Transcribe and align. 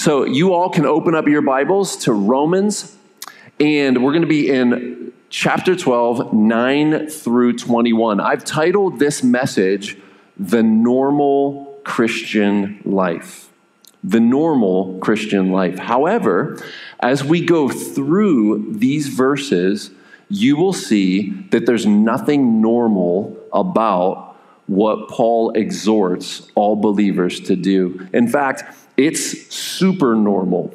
So 0.00 0.24
you 0.24 0.54
all 0.54 0.70
can 0.70 0.86
open 0.86 1.14
up 1.14 1.28
your 1.28 1.42
Bibles 1.42 1.94
to 2.04 2.14
Romans, 2.14 2.96
and 3.60 4.02
we're 4.02 4.12
going 4.12 4.22
to 4.22 4.26
be 4.26 4.48
in 4.48 5.12
chapter 5.28 5.76
12, 5.76 6.32
9 6.32 7.08
through 7.10 7.58
21. 7.58 8.18
I've 8.18 8.42
titled 8.42 8.98
this 8.98 9.22
message, 9.22 9.98
The 10.38 10.62
Normal 10.62 11.82
Christian 11.84 12.80
Life. 12.86 13.50
The 14.02 14.20
normal 14.20 14.98
Christian 15.00 15.52
life. 15.52 15.78
However, 15.78 16.58
as 17.00 17.22
we 17.22 17.44
go 17.44 17.68
through 17.68 18.72
these 18.78 19.08
verses, 19.08 19.90
you 20.30 20.56
will 20.56 20.72
see 20.72 21.28
that 21.50 21.66
there's 21.66 21.84
nothing 21.84 22.62
normal 22.62 23.36
about 23.52 24.30
what 24.66 25.08
Paul 25.10 25.50
exhorts 25.50 26.50
all 26.54 26.76
believers 26.76 27.40
to 27.40 27.54
do. 27.56 28.08
In 28.14 28.28
fact, 28.28 28.64
it's 28.96 29.54
super 29.54 30.14
normal. 30.14 30.74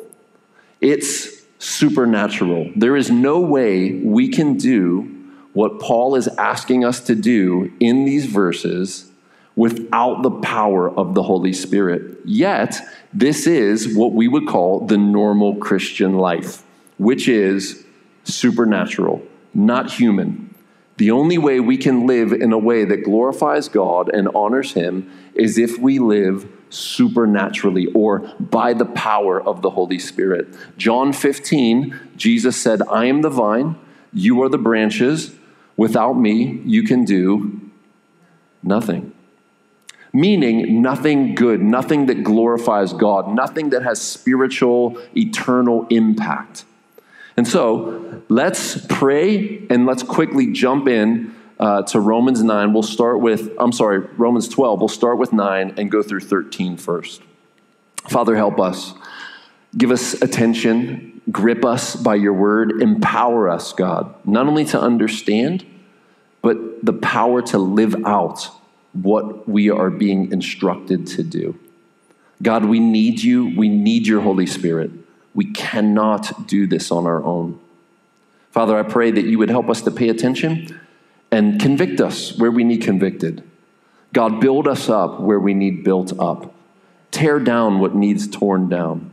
It's 0.82 1.44
supernatural. 1.60 2.72
There 2.76 2.96
is 2.96 3.10
no 3.10 3.40
way 3.40 3.94
we 3.94 4.30
can 4.30 4.58
do 4.58 5.12
what 5.54 5.80
Paul 5.80 6.16
is 6.16 6.28
asking 6.28 6.84
us 6.84 7.00
to 7.02 7.16
do 7.16 7.72
in 7.80 8.06
these 8.06 8.26
verses 8.26 9.10
without 9.56 10.22
the 10.22 10.32
power 10.32 10.90
of 10.90 11.16
the 11.16 11.24
Holy 11.24 11.54
Spirit. 11.54 12.20
Yet, 12.26 12.82
this 13.14 13.48
is 13.48 13.96
what 13.96 14.12
we 14.12 14.28
would 14.28 14.48
call 14.48 14.86
the 14.86 14.98
normal 14.98 15.56
Christian 15.56 16.18
life, 16.18 16.64
which 16.98 17.30
is 17.30 17.86
supernatural, 18.26 19.22
not 19.54 19.94
human. 19.94 20.54
The 20.98 21.12
only 21.12 21.38
way 21.38 21.60
we 21.60 21.78
can 21.78 22.06
live 22.06 22.34
in 22.34 22.54
a 22.54 22.58
way 22.58 22.86
that 22.86 23.04
glorifies 23.04 23.70
God 23.70 24.10
and 24.14 24.30
honors 24.36 24.74
Him 24.74 25.10
is 25.34 25.58
if 25.58 25.78
we 25.78 26.00
live 26.00 26.48
supernaturally 26.76 27.88
or 27.94 28.20
by 28.40 28.74
the 28.74 28.86
power 28.86 29.42
of 29.42 29.62
the 29.62 29.72
Holy 29.72 30.00
Spirit. 30.00 30.48
John 30.78 31.14
15, 31.14 32.00
Jesus 32.16 32.58
said, 32.58 32.82
I 32.84 33.06
am 33.06 33.22
the 33.22 33.30
vine, 33.30 33.76
you 34.14 34.42
are 34.44 34.50
the 34.50 34.58
branches. 34.58 35.36
Without 35.78 36.14
me, 36.14 36.62
you 36.66 36.84
can 36.84 37.04
do 37.04 37.60
nothing. 38.64 39.14
Meaning, 40.14 40.82
nothing 40.82 41.36
good, 41.36 41.62
nothing 41.62 42.06
that 42.06 42.24
glorifies 42.24 42.94
God, 42.94 43.34
nothing 43.34 43.72
that 43.72 43.84
has 43.84 44.02
spiritual, 44.02 44.98
eternal 45.16 45.86
impact. 45.90 46.64
And 47.36 47.46
so, 47.46 48.24
let's 48.30 48.86
pray 48.88 49.68
and 49.70 49.86
let's 49.86 50.04
quickly 50.04 50.54
jump 50.54 50.88
in 50.88 51.35
uh, 51.60 51.84
to 51.84 52.00
Romans 52.00 52.44
9. 52.44 52.74
We'll 52.74 52.84
start 52.84 53.20
with, 53.20 53.52
I'm 53.60 53.72
sorry, 53.72 54.00
Romans 54.00 54.48
12. 54.48 54.80
We'll 54.80 54.88
start 54.88 55.18
with 55.18 55.34
9 55.34 55.76
and 55.78 55.90
go 55.92 56.04
through 56.04 56.22
13 56.22 56.78
first. 56.78 57.22
Father, 58.10 58.36
help 58.36 58.60
us. 58.60 58.94
Give 59.78 59.92
us 59.92 60.14
attention, 60.22 61.22
grip 61.32 61.66
us 61.66 61.96
by 61.96 62.16
your 62.16 62.34
word, 62.34 62.82
empower 62.82 63.50
us, 63.50 63.74
God, 63.74 64.14
not 64.26 64.48
only 64.48 64.64
to 64.66 64.80
understand, 64.80 65.66
but 66.42 66.86
the 66.86 66.94
power 66.94 67.42
to 67.42 67.58
live 67.58 68.06
out 68.06 68.50
what 68.94 69.50
we 69.50 69.70
are 69.70 69.90
being 69.90 70.32
instructed 70.32 71.08
to 71.08 71.24
do. 71.24 71.60
God, 72.42 72.66
we 72.66 72.80
need 72.80 73.22
you. 73.22 73.54
We 73.58 73.68
need 73.68 74.08
your 74.08 74.22
Holy 74.22 74.46
Spirit. 74.46 74.92
We 75.34 75.52
cannot 75.52 76.48
do 76.48 76.68
this 76.68 76.92
on 76.92 77.06
our 77.06 77.24
own. 77.24 77.60
Father, 78.52 78.78
I 78.78 78.84
pray 78.84 79.12
that 79.12 79.26
you 79.26 79.38
would 79.38 79.50
help 79.50 79.70
us 79.70 79.82
to 79.82 79.92
pay 79.92 80.08
attention 80.08 80.80
and 81.36 81.60
convict 81.60 82.00
us 82.00 82.38
where 82.38 82.50
we 82.50 82.64
need 82.64 82.82
convicted. 82.82 83.44
God, 84.14 84.40
build 84.40 84.70
us 84.70 84.88
up 84.88 85.20
where 85.20 85.40
we 85.40 85.54
need 85.54 85.84
built 85.84 86.18
up. 86.18 86.56
Tear 87.12 87.42
down 87.42 87.80
what 87.80 87.94
needs 87.94 88.26
torn 88.30 88.70
down. 88.70 89.12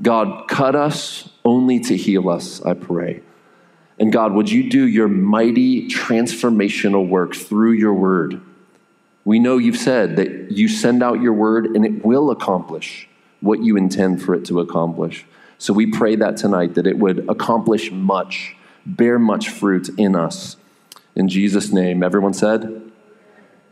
God, 0.00 0.48
cut 0.48 0.74
us 0.74 1.28
only 1.44 1.78
to 1.80 1.94
heal 1.94 2.30
us, 2.30 2.62
I 2.62 2.72
pray. 2.72 3.20
And 3.98 4.10
God, 4.10 4.32
would 4.32 4.50
you 4.50 4.70
do 4.70 4.86
your 4.86 5.08
mighty 5.08 5.88
transformational 5.88 7.06
work 7.06 7.34
through 7.34 7.72
your 7.72 7.92
word? 7.92 8.40
We 9.26 9.38
know 9.38 9.58
you've 9.58 9.76
said 9.76 10.16
that 10.16 10.50
you 10.50 10.68
send 10.68 11.02
out 11.02 11.20
your 11.20 11.34
word 11.34 11.66
and 11.66 11.84
it 11.84 12.02
will 12.02 12.30
accomplish 12.30 13.10
what 13.40 13.62
you 13.62 13.76
intend 13.76 14.22
for 14.22 14.34
it 14.34 14.46
to 14.46 14.60
accomplish. 14.60 15.26
So 15.58 15.74
we 15.74 15.84
pray 15.84 16.16
that 16.16 16.38
tonight, 16.38 16.76
that 16.76 16.86
it 16.86 16.98
would 16.98 17.28
accomplish 17.28 17.92
much, 17.92 18.56
bear 18.86 19.18
much 19.18 19.50
fruit 19.50 19.90
in 19.98 20.16
us. 20.16 20.56
In 21.18 21.28
Jesus' 21.28 21.72
name, 21.72 22.02
everyone 22.04 22.32
said, 22.32 22.90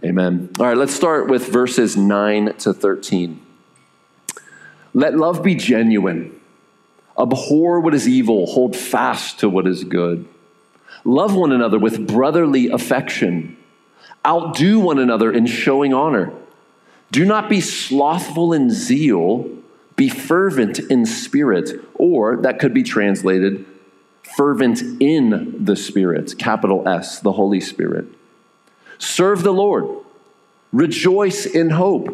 Amen. 0.04 0.50
All 0.58 0.66
right, 0.66 0.76
let's 0.76 0.94
start 0.94 1.28
with 1.28 1.46
verses 1.46 1.96
9 1.96 2.54
to 2.58 2.74
13. 2.74 3.40
Let 4.92 5.16
love 5.16 5.42
be 5.42 5.54
genuine. 5.54 6.38
Abhor 7.18 7.80
what 7.80 7.94
is 7.94 8.06
evil, 8.06 8.46
hold 8.46 8.76
fast 8.76 9.38
to 9.40 9.48
what 9.48 9.66
is 9.66 9.84
good. 9.84 10.28
Love 11.04 11.34
one 11.34 11.52
another 11.52 11.78
with 11.78 12.06
brotherly 12.06 12.68
affection 12.68 13.56
Outdo 14.26 14.80
one 14.80 14.98
another 14.98 15.30
in 15.30 15.46
showing 15.46 15.94
honor. 15.94 16.32
Do 17.12 17.24
not 17.24 17.48
be 17.48 17.60
slothful 17.60 18.52
in 18.52 18.70
zeal, 18.70 19.48
be 19.94 20.08
fervent 20.08 20.80
in 20.80 21.06
spirit, 21.06 21.70
or 21.94 22.36
that 22.38 22.58
could 22.58 22.74
be 22.74 22.82
translated 22.82 23.64
fervent 24.36 24.82
in 25.00 25.64
the 25.64 25.74
Spirit, 25.76 26.36
capital 26.38 26.86
S, 26.86 27.20
the 27.20 27.32
Holy 27.32 27.60
Spirit. 27.60 28.06
Serve 28.98 29.42
the 29.42 29.52
Lord, 29.52 29.86
rejoice 30.72 31.46
in 31.46 31.70
hope, 31.70 32.08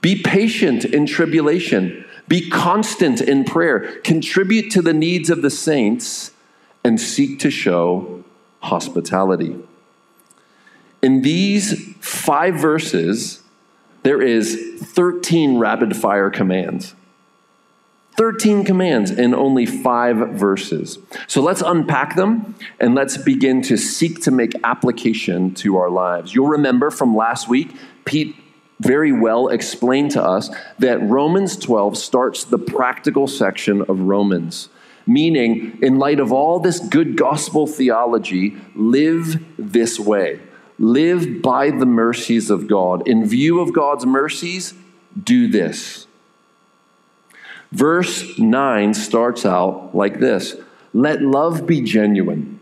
be 0.00 0.20
patient 0.20 0.84
in 0.84 1.06
tribulation, 1.06 2.04
be 2.26 2.50
constant 2.50 3.20
in 3.20 3.44
prayer, 3.44 4.00
contribute 4.00 4.70
to 4.72 4.82
the 4.82 4.92
needs 4.92 5.30
of 5.30 5.42
the 5.42 5.50
saints, 5.50 6.32
and 6.82 7.00
seek 7.00 7.38
to 7.38 7.50
show 7.50 8.24
hospitality. 8.60 9.56
In 11.02 11.22
these 11.22 11.94
five 12.00 12.56
verses, 12.56 13.42
there 14.02 14.20
is 14.20 14.80
13 14.82 15.58
rapid 15.58 15.96
fire 15.96 16.30
commands. 16.30 16.94
13 18.16 18.64
commands 18.64 19.10
in 19.10 19.34
only 19.34 19.66
five 19.66 20.16
verses. 20.30 20.98
So 21.26 21.42
let's 21.42 21.62
unpack 21.62 22.14
them 22.14 22.54
and 22.78 22.94
let's 22.94 23.16
begin 23.16 23.60
to 23.62 23.76
seek 23.76 24.22
to 24.22 24.30
make 24.30 24.52
application 24.62 25.54
to 25.54 25.76
our 25.76 25.90
lives. 25.90 26.34
You'll 26.34 26.48
remember 26.48 26.90
from 26.90 27.16
last 27.16 27.48
week, 27.48 27.74
Pete 28.04 28.36
very 28.80 29.12
well 29.12 29.48
explained 29.48 30.12
to 30.12 30.22
us 30.22 30.50
that 30.78 31.02
Romans 31.02 31.56
12 31.56 31.96
starts 31.96 32.44
the 32.44 32.58
practical 32.58 33.26
section 33.26 33.82
of 33.82 34.00
Romans. 34.00 34.68
Meaning, 35.06 35.78
in 35.82 35.98
light 35.98 36.18
of 36.18 36.32
all 36.32 36.60
this 36.60 36.80
good 36.80 37.16
gospel 37.16 37.66
theology, 37.66 38.56
live 38.74 39.44
this 39.58 40.00
way. 40.00 40.40
Live 40.78 41.42
by 41.42 41.70
the 41.70 41.86
mercies 41.86 42.50
of 42.50 42.66
God. 42.66 43.06
In 43.06 43.26
view 43.26 43.60
of 43.60 43.72
God's 43.72 44.06
mercies, 44.06 44.72
do 45.22 45.46
this. 45.46 46.06
Verse 47.74 48.38
9 48.38 48.94
starts 48.94 49.44
out 49.44 49.94
like 49.94 50.20
this 50.20 50.56
Let 50.92 51.22
love 51.22 51.66
be 51.66 51.80
genuine, 51.80 52.60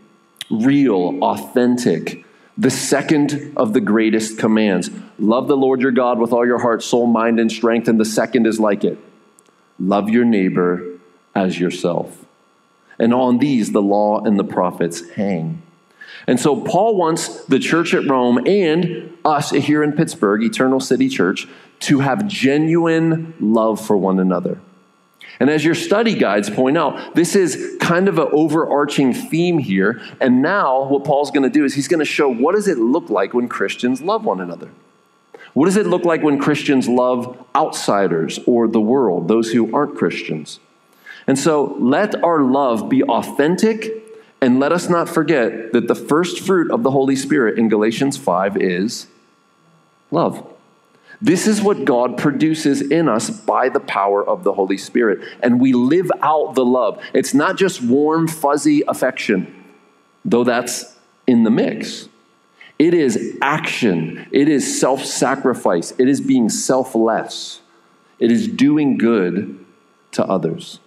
real, 0.49 1.23
authentic. 1.23 2.25
The 2.55 2.71
second 2.71 3.53
of 3.57 3.73
the 3.73 3.81
greatest 3.81 4.37
commands 4.37 4.89
love 5.17 5.47
the 5.47 5.57
Lord 5.57 5.81
your 5.81 5.91
God 5.91 6.19
with 6.19 6.33
all 6.33 6.45
your 6.45 6.59
heart, 6.59 6.83
soul, 6.83 7.07
mind, 7.07 7.39
and 7.39 7.51
strength. 7.51 7.87
And 7.87 7.99
the 7.99 8.05
second 8.05 8.47
is 8.47 8.59
like 8.59 8.83
it 8.83 8.97
love 9.79 10.09
your 10.09 10.25
neighbor 10.25 10.99
as 11.35 11.59
yourself. 11.59 12.25
And 12.99 13.13
on 13.13 13.37
these 13.37 13.71
the 13.71 13.81
law 13.81 14.23
and 14.23 14.37
the 14.37 14.43
prophets 14.43 15.09
hang. 15.11 15.61
And 16.25 16.39
so 16.39 16.61
Paul 16.61 16.95
wants 16.95 17.45
the 17.45 17.59
church 17.59 17.93
at 17.93 18.07
Rome 18.07 18.47
and 18.47 19.15
us 19.25 19.51
here 19.51 19.83
in 19.83 19.93
Pittsburgh, 19.93 20.43
Eternal 20.43 20.79
City 20.79 21.09
Church, 21.09 21.47
to 21.81 21.99
have 21.99 22.27
genuine 22.27 23.33
love 23.39 23.83
for 23.83 23.97
one 23.97 24.19
another. 24.19 24.59
And 25.39 25.49
as 25.49 25.65
your 25.65 25.75
study 25.75 26.15
guides 26.15 26.49
point 26.49 26.77
out, 26.77 27.15
this 27.15 27.35
is 27.35 27.77
kind 27.79 28.07
of 28.07 28.17
an 28.19 28.27
overarching 28.31 29.13
theme 29.13 29.57
here. 29.57 30.01
And 30.21 30.41
now 30.41 30.87
what 30.87 31.03
Paul's 31.03 31.31
going 31.31 31.43
to 31.43 31.49
do 31.49 31.65
is 31.65 31.73
he's 31.73 31.87
going 31.87 31.99
to 31.99 32.05
show 32.05 32.29
what 32.31 32.55
does 32.55 32.67
it 32.67 32.77
look 32.77 33.09
like 33.09 33.33
when 33.33 33.47
Christians 33.47 34.01
love 34.01 34.25
one 34.25 34.39
another? 34.39 34.69
What 35.53 35.65
does 35.65 35.77
it 35.77 35.85
look 35.85 36.03
like 36.03 36.23
when 36.23 36.39
Christians 36.39 36.87
love 36.87 37.37
outsiders 37.55 38.39
or 38.45 38.67
the 38.67 38.81
world, 38.81 39.27
those 39.27 39.51
who 39.51 39.73
aren't 39.75 39.95
Christians? 39.95 40.59
And 41.27 41.37
so 41.37 41.75
let 41.79 42.21
our 42.23 42.41
love 42.41 42.89
be 42.89 43.03
authentic 43.03 44.03
and 44.41 44.59
let 44.59 44.71
us 44.71 44.89
not 44.89 45.07
forget 45.07 45.71
that 45.71 45.87
the 45.87 45.95
first 45.95 46.41
fruit 46.41 46.69
of 46.69 46.83
the 46.83 46.91
Holy 46.91 47.15
Spirit 47.15 47.57
in 47.57 47.69
Galatians 47.69 48.17
5 48.17 48.57
is 48.57 49.07
love. 50.11 50.45
This 51.23 51.47
is 51.47 51.61
what 51.61 51.85
God 51.85 52.17
produces 52.17 52.81
in 52.81 53.07
us 53.07 53.29
by 53.29 53.69
the 53.69 53.79
power 53.79 54.21
of 54.27 54.43
the 54.43 54.51
Holy 54.51 54.77
Spirit. 54.77 55.25
And 55.41 55.61
we 55.61 55.71
live 55.71 56.11
out 56.21 56.53
the 56.55 56.65
love. 56.65 57.01
It's 57.13 57.33
not 57.33 57.57
just 57.57 57.81
warm, 57.81 58.27
fuzzy 58.27 58.83
affection, 58.89 59.63
though 60.25 60.43
that's 60.43 60.97
in 61.25 61.43
the 61.43 61.49
mix. 61.49 62.09
It 62.77 62.93
is 62.93 63.37
action, 63.41 64.27
it 64.31 64.49
is 64.49 64.77
self 64.77 65.05
sacrifice, 65.05 65.93
it 65.97 66.09
is 66.09 66.19
being 66.19 66.49
selfless, 66.49 67.61
it 68.19 68.29
is 68.29 68.45
doing 68.49 68.97
good 68.97 69.65
to 70.11 70.25
others. 70.25 70.81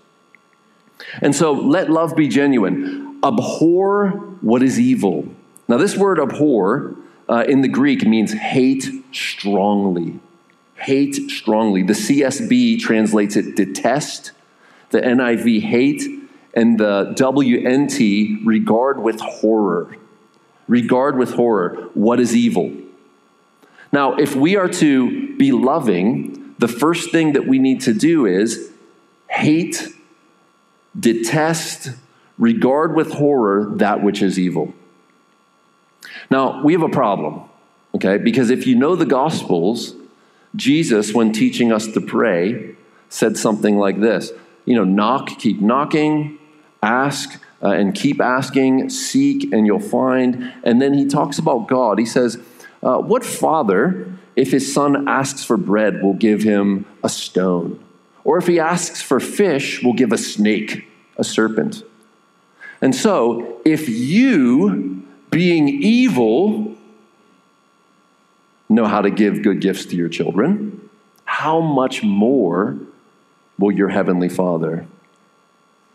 And 1.23 1.35
so 1.35 1.53
let 1.53 1.89
love 1.89 2.15
be 2.15 2.29
genuine. 2.29 3.21
Abhor 3.25 4.09
what 4.43 4.63
is 4.63 4.79
evil. 4.79 5.29
Now, 5.67 5.79
this 5.79 5.97
word 5.97 6.21
abhor 6.21 6.95
uh, 7.27 7.45
in 7.49 7.63
the 7.63 7.69
Greek 7.69 8.07
means 8.07 8.35
hate 8.35 8.87
strongly. 9.13 10.21
Hate 10.77 11.31
strongly. 11.31 11.83
The 11.83 11.95
CSB 11.95 12.81
translates 12.81 13.37
it 13.37 13.57
detest, 13.57 14.33
the 14.91 15.01
NIV 15.01 15.63
hate, 15.63 16.03
and 16.55 16.79
the 16.79 17.15
WNT 17.17 18.45
regard 18.45 19.01
with 19.01 19.21
horror. 19.21 19.97
Regard 20.69 21.19
with 21.19 21.35
horror 21.35 21.91
what 21.95 22.19
is 22.21 22.35
evil. 22.35 22.73
Now, 23.93 24.15
if 24.15 24.35
we 24.35 24.57
are 24.57 24.69
to 24.69 25.37
be 25.37 25.53
loving, 25.53 26.55
the 26.59 26.69
first 26.69 27.11
thing 27.11 27.35
that 27.35 27.47
we 27.47 27.59
need 27.59 27.81
to 27.83 27.93
do 27.93 28.27
is 28.27 28.73
hate, 29.29 29.89
detest, 30.99 31.91
regard 32.39 32.95
with 32.95 33.13
horror 33.13 33.73
that 33.77 34.03
which 34.03 34.23
is 34.23 34.39
evil. 34.39 34.75
Now, 36.31 36.63
we 36.63 36.73
have 36.73 36.83
a 36.83 36.89
problem, 36.89 37.43
okay? 37.95 38.19
Because 38.19 38.51
if 38.51 38.67
you 38.67 38.75
know 38.75 38.97
the 38.97 39.07
Gospels, 39.07 39.95
Jesus, 40.55 41.13
when 41.13 41.33
teaching 41.33 41.73
us 41.73 41.87
to 41.89 42.01
pray, 42.01 42.77
said 43.09 43.37
something 43.37 43.79
like 43.79 44.01
this 44.01 44.33
You 44.65 44.77
know, 44.77 44.85
knock, 44.85 45.39
keep 45.39 45.61
knocking, 45.61 46.39
ask, 46.83 47.41
uh, 47.63 47.71
and 47.71 47.95
keep 47.95 48.21
asking, 48.21 48.91
seek, 48.91 49.53
and 49.53 49.67
you'll 49.67 49.81
find. 49.81 50.53
And 50.63 50.81
then 50.81 50.95
he 50.95 51.07
talks 51.07 51.39
about 51.39 51.69
God. 51.69 51.99
He 51.99 52.07
says, 52.07 52.39
uh, 52.83 52.99
What 52.99 53.25
father, 53.25 54.13
if 54.37 54.53
his 54.53 54.73
son 54.73 55.09
asks 55.09 55.45
for 55.45 55.57
bread, 55.57 56.03
will 56.03 56.15
give 56.15 56.43
him 56.43 56.87
a 57.03 57.09
stone? 57.09 57.83
Or 58.25 58.39
if 58.39 58.47
he 58.47 58.59
asks 58.59 59.01
for 59.01 59.21
fish, 59.21 59.83
will 59.83 59.95
give 59.95 60.13
a 60.13 60.19
snake, 60.19 60.87
a 61.17 61.25
serpent? 61.25 61.83
And 62.81 62.95
so, 62.95 63.61
if 63.65 63.89
you, 63.89 65.03
being 65.31 65.69
evil, 65.69 66.76
know 68.69 68.87
how 68.87 69.01
to 69.03 69.11
give 69.11 69.43
good 69.43 69.61
gifts 69.61 69.87
to 69.87 69.97
your 69.97 70.09
children, 70.09 70.89
how 71.25 71.61
much 71.61 72.03
more 72.03 72.79
will 73.59 73.73
your 73.73 73.89
heavenly 73.89 74.29
Father? 74.29 74.87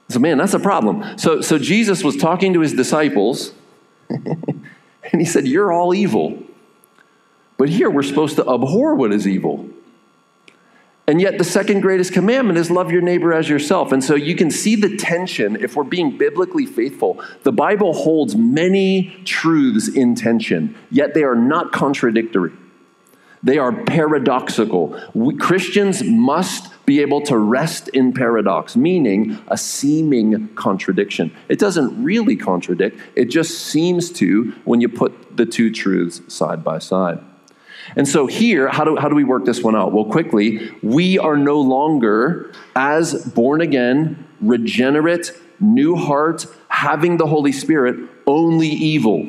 So, 0.10 0.20
man, 0.20 0.38
that's 0.38 0.54
a 0.54 0.60
problem. 0.60 1.18
So, 1.18 1.42
so 1.42 1.58
Jesus 1.58 2.04
was 2.04 2.18
talking 2.18 2.54
to 2.54 2.60
his 2.60 2.74
disciples, 2.74 3.54
and 4.10 4.66
he 5.14 5.26
said, 5.26 5.48
You're 5.48 5.72
all 5.72 5.94
evil. 5.94 6.44
But 7.58 7.70
here 7.70 7.90
we're 7.90 8.04
supposed 8.04 8.38
to 8.38 8.42
abhor 8.50 8.96
what 8.96 9.14
is 9.14 9.28
evil. 9.28 9.70
And 11.08 11.20
yet, 11.20 11.38
the 11.38 11.44
second 11.44 11.82
greatest 11.82 12.14
commandment 12.14 12.58
is 12.58 12.72
love 12.72 12.92
your 12.92 13.02
neighbor 13.02 13.34
as 13.34 13.50
yourself. 13.50 13.92
And 13.92 14.04
so 14.04 14.16
you 14.16 14.36
can 14.36 14.50
see 14.50 14.76
the 14.76 14.96
tension 14.98 15.58
if 15.58 15.76
we're 15.76 15.84
being 15.84 16.18
biblically 16.18 16.66
faithful. 16.66 17.22
The 17.44 17.52
Bible 17.52 17.94
holds 17.94 18.36
many 18.36 19.22
truths 19.26 19.88
in 19.88 20.16
tension, 20.16 20.76
yet 20.90 21.14
they 21.14 21.24
are 21.24 21.36
not 21.36 21.72
contradictory. 21.72 22.54
They 23.44 23.58
are 23.58 23.72
paradoxical. 23.72 25.00
We, 25.14 25.36
Christians 25.36 26.04
must 26.04 26.72
be 26.86 27.02
able 27.02 27.22
to 27.22 27.38
rest 27.38 27.88
in 27.90 28.14
paradox, 28.14 28.76
meaning 28.76 29.40
a 29.48 29.58
seeming 29.58 30.48
contradiction. 30.56 31.36
It 31.50 31.58
doesn't 31.58 32.04
really 32.04 32.36
contradict, 32.36 33.00
it 33.16 33.26
just 33.26 33.60
seems 33.66 34.12
to 34.14 34.52
when 34.66 34.82
you 34.82 34.90
put 34.90 35.38
the 35.38 35.46
two 35.46 35.72
truths 35.72 36.22
side 36.34 36.64
by 36.64 36.80
side. 36.80 37.20
And 37.96 38.08
so, 38.08 38.28
here, 38.28 38.68
how 38.68 38.84
do, 38.84 38.96
how 38.96 39.10
do 39.10 39.16
we 39.16 39.24
work 39.24 39.46
this 39.46 39.64
one 39.64 39.76
out? 39.76 39.92
Well, 39.92 40.06
quickly, 40.06 40.72
we 40.84 41.18
are 41.18 41.36
no 41.36 41.60
longer, 41.60 42.52
as 42.76 43.26
born 43.26 43.60
again, 43.60 44.28
regenerate, 44.40 45.32
new 45.60 45.96
heart, 45.96 46.46
having 46.68 47.18
the 47.18 47.28
Holy 47.28 47.52
Spirit, 47.52 48.08
only 48.28 48.68
evil. 48.68 49.28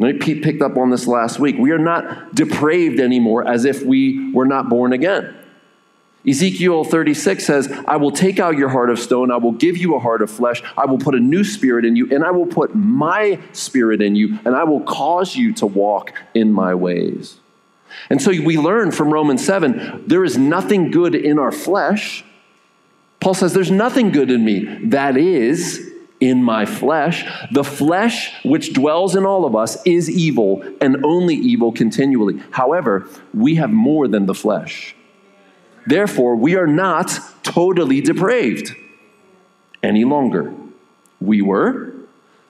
Pete 0.00 0.42
picked 0.42 0.62
up 0.62 0.76
on 0.76 0.90
this 0.90 1.06
last 1.06 1.38
week. 1.38 1.56
We 1.58 1.72
are 1.72 1.78
not 1.78 2.34
depraved 2.34 3.00
anymore 3.00 3.46
as 3.46 3.64
if 3.64 3.82
we 3.82 4.32
were 4.32 4.46
not 4.46 4.68
born 4.68 4.92
again. 4.92 5.36
Ezekiel 6.26 6.84
36 6.84 7.44
says, 7.44 7.72
I 7.86 7.96
will 7.96 8.10
take 8.10 8.38
out 8.38 8.56
your 8.56 8.68
heart 8.68 8.90
of 8.90 8.98
stone, 8.98 9.30
I 9.30 9.36
will 9.38 9.52
give 9.52 9.78
you 9.78 9.94
a 9.94 9.98
heart 9.98 10.20
of 10.20 10.30
flesh, 10.30 10.62
I 10.76 10.84
will 10.84 10.98
put 10.98 11.14
a 11.14 11.20
new 11.20 11.44
spirit 11.44 11.86
in 11.86 11.96
you, 11.96 12.10
and 12.14 12.24
I 12.24 12.30
will 12.30 12.46
put 12.46 12.74
my 12.74 13.40
spirit 13.52 14.02
in 14.02 14.16
you, 14.16 14.38
and 14.44 14.54
I 14.54 14.64
will 14.64 14.82
cause 14.82 15.34
you 15.34 15.54
to 15.54 15.66
walk 15.66 16.12
in 16.34 16.52
my 16.52 16.74
ways. 16.74 17.38
And 18.10 18.20
so 18.20 18.30
we 18.30 18.58
learn 18.58 18.90
from 18.90 19.12
Romans 19.12 19.44
7 19.44 20.04
there 20.06 20.24
is 20.24 20.36
nothing 20.36 20.90
good 20.90 21.14
in 21.14 21.38
our 21.38 21.52
flesh. 21.52 22.24
Paul 23.20 23.34
says, 23.34 23.52
There's 23.52 23.70
nothing 23.70 24.10
good 24.10 24.30
in 24.30 24.44
me. 24.44 24.64
That 24.86 25.16
is, 25.16 25.89
in 26.20 26.42
my 26.42 26.66
flesh. 26.66 27.24
The 27.50 27.64
flesh 27.64 28.32
which 28.44 28.72
dwells 28.72 29.16
in 29.16 29.24
all 29.24 29.44
of 29.44 29.56
us 29.56 29.84
is 29.84 30.08
evil 30.10 30.62
and 30.80 31.04
only 31.04 31.34
evil 31.34 31.72
continually. 31.72 32.42
However, 32.50 33.08
we 33.34 33.56
have 33.56 33.70
more 33.70 34.06
than 34.06 34.26
the 34.26 34.34
flesh. 34.34 34.94
Therefore, 35.86 36.36
we 36.36 36.56
are 36.56 36.66
not 36.66 37.18
totally 37.42 38.00
depraved 38.00 38.76
any 39.82 40.04
longer. 40.04 40.52
We 41.20 41.42
were, 41.42 41.92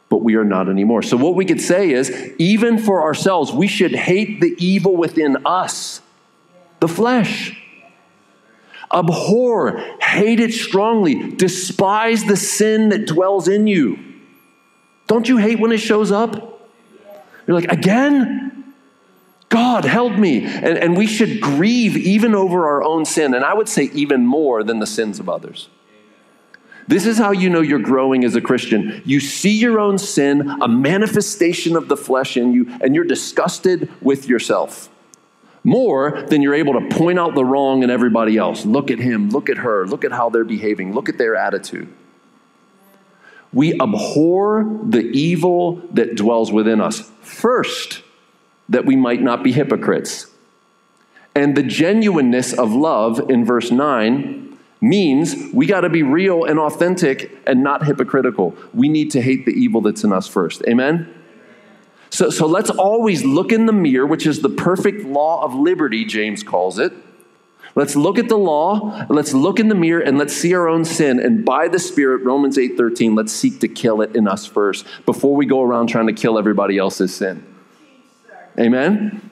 but 0.08 0.18
we 0.18 0.34
are 0.34 0.44
not 0.44 0.68
anymore. 0.68 1.02
So, 1.02 1.16
what 1.16 1.36
we 1.36 1.44
could 1.44 1.60
say 1.60 1.90
is 1.90 2.10
even 2.38 2.78
for 2.78 3.02
ourselves, 3.02 3.52
we 3.52 3.68
should 3.68 3.94
hate 3.94 4.40
the 4.40 4.54
evil 4.58 4.96
within 4.96 5.46
us, 5.46 6.00
the 6.80 6.88
flesh. 6.88 7.56
Abhor, 8.92 9.78
hate 10.00 10.40
it 10.40 10.52
strongly, 10.52 11.32
despise 11.32 12.24
the 12.24 12.36
sin 12.36 12.88
that 12.88 13.06
dwells 13.06 13.46
in 13.46 13.66
you. 13.66 13.98
Don't 15.06 15.28
you 15.28 15.36
hate 15.36 15.60
when 15.60 15.72
it 15.72 15.78
shows 15.78 16.10
up? 16.10 16.60
You're 17.46 17.60
like, 17.60 17.70
again? 17.70 18.74
God, 19.48 19.84
help 19.84 20.16
me. 20.16 20.44
And, 20.44 20.78
and 20.78 20.96
we 20.96 21.06
should 21.06 21.40
grieve 21.40 21.96
even 21.96 22.34
over 22.34 22.68
our 22.68 22.82
own 22.82 23.04
sin, 23.04 23.34
and 23.34 23.44
I 23.44 23.54
would 23.54 23.68
say 23.68 23.90
even 23.92 24.26
more 24.26 24.62
than 24.62 24.78
the 24.78 24.86
sins 24.86 25.18
of 25.18 25.28
others. 25.28 25.68
This 26.86 27.06
is 27.06 27.18
how 27.18 27.30
you 27.30 27.50
know 27.50 27.60
you're 27.60 27.78
growing 27.78 28.24
as 28.24 28.34
a 28.34 28.40
Christian. 28.40 29.02
You 29.04 29.20
see 29.20 29.56
your 29.56 29.78
own 29.78 29.98
sin, 29.98 30.48
a 30.60 30.66
manifestation 30.66 31.76
of 31.76 31.88
the 31.88 31.96
flesh 31.96 32.36
in 32.36 32.52
you, 32.52 32.76
and 32.80 32.94
you're 32.94 33.04
disgusted 33.04 33.88
with 34.00 34.28
yourself 34.28 34.88
more 35.62 36.22
than 36.28 36.42
you're 36.42 36.54
able 36.54 36.74
to 36.74 36.88
point 36.96 37.18
out 37.18 37.34
the 37.34 37.44
wrong 37.44 37.82
in 37.82 37.90
everybody 37.90 38.36
else. 38.36 38.64
Look 38.64 38.90
at 38.90 38.98
him, 38.98 39.30
look 39.30 39.50
at 39.50 39.58
her, 39.58 39.86
look 39.86 40.04
at 40.04 40.12
how 40.12 40.30
they're 40.30 40.44
behaving, 40.44 40.94
look 40.94 41.08
at 41.08 41.18
their 41.18 41.36
attitude. 41.36 41.92
We 43.52 43.78
abhor 43.80 44.64
the 44.84 45.00
evil 45.00 45.82
that 45.92 46.14
dwells 46.14 46.52
within 46.52 46.80
us 46.80 47.10
first, 47.20 48.02
that 48.68 48.86
we 48.86 48.96
might 48.96 49.20
not 49.20 49.42
be 49.42 49.52
hypocrites. 49.52 50.28
And 51.34 51.56
the 51.56 51.62
genuineness 51.62 52.52
of 52.52 52.72
love 52.72 53.30
in 53.30 53.44
verse 53.44 53.70
9 53.70 54.58
means 54.80 55.36
we 55.52 55.66
got 55.66 55.82
to 55.82 55.88
be 55.88 56.02
real 56.02 56.44
and 56.44 56.58
authentic 56.58 57.38
and 57.46 57.62
not 57.62 57.84
hypocritical. 57.84 58.54
We 58.72 58.88
need 58.88 59.10
to 59.12 59.20
hate 59.20 59.46
the 59.46 59.52
evil 59.52 59.80
that's 59.80 60.04
in 60.04 60.12
us 60.12 60.26
first. 60.26 60.62
Amen? 60.68 61.12
So, 62.10 62.28
so 62.28 62.46
let's 62.46 62.70
always 62.70 63.24
look 63.24 63.52
in 63.52 63.66
the 63.66 63.72
mirror, 63.72 64.06
which 64.06 64.26
is 64.26 64.42
the 64.42 64.48
perfect 64.48 65.04
law 65.04 65.44
of 65.44 65.54
liberty, 65.54 66.04
James 66.04 66.42
calls 66.42 66.78
it. 66.78 66.92
Let's 67.76 67.94
look 67.94 68.18
at 68.18 68.28
the 68.28 68.36
law, 68.36 69.06
let's 69.08 69.32
look 69.32 69.60
in 69.60 69.68
the 69.68 69.76
mirror 69.76 70.00
and 70.00 70.18
let's 70.18 70.34
see 70.34 70.54
our 70.54 70.68
own 70.68 70.84
sin 70.84 71.20
and 71.20 71.44
by 71.44 71.68
the 71.68 71.78
spirit 71.78 72.24
Romans 72.24 72.58
8:13 72.58 73.14
let's 73.14 73.32
seek 73.32 73.60
to 73.60 73.68
kill 73.68 74.00
it 74.00 74.16
in 74.16 74.26
us 74.26 74.44
first 74.44 74.84
before 75.06 75.36
we 75.36 75.46
go 75.46 75.62
around 75.62 75.86
trying 75.86 76.08
to 76.08 76.12
kill 76.12 76.36
everybody 76.36 76.78
else's 76.78 77.14
sin. 77.14 77.44
Amen. 78.58 79.30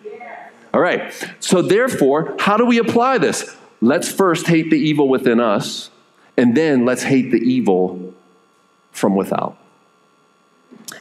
All 0.72 0.80
right. 0.80 1.12
So 1.40 1.62
therefore, 1.62 2.36
how 2.38 2.56
do 2.56 2.64
we 2.64 2.78
apply 2.78 3.18
this? 3.18 3.56
Let's 3.80 4.10
first 4.10 4.46
hate 4.46 4.70
the 4.70 4.78
evil 4.78 5.08
within 5.08 5.40
us 5.40 5.90
and 6.36 6.56
then 6.56 6.84
let's 6.84 7.02
hate 7.02 7.32
the 7.32 7.38
evil 7.38 8.14
from 8.92 9.16
without. 9.16 9.57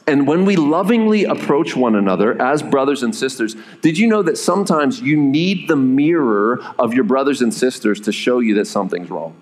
And 0.08 0.26
when 0.26 0.46
we 0.46 0.56
lovingly 0.56 1.24
approach 1.24 1.76
one 1.76 1.94
another 1.94 2.40
as 2.40 2.62
brothers 2.62 3.02
and 3.02 3.14
sisters, 3.14 3.54
did 3.82 3.98
you 3.98 4.06
know 4.06 4.22
that 4.22 4.38
sometimes 4.38 5.02
you 5.02 5.18
need 5.18 5.68
the 5.68 5.76
mirror 5.76 6.64
of 6.78 6.94
your 6.94 7.04
brothers 7.04 7.42
and 7.42 7.52
sisters 7.52 8.00
to 8.00 8.10
show 8.10 8.38
you 8.38 8.54
that 8.54 8.64
something's 8.64 9.10
wrong? 9.10 9.36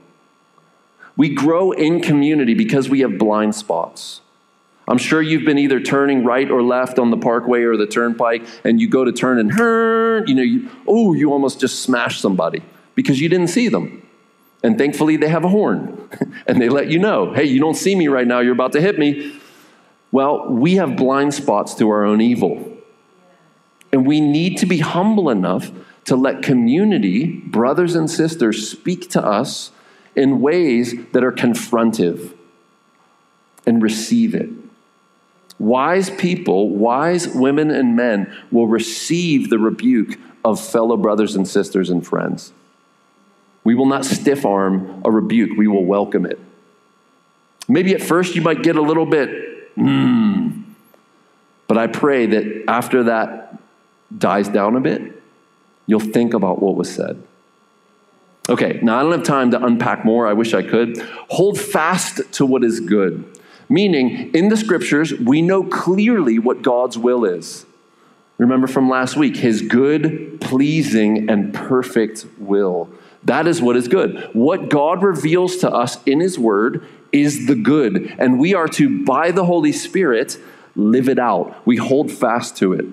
We 1.17 1.33
grow 1.33 1.71
in 1.71 2.01
community 2.01 2.55
because 2.55 2.91
we 2.91 3.01
have 3.01 3.17
blind 3.17 3.55
spots. 3.55 4.23
I'm 4.89 4.99
sure 4.99 5.23
you've 5.23 5.45
been 5.45 5.59
either 5.59 5.79
turning 5.79 6.25
right 6.25 6.51
or 6.51 6.65
left 6.65 6.99
on 6.99 7.13
the 7.13 7.17
parkway 7.17 7.63
or 7.63 7.77
the 7.77 7.87
turnpike, 7.87 8.43
and 8.65 8.81
you 8.81 8.89
go 8.89 9.05
to 9.05 9.13
turn 9.13 9.39
and 9.39 9.53
you 10.29 10.35
know, 10.35 10.43
you, 10.43 10.69
oh, 10.89 11.13
you 11.13 11.33
almost 11.33 11.61
just 11.61 11.83
smashed 11.83 12.21
somebody 12.21 12.65
because 12.97 13.21
you 13.21 13.29
didn't 13.29 13.49
see 13.49 13.69
them. 13.69 14.05
And 14.65 14.77
thankfully, 14.77 15.17
they 15.17 15.29
have 15.29 15.45
a 15.45 15.49
horn, 15.49 16.09
and 16.49 16.61
they 16.61 16.69
let 16.69 16.89
you 16.89 16.99
know, 16.99 17.33
hey, 17.33 17.45
you 17.45 17.61
don't 17.61 17.77
see 17.77 17.95
me 17.95 18.09
right 18.09 18.27
now, 18.27 18.41
you're 18.41 18.53
about 18.53 18.73
to 18.73 18.81
hit 18.81 18.99
me. 18.99 19.41
Well, 20.13 20.49
we 20.49 20.77
have 20.77 20.97
blind 20.97 21.35
spots 21.35 21.75
to 21.75 21.89
our 21.91 22.05
own 22.05 22.21
evil. 22.21 22.73
And 23.93 24.07
we 24.07 24.21
need 24.21 24.59
to 24.59 24.67
be 24.67 24.79
humble 24.79 25.31
enough 25.31 25.71
to 26.05 26.17
let 26.17 26.43
community, 26.43 27.27
brothers 27.27 27.95
and 27.95 28.11
sisters, 28.11 28.71
speak 28.71 29.11
to 29.11 29.25
us 29.25 29.71
in 30.15 30.41
ways 30.41 30.95
that 31.13 31.25
are 31.25 31.33
confrontive 31.33 32.33
and 33.67 33.83
receive 33.83 34.35
it. 34.35 34.49
Wise 35.59 36.11
people, 36.11 36.71
wise 36.71 37.29
women 37.29 37.71
and 37.71 37.97
men 37.97 38.33
will 38.51 38.67
receive 38.67 39.51
the 39.51 39.59
rebuke 39.59 40.19
of 40.45 40.61
fellow 40.61 40.97
brothers 40.97 41.35
and 41.35 41.49
sisters 41.49 41.91
and 41.91 42.07
friends. 42.07 42.53
We 43.65 43.75
will 43.75 43.87
not 43.87 44.05
stiff 44.05 44.45
arm 44.45 45.03
a 45.05 45.11
rebuke, 45.11 45.57
we 45.57 45.67
will 45.67 45.85
welcome 45.85 46.25
it. 46.25 46.39
Maybe 47.69 47.95
at 47.95 48.03
first 48.03 48.37
you 48.37 48.43
might 48.43 48.63
get 48.63 48.77
a 48.77 48.83
little 48.83 49.07
bit, 49.07 49.46
hmm. 49.77 50.63
But 51.69 51.79
I 51.79 51.87
pray 51.87 52.27
that 52.27 52.65
after 52.69 53.05
that 53.05 53.59
dies 54.17 54.49
down 54.49 54.77
a 54.77 54.81
bit, 54.81 55.23
you'll 55.87 56.01
think 56.01 56.35
about 56.35 56.63
what 56.63 56.77
was 56.77 56.93
said. 56.93 57.23
Okay, 58.49 58.79
now 58.83 58.99
I 58.99 59.03
don't 59.03 59.13
have 59.13 59.25
time 59.25 59.51
to 59.51 59.65
unpack 59.65 60.05
more. 60.05 60.29
I 60.29 60.33
wish 60.33 60.55
I 60.55 60.63
could. 60.63 60.99
Hold 61.31 61.59
fast 61.59 62.21
to 62.35 62.47
what 62.47 62.63
is 62.63 62.79
good. 62.79 63.25
Meaning, 63.69 64.31
in 64.33 64.49
the 64.49 64.57
scriptures, 64.57 65.13
we 65.13 65.43
know 65.43 65.65
clearly 65.65 66.39
what 66.39 66.63
God's 66.63 66.97
will 66.97 67.25
is. 67.25 67.67
Remember 68.39 68.69
from 68.69 68.89
last 68.89 69.17
week, 69.17 69.37
his 69.37 69.63
good, 69.63 70.41
pleasing, 70.41 71.29
and 71.29 71.53
perfect 71.53 72.27
will. 72.39 72.89
That 73.25 73.49
is 73.49 73.61
what 73.61 73.77
is 73.77 73.89
good. 73.89 74.31
What 74.35 74.69
God 74.69 75.03
reveals 75.03 75.57
to 75.57 75.71
us 75.71 76.01
in 76.05 76.21
his 76.21 76.39
word 76.39 76.87
is 77.13 77.47
the 77.47 77.55
good. 77.55 78.15
And 78.19 78.39
we 78.39 78.55
are 78.55 78.69
to, 78.69 79.05
by 79.05 79.31
the 79.31 79.45
Holy 79.45 79.73
Spirit, 79.73 80.39
live 80.75 81.09
it 81.09 81.19
out. 81.19 81.67
We 81.67 81.77
hold 81.77 82.11
fast 82.11 82.57
to 82.59 82.73
it. 82.73 82.87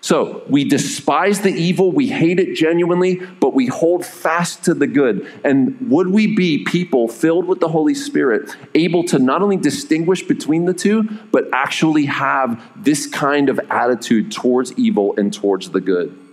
So 0.00 0.44
we 0.48 0.62
despise 0.62 1.40
the 1.40 1.50
evil, 1.50 1.90
we 1.90 2.06
hate 2.06 2.38
it 2.38 2.54
genuinely, 2.54 3.16
but 3.40 3.54
we 3.54 3.66
hold 3.66 4.06
fast 4.06 4.64
to 4.66 4.74
the 4.74 4.86
good. 4.86 5.26
And 5.42 5.90
would 5.90 6.08
we 6.08 6.34
be 6.34 6.64
people 6.64 7.08
filled 7.08 7.46
with 7.46 7.58
the 7.58 7.68
Holy 7.68 7.94
Spirit, 7.94 8.54
able 8.74 9.02
to 9.04 9.18
not 9.18 9.42
only 9.42 9.56
distinguish 9.56 10.22
between 10.22 10.64
the 10.66 10.74
two, 10.74 11.02
but 11.32 11.48
actually 11.52 12.04
have 12.04 12.62
this 12.76 13.06
kind 13.06 13.48
of 13.48 13.58
attitude 13.68 14.30
towards 14.30 14.72
evil 14.74 15.14
and 15.16 15.32
towards 15.32 15.70
the 15.70 15.80
good? 15.80 16.25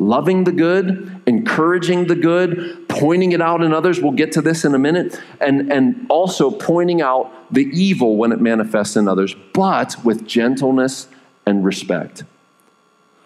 Loving 0.00 0.44
the 0.44 0.52
good, 0.52 1.20
encouraging 1.26 2.06
the 2.06 2.16
good, 2.16 2.88
pointing 2.88 3.32
it 3.32 3.42
out 3.42 3.62
in 3.62 3.74
others. 3.74 4.00
We'll 4.00 4.12
get 4.12 4.32
to 4.32 4.40
this 4.40 4.64
in 4.64 4.74
a 4.74 4.78
minute. 4.78 5.20
And, 5.42 5.70
and 5.70 6.06
also 6.08 6.50
pointing 6.50 7.02
out 7.02 7.30
the 7.52 7.66
evil 7.66 8.16
when 8.16 8.32
it 8.32 8.40
manifests 8.40 8.96
in 8.96 9.06
others, 9.06 9.36
but 9.52 10.02
with 10.02 10.26
gentleness 10.26 11.06
and 11.44 11.66
respect. 11.66 12.24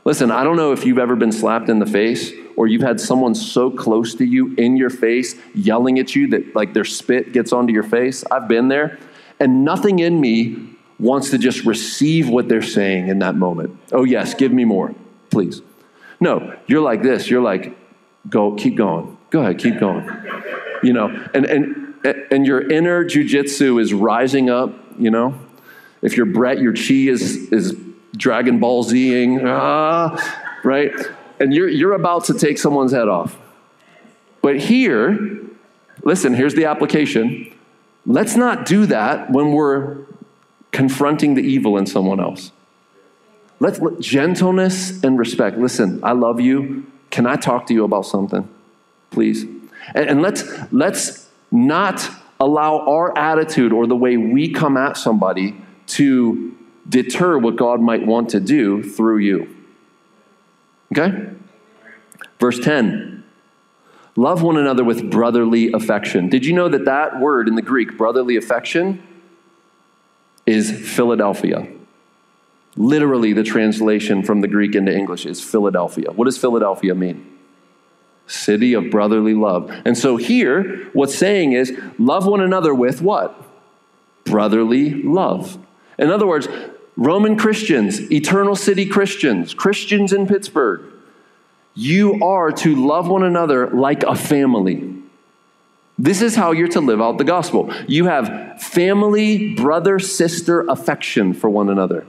Listen, 0.04 0.32
I 0.32 0.42
don't 0.42 0.56
know 0.56 0.72
if 0.72 0.84
you've 0.84 0.98
ever 0.98 1.14
been 1.14 1.30
slapped 1.30 1.68
in 1.68 1.78
the 1.78 1.86
face 1.86 2.32
or 2.56 2.66
you've 2.66 2.82
had 2.82 3.00
someone 3.00 3.36
so 3.36 3.70
close 3.70 4.16
to 4.16 4.24
you 4.24 4.54
in 4.56 4.76
your 4.76 4.90
face 4.90 5.36
yelling 5.54 6.00
at 6.00 6.16
you 6.16 6.26
that 6.28 6.56
like 6.56 6.74
their 6.74 6.84
spit 6.84 7.32
gets 7.32 7.52
onto 7.52 7.72
your 7.72 7.84
face. 7.84 8.24
I've 8.32 8.48
been 8.48 8.66
there. 8.66 8.98
And 9.38 9.64
nothing 9.64 10.00
in 10.00 10.20
me 10.20 10.70
wants 10.98 11.30
to 11.30 11.38
just 11.38 11.64
receive 11.64 12.28
what 12.28 12.48
they're 12.48 12.62
saying 12.62 13.06
in 13.06 13.20
that 13.20 13.36
moment. 13.36 13.78
Oh, 13.92 14.02
yes, 14.02 14.34
give 14.34 14.52
me 14.52 14.64
more, 14.64 14.92
please. 15.30 15.62
No, 16.24 16.56
you're 16.66 16.80
like 16.80 17.02
this. 17.02 17.28
You're 17.28 17.42
like, 17.42 17.76
go, 18.30 18.54
keep 18.54 18.76
going. 18.76 19.18
Go 19.28 19.42
ahead, 19.42 19.58
keep 19.58 19.78
going. 19.78 20.08
You 20.82 20.94
know, 20.94 21.08
and, 21.34 21.44
and, 21.44 21.94
and 22.30 22.46
your 22.46 22.66
inner 22.70 23.04
jujitsu 23.04 23.78
is 23.78 23.92
rising 23.92 24.48
up, 24.48 24.72
you 24.98 25.10
know. 25.10 25.38
If 26.00 26.16
you're 26.16 26.24
Brett, 26.24 26.60
your 26.60 26.72
chi 26.72 27.10
is, 27.10 27.52
is 27.52 27.76
Dragon 28.16 28.58
Ball 28.58 28.84
Zing, 28.84 29.46
ah, 29.46 30.16
right? 30.64 30.94
And 31.40 31.52
you're, 31.52 31.68
you're 31.68 31.92
about 31.92 32.24
to 32.24 32.34
take 32.38 32.56
someone's 32.56 32.92
head 32.92 33.08
off. 33.08 33.36
But 34.40 34.58
here, 34.58 35.42
listen, 36.04 36.32
here's 36.32 36.54
the 36.54 36.64
application. 36.64 37.52
Let's 38.06 38.34
not 38.34 38.64
do 38.64 38.86
that 38.86 39.30
when 39.30 39.52
we're 39.52 39.98
confronting 40.72 41.34
the 41.34 41.42
evil 41.42 41.76
in 41.76 41.84
someone 41.84 42.18
else. 42.18 42.50
Let's 43.60 43.80
let, 43.80 44.00
gentleness 44.00 45.02
and 45.02 45.18
respect. 45.18 45.58
Listen, 45.58 46.00
I 46.02 46.12
love 46.12 46.40
you. 46.40 46.86
Can 47.10 47.26
I 47.26 47.36
talk 47.36 47.66
to 47.66 47.74
you 47.74 47.84
about 47.84 48.06
something? 48.06 48.48
Please. 49.10 49.44
And, 49.94 50.08
and 50.08 50.22
let's 50.22 50.44
let's 50.72 51.28
not 51.50 52.08
allow 52.40 52.80
our 52.80 53.16
attitude 53.16 53.72
or 53.72 53.86
the 53.86 53.96
way 53.96 54.16
we 54.16 54.52
come 54.52 54.76
at 54.76 54.96
somebody 54.96 55.56
to 55.86 56.56
deter 56.88 57.38
what 57.38 57.56
God 57.56 57.80
might 57.80 58.04
want 58.04 58.30
to 58.30 58.40
do 58.40 58.82
through 58.82 59.18
you. 59.18 59.56
Okay? 60.92 61.30
Verse 62.38 62.58
10 62.58 63.24
Love 64.16 64.42
one 64.42 64.56
another 64.56 64.84
with 64.84 65.10
brotherly 65.10 65.72
affection. 65.72 66.28
Did 66.28 66.46
you 66.46 66.52
know 66.52 66.68
that 66.68 66.84
that 66.84 67.18
word 67.20 67.48
in 67.48 67.56
the 67.56 67.62
Greek, 67.62 67.96
brotherly 67.96 68.36
affection, 68.36 69.02
is 70.46 70.70
Philadelphia? 70.70 71.66
Literally, 72.76 73.32
the 73.32 73.44
translation 73.44 74.22
from 74.22 74.40
the 74.40 74.48
Greek 74.48 74.74
into 74.74 74.94
English 74.94 75.26
is 75.26 75.40
Philadelphia. 75.40 76.10
What 76.10 76.24
does 76.24 76.38
Philadelphia 76.38 76.94
mean? 76.94 77.30
City 78.26 78.74
of 78.74 78.90
brotherly 78.90 79.34
love. 79.34 79.70
And 79.84 79.96
so 79.96 80.16
here, 80.16 80.88
what's 80.92 81.14
saying 81.14 81.52
is 81.52 81.78
love 81.98 82.26
one 82.26 82.40
another 82.40 82.74
with 82.74 83.00
what? 83.00 83.40
Brotherly 84.24 85.02
love. 85.02 85.58
In 85.98 86.10
other 86.10 86.26
words, 86.26 86.48
Roman 86.96 87.36
Christians, 87.36 88.10
Eternal 88.10 88.56
City 88.56 88.86
Christians, 88.86 89.54
Christians 89.54 90.12
in 90.12 90.26
Pittsburgh, 90.26 90.90
you 91.74 92.24
are 92.24 92.50
to 92.52 92.74
love 92.74 93.08
one 93.08 93.24
another 93.24 93.68
like 93.70 94.02
a 94.04 94.14
family. 94.14 94.94
This 95.98 96.22
is 96.22 96.34
how 96.34 96.52
you're 96.52 96.68
to 96.68 96.80
live 96.80 97.00
out 97.00 97.18
the 97.18 97.24
gospel. 97.24 97.72
You 97.86 98.06
have 98.06 98.60
family, 98.62 99.54
brother, 99.54 99.98
sister 99.98 100.62
affection 100.68 101.34
for 101.34 101.50
one 101.50 101.68
another. 101.68 102.06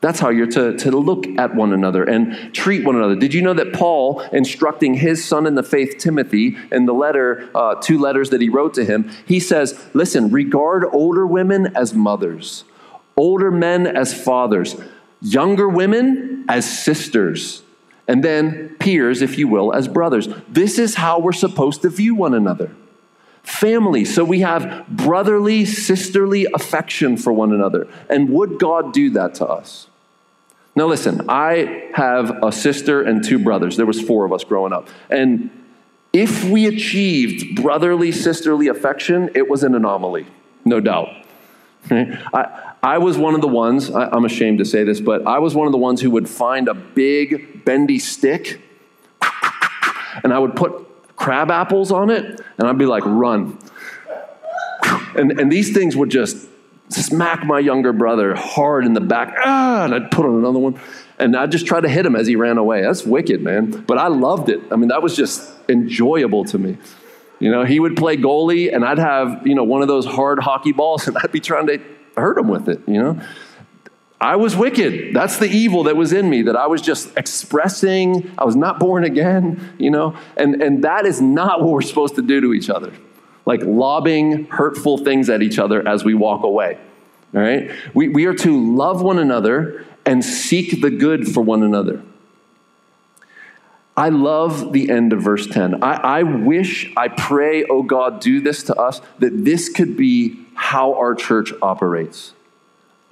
That's 0.00 0.18
how 0.18 0.30
you're 0.30 0.46
to, 0.46 0.76
to 0.78 0.90
look 0.92 1.26
at 1.38 1.54
one 1.54 1.74
another 1.74 2.04
and 2.04 2.54
treat 2.54 2.84
one 2.84 2.96
another. 2.96 3.16
Did 3.16 3.34
you 3.34 3.42
know 3.42 3.52
that 3.52 3.74
Paul, 3.74 4.20
instructing 4.32 4.94
his 4.94 5.22
son 5.22 5.46
in 5.46 5.56
the 5.56 5.62
faith, 5.62 5.98
Timothy, 5.98 6.56
in 6.72 6.86
the 6.86 6.94
letter, 6.94 7.50
uh, 7.54 7.74
two 7.74 7.98
letters 7.98 8.30
that 8.30 8.40
he 8.40 8.48
wrote 8.48 8.72
to 8.74 8.84
him, 8.84 9.10
he 9.26 9.38
says, 9.38 9.78
Listen, 9.92 10.30
regard 10.30 10.84
older 10.92 11.26
women 11.26 11.76
as 11.76 11.92
mothers 11.92 12.64
older 13.20 13.50
men 13.50 13.86
as 13.86 14.14
fathers, 14.14 14.76
younger 15.20 15.68
women 15.68 16.44
as 16.48 16.82
sisters, 16.82 17.62
and 18.08 18.24
then 18.24 18.74
peers, 18.80 19.20
if 19.20 19.36
you 19.38 19.46
will, 19.46 19.74
as 19.74 19.86
brothers. 19.86 20.26
This 20.48 20.78
is 20.78 20.94
how 20.94 21.20
we're 21.20 21.32
supposed 21.32 21.82
to 21.82 21.90
view 21.90 22.14
one 22.14 22.32
another. 22.32 22.74
Family, 23.42 24.04
so 24.04 24.24
we 24.24 24.40
have 24.40 24.86
brotherly, 24.88 25.64
sisterly 25.66 26.46
affection 26.54 27.16
for 27.16 27.32
one 27.32 27.52
another. 27.52 27.86
And 28.08 28.30
would 28.30 28.58
God 28.58 28.92
do 28.92 29.10
that 29.10 29.34
to 29.36 29.46
us? 29.46 29.86
Now 30.76 30.86
listen, 30.86 31.26
I 31.28 31.90
have 31.94 32.42
a 32.42 32.52
sister 32.52 33.02
and 33.02 33.24
two 33.24 33.38
brothers. 33.38 33.76
There 33.76 33.86
was 33.86 34.00
four 34.00 34.24
of 34.24 34.32
us 34.32 34.44
growing 34.44 34.72
up. 34.72 34.88
And 35.10 35.50
if 36.12 36.44
we 36.44 36.66
achieved 36.66 37.62
brotherly, 37.62 38.12
sisterly 38.12 38.68
affection, 38.68 39.30
it 39.34 39.48
was 39.48 39.62
an 39.62 39.74
anomaly, 39.74 40.26
no 40.64 40.80
doubt. 40.80 41.08
I, 41.90 42.74
I 42.82 42.98
was 42.98 43.16
one 43.16 43.34
of 43.34 43.40
the 43.40 43.48
ones, 43.48 43.90
I, 43.90 44.08
I'm 44.10 44.24
ashamed 44.24 44.58
to 44.58 44.64
say 44.64 44.84
this, 44.84 45.00
but 45.00 45.26
I 45.26 45.38
was 45.38 45.54
one 45.54 45.66
of 45.66 45.72
the 45.72 45.78
ones 45.78 46.00
who 46.00 46.10
would 46.10 46.28
find 46.28 46.68
a 46.68 46.74
big 46.74 47.64
bendy 47.64 47.98
stick 47.98 48.60
and 50.22 50.32
I 50.32 50.38
would 50.38 50.56
put 50.56 51.16
crab 51.16 51.50
apples 51.50 51.90
on 51.90 52.10
it 52.10 52.40
and 52.58 52.68
I'd 52.68 52.78
be 52.78 52.86
like, 52.86 53.04
run. 53.06 53.58
And, 55.14 55.38
and 55.40 55.50
these 55.50 55.72
things 55.72 55.96
would 55.96 56.10
just 56.10 56.49
smack 56.90 57.44
my 57.44 57.58
younger 57.58 57.92
brother 57.92 58.34
hard 58.34 58.84
in 58.84 58.94
the 58.94 59.00
back. 59.00 59.34
Ah, 59.38 59.84
and 59.84 59.94
I'd 59.94 60.10
put 60.10 60.26
on 60.26 60.36
another 60.36 60.58
one. 60.58 60.78
And 61.18 61.36
I'd 61.36 61.52
just 61.52 61.66
try 61.66 61.80
to 61.80 61.88
hit 61.88 62.06
him 62.06 62.16
as 62.16 62.26
he 62.26 62.36
ran 62.36 62.58
away. 62.58 62.82
That's 62.82 63.04
wicked, 63.04 63.42
man. 63.42 63.70
But 63.70 63.98
I 63.98 64.08
loved 64.08 64.48
it. 64.48 64.60
I 64.70 64.76
mean, 64.76 64.88
that 64.88 65.02
was 65.02 65.14
just 65.14 65.50
enjoyable 65.68 66.44
to 66.46 66.58
me. 66.58 66.78
You 67.38 67.50
know, 67.50 67.64
he 67.64 67.80
would 67.80 67.96
play 67.96 68.16
goalie, 68.16 68.74
and 68.74 68.84
I'd 68.84 68.98
have, 68.98 69.46
you 69.46 69.54
know, 69.54 69.64
one 69.64 69.82
of 69.82 69.88
those 69.88 70.04
hard 70.06 70.38
hockey 70.38 70.72
balls, 70.72 71.06
and 71.08 71.16
I'd 71.18 71.32
be 71.32 71.40
trying 71.40 71.66
to 71.68 71.80
hurt 72.16 72.38
him 72.38 72.48
with 72.48 72.68
it, 72.68 72.80
you 72.86 73.00
know? 73.00 73.20
I 74.20 74.36
was 74.36 74.54
wicked. 74.54 75.14
That's 75.14 75.38
the 75.38 75.46
evil 75.46 75.84
that 75.84 75.96
was 75.96 76.12
in 76.12 76.28
me 76.28 76.42
that 76.42 76.54
I 76.54 76.66
was 76.66 76.82
just 76.82 77.16
expressing. 77.16 78.30
I 78.36 78.44
was 78.44 78.54
not 78.54 78.78
born 78.78 79.04
again, 79.04 79.74
you 79.78 79.90
know? 79.90 80.14
And, 80.36 80.62
and 80.62 80.84
that 80.84 81.06
is 81.06 81.22
not 81.22 81.62
what 81.62 81.70
we're 81.70 81.80
supposed 81.80 82.16
to 82.16 82.22
do 82.22 82.38
to 82.42 82.52
each 82.52 82.68
other. 82.68 82.92
Like 83.46 83.62
lobbing 83.62 84.46
hurtful 84.46 84.98
things 84.98 85.30
at 85.30 85.42
each 85.42 85.58
other 85.58 85.86
as 85.86 86.04
we 86.04 86.14
walk 86.14 86.44
away. 86.44 86.78
All 87.34 87.40
right? 87.40 87.70
We, 87.94 88.08
we 88.08 88.26
are 88.26 88.34
to 88.34 88.74
love 88.76 89.02
one 89.02 89.18
another 89.18 89.86
and 90.04 90.24
seek 90.24 90.80
the 90.80 90.90
good 90.90 91.28
for 91.28 91.42
one 91.42 91.62
another. 91.62 92.02
I 93.96 94.08
love 94.08 94.72
the 94.72 94.90
end 94.90 95.12
of 95.12 95.20
verse 95.20 95.46
10. 95.46 95.82
I, 95.82 96.20
I 96.20 96.22
wish, 96.22 96.92
I 96.96 97.08
pray, 97.08 97.64
oh 97.64 97.82
God, 97.82 98.20
do 98.20 98.40
this 98.40 98.62
to 98.64 98.74
us, 98.76 99.00
that 99.18 99.44
this 99.44 99.68
could 99.68 99.96
be 99.96 100.38
how 100.54 100.94
our 100.94 101.14
church 101.14 101.52
operates. 101.60 102.32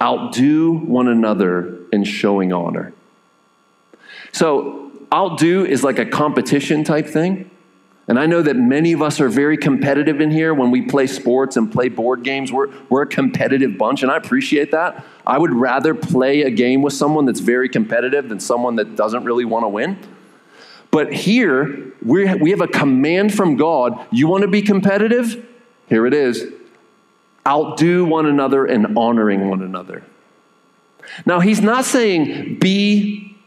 Outdo 0.01 0.71
one 0.71 1.07
another 1.07 1.77
in 1.91 2.05
showing 2.05 2.53
honor. 2.53 2.93
So, 4.31 4.91
outdo 5.13 5.65
is 5.65 5.83
like 5.83 5.99
a 5.99 6.05
competition 6.05 6.83
type 6.83 7.07
thing. 7.07 7.48
And 8.09 8.19
I 8.19 8.25
know 8.25 8.41
that 8.41 8.55
many 8.55 8.91
of 8.91 9.01
us 9.01 9.21
are 9.21 9.29
very 9.29 9.55
competitive 9.55 10.19
in 10.19 10.31
here 10.31 10.53
when 10.53 10.71
we 10.71 10.81
play 10.81 11.05
sports 11.05 11.55
and 11.55 11.71
play 11.71 11.89
board 11.89 12.23
games. 12.23 12.51
We're, 12.51 12.69
we're 12.89 13.03
a 13.03 13.07
competitive 13.07 13.77
bunch, 13.77 14.01
and 14.01 14.11
I 14.11 14.17
appreciate 14.17 14.71
that. 14.71 15.05
I 15.27 15.37
would 15.37 15.53
rather 15.53 15.93
play 15.93 16.41
a 16.41 16.49
game 16.49 16.81
with 16.81 16.93
someone 16.93 17.25
that's 17.25 17.39
very 17.39 17.69
competitive 17.69 18.27
than 18.27 18.39
someone 18.39 18.77
that 18.77 18.95
doesn't 18.95 19.25
really 19.25 19.45
want 19.45 19.63
to 19.63 19.69
win. 19.69 19.99
But 20.91 21.13
here, 21.13 21.93
we 22.03 22.33
we 22.33 22.49
have 22.49 22.61
a 22.61 22.67
command 22.67 23.35
from 23.35 23.57
God. 23.57 24.03
You 24.11 24.27
want 24.27 24.41
to 24.41 24.47
be 24.47 24.63
competitive? 24.63 25.45
Here 25.87 26.07
it 26.07 26.13
is 26.15 26.51
outdo 27.47 28.05
one 28.05 28.25
another 28.25 28.65
and 28.65 28.97
honoring 28.97 29.49
one 29.49 29.61
another. 29.61 30.03
Now, 31.25 31.39
he's 31.39 31.61
not 31.61 31.85
saying 31.85 32.59
be 32.59 33.37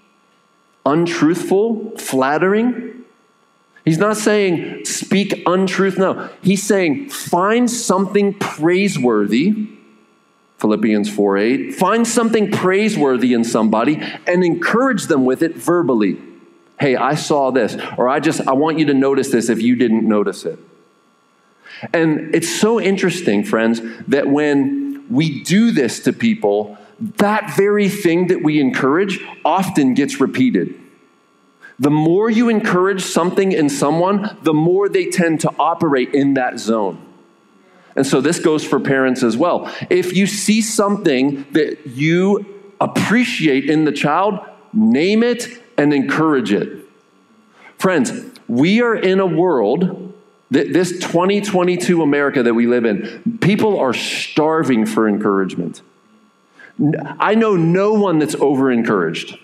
untruthful, 0.84 1.96
flattering. 1.98 2.91
He's 3.84 3.98
not 3.98 4.16
saying 4.16 4.84
speak 4.84 5.42
untruth. 5.46 5.98
No, 5.98 6.30
he's 6.42 6.62
saying 6.62 7.08
find 7.08 7.70
something 7.70 8.34
praiseworthy. 8.34 9.68
Philippians 10.58 11.10
4 11.10 11.38
8. 11.38 11.74
Find 11.74 12.06
something 12.06 12.52
praiseworthy 12.52 13.34
in 13.34 13.42
somebody 13.42 14.00
and 14.26 14.44
encourage 14.44 15.06
them 15.06 15.24
with 15.24 15.42
it 15.42 15.56
verbally. 15.56 16.18
Hey, 16.78 16.94
I 16.94 17.16
saw 17.16 17.50
this, 17.50 17.76
or 17.96 18.08
I 18.08 18.20
just, 18.20 18.40
I 18.46 18.52
want 18.52 18.78
you 18.78 18.86
to 18.86 18.94
notice 18.94 19.30
this 19.30 19.48
if 19.48 19.60
you 19.60 19.76
didn't 19.76 20.06
notice 20.06 20.44
it. 20.44 20.58
And 21.92 22.34
it's 22.34 22.48
so 22.48 22.80
interesting, 22.80 23.44
friends, 23.44 23.80
that 24.08 24.28
when 24.28 25.06
we 25.10 25.42
do 25.42 25.72
this 25.72 26.00
to 26.00 26.12
people, 26.12 26.78
that 27.00 27.56
very 27.56 27.88
thing 27.88 28.28
that 28.28 28.42
we 28.42 28.60
encourage 28.60 29.20
often 29.44 29.94
gets 29.94 30.20
repeated. 30.20 30.78
The 31.78 31.90
more 31.90 32.30
you 32.30 32.48
encourage 32.48 33.02
something 33.02 33.52
in 33.52 33.68
someone, 33.68 34.36
the 34.42 34.54
more 34.54 34.88
they 34.88 35.06
tend 35.06 35.40
to 35.40 35.52
operate 35.58 36.14
in 36.14 36.34
that 36.34 36.58
zone. 36.58 37.04
And 37.96 38.06
so 38.06 38.20
this 38.20 38.38
goes 38.38 38.64
for 38.64 38.80
parents 38.80 39.22
as 39.22 39.36
well. 39.36 39.72
If 39.90 40.14
you 40.16 40.26
see 40.26 40.60
something 40.60 41.44
that 41.52 41.86
you 41.86 42.46
appreciate 42.80 43.68
in 43.68 43.84
the 43.84 43.92
child, 43.92 44.40
name 44.72 45.22
it 45.22 45.48
and 45.76 45.92
encourage 45.92 46.52
it. 46.52 46.84
Friends, 47.78 48.12
we 48.48 48.80
are 48.80 48.94
in 48.94 49.20
a 49.20 49.26
world, 49.26 50.14
that 50.50 50.72
this 50.72 50.92
2022 51.00 52.02
America 52.02 52.42
that 52.42 52.54
we 52.54 52.66
live 52.66 52.84
in, 52.84 53.38
people 53.40 53.78
are 53.78 53.94
starving 53.94 54.84
for 54.84 55.08
encouragement. 55.08 55.80
I 57.18 57.34
know 57.34 57.56
no 57.56 57.94
one 57.94 58.18
that's 58.18 58.34
over 58.34 58.70
encouraged. 58.70 59.38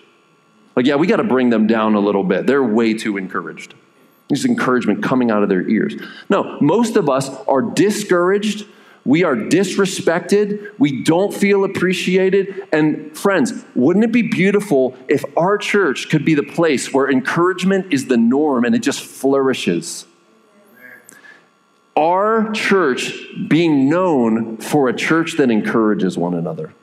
Like, 0.79 0.85
yeah, 0.85 0.95
we 0.95 1.07
got 1.07 1.17
to 1.17 1.25
bring 1.25 1.49
them 1.49 1.67
down 1.67 1.95
a 1.95 1.99
little 1.99 2.23
bit. 2.23 2.47
They're 2.47 2.63
way 2.63 2.93
too 2.93 3.17
encouraged. 3.17 3.73
This 4.29 4.45
encouragement 4.45 5.03
coming 5.03 5.29
out 5.29 5.43
of 5.43 5.49
their 5.49 5.67
ears. 5.67 5.93
No, 6.29 6.57
most 6.61 6.95
of 6.95 7.09
us 7.09 7.29
are 7.49 7.61
discouraged. 7.61 8.65
We 9.03 9.25
are 9.25 9.35
disrespected. 9.35 10.69
We 10.79 11.03
don't 11.03 11.33
feel 11.33 11.65
appreciated. 11.65 12.65
And 12.71 13.13
friends, 13.17 13.51
wouldn't 13.75 14.05
it 14.05 14.13
be 14.13 14.21
beautiful 14.21 14.95
if 15.09 15.25
our 15.35 15.57
church 15.57 16.07
could 16.07 16.23
be 16.23 16.33
the 16.33 16.43
place 16.43 16.93
where 16.93 17.11
encouragement 17.11 17.91
is 17.91 18.07
the 18.07 18.15
norm 18.15 18.63
and 18.63 18.73
it 18.73 18.79
just 18.79 19.01
flourishes? 19.01 20.05
Our 21.97 22.53
church 22.53 23.11
being 23.49 23.89
known 23.89 24.55
for 24.55 24.87
a 24.87 24.95
church 24.95 25.35
that 25.39 25.51
encourages 25.51 26.17
one 26.17 26.35
another. 26.35 26.73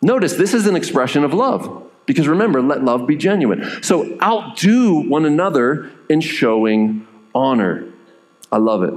Notice 0.00 0.36
this 0.36 0.54
is 0.54 0.66
an 0.66 0.74
expression 0.74 1.22
of 1.22 1.34
love. 1.34 1.90
Because 2.06 2.28
remember, 2.28 2.60
let 2.60 2.84
love 2.84 3.06
be 3.06 3.16
genuine. 3.16 3.82
So 3.82 4.18
outdo 4.20 5.08
one 5.08 5.24
another 5.24 5.90
in 6.08 6.20
showing 6.20 7.06
honor. 7.34 7.86
I 8.52 8.58
love 8.58 8.82
it. 8.82 8.94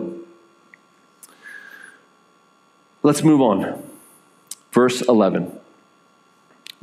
Let's 3.03 3.23
move 3.23 3.41
on. 3.41 3.83
Verse 4.71 5.01
11. 5.01 5.57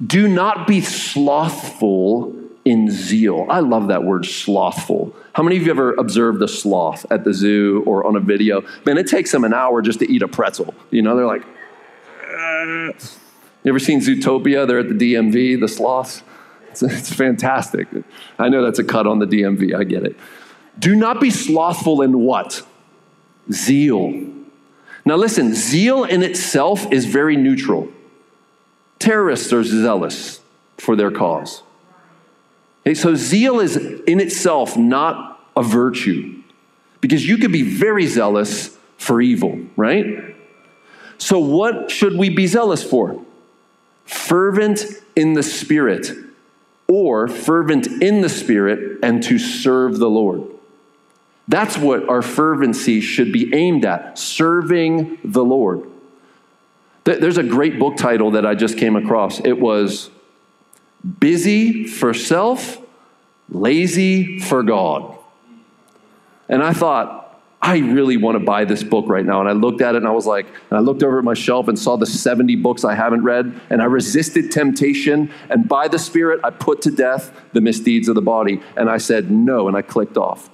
Do 0.05 0.27
not 0.27 0.67
be 0.67 0.81
slothful 0.81 2.35
in 2.65 2.91
zeal. 2.91 3.47
I 3.51 3.61
love 3.61 3.89
that 3.89 4.05
word 4.05 4.25
slothful. 4.25 5.15
How 5.35 5.43
many 5.43 5.57
of 5.57 5.65
you 5.65 5.71
ever 5.71 5.95
observed 5.95 6.43
a 6.43 6.49
sloth 6.49 7.05
at 7.11 7.25
the 7.25 7.35
zoo 7.35 7.85
or 7.87 8.07
on 8.07 8.17
a 8.17 8.21
video? 8.21 8.65
Man, 8.87 8.97
it 8.97 9.07
takes 9.07 9.31
them 9.31 9.45
an 9.45 9.53
hour 9.53 9.83
just 9.83 9.99
to 9.99 10.11
eat 10.11 10.23
a 10.23 10.29
pretzel. 10.29 10.75
You 10.91 11.03
know, 11.03 11.15
they're 11.15 11.27
like, 11.27 11.45
uh. 12.37 12.93
You 13.65 13.71
ever 13.71 13.79
seen 13.79 14.01
Zootopia? 14.01 14.67
They're 14.69 14.81
at 14.81 14.89
the 14.89 15.15
DMV, 15.15 15.59
the 15.59 15.69
sloths. 15.69 16.23
It's, 16.71 16.83
it's 16.83 17.13
fantastic. 17.13 17.89
I 18.39 18.51
know 18.51 18.63
that's 18.63 18.79
a 18.79 18.85
cut 18.85 19.07
on 19.07 19.21
the 19.21 19.27
DMV. 19.27 19.75
I 19.75 19.85
get 19.85 20.05
it. 20.05 20.17
Do 20.79 20.95
not 20.95 21.21
be 21.21 21.31
slothful 21.31 22.03
in 22.03 22.21
what? 22.21 22.63
Zeal. 23.51 24.13
Now, 25.07 25.17
listen, 25.17 25.55
zeal 25.55 26.05
in 26.05 26.23
itself 26.23 26.91
is 26.93 27.07
very 27.07 27.37
neutral. 27.37 27.89
Terrorists 28.99 29.53
are 29.53 29.65
zealous 29.65 30.41
for 30.79 30.97
their 30.97 31.11
cause. 31.11 31.63
Okay, 32.83 32.95
so, 32.95 33.15
zeal 33.15 33.61
is 33.61 33.77
in 33.77 34.21
itself 34.21 34.77
not 34.77 35.41
a 35.57 35.63
virtue 35.63 36.43
because 37.01 37.27
you 37.27 37.39
could 37.39 37.53
be 37.53 37.63
very 37.63 38.07
zealous 38.07 38.77
for 38.99 39.21
evil, 39.23 39.59
right? 39.77 40.35
So, 41.19 41.39
what 41.39 41.91
should 41.91 42.17
we 42.17 42.29
be 42.31 42.47
zealous 42.47 42.83
for? 42.83 43.24
Fervent 44.05 44.85
in 45.17 45.35
the 45.35 45.43
Spirit, 45.43 46.11
or 46.89 47.29
fervent 47.29 47.87
in 48.03 48.21
the 48.21 48.29
Spirit 48.29 48.99
and 49.03 49.23
to 49.23 49.39
serve 49.39 49.99
the 49.99 50.11
Lord. 50.11 50.43
That's 51.47 51.77
what 51.77 52.09
our 52.09 52.23
fervency 52.23 53.01
should 53.01 53.33
be 53.33 53.55
aimed 53.55 53.85
at 53.85 54.19
serving 54.19 55.19
the 55.25 55.45
Lord. 55.45 55.89
There's 57.05 57.37
a 57.37 57.43
great 57.43 57.79
book 57.79 57.97
title 57.97 58.31
that 58.33 58.47
I 58.47 58.55
just 58.55 58.79
came 58.79 58.97
across. 58.97 59.41
It 59.41 59.61
was 59.61 60.11
Busy 61.21 61.87
for 61.87 62.15
Self, 62.15 62.79
Lazy 63.51 64.39
for 64.39 64.63
God. 64.63 65.19
And 66.49 66.63
I 66.63 66.73
thought, 66.73 67.24
I 67.67 67.79
really 67.79 68.19
want 68.19 68.39
to 68.39 68.45
buy 68.45 68.67
this 68.67 68.83
book 68.83 69.07
right 69.09 69.25
now. 69.25 69.41
And 69.41 69.49
I 69.49 69.53
looked 69.53 69.81
at 69.81 69.95
it 69.95 69.99
and 69.99 70.07
I 70.07 70.11
was 70.11 70.27
like, 70.27 70.45
and 70.47 70.77
I 70.77 70.81
looked 70.81 71.03
over 71.03 71.19
at 71.19 71.25
my 71.25 71.33
shelf 71.33 71.67
and 71.67 71.79
saw 71.79 71.97
the 71.97 72.05
70 72.05 72.57
books 72.57 72.85
I 72.85 72.95
haven't 72.95 73.25
read. 73.25 73.59
And 73.71 73.81
I 73.81 73.87
resisted 73.87 74.53
temptation. 74.53 75.33
And 75.49 75.67
by 75.67 75.89
the 75.89 75.99
Spirit, 75.99 76.41
I 76.45 76.51
put 76.51 76.83
to 76.83 76.91
death 76.91 77.35
the 77.55 77.63
misdeeds 77.63 78.07
of 78.09 78.17
the 78.17 78.21
body. 78.21 78.61
And 78.77 78.91
I 78.91 78.99
said 78.99 79.31
no. 79.31 79.67
And 79.67 79.79
I 79.79 79.81
clicked 79.81 80.19
off. 80.19 80.51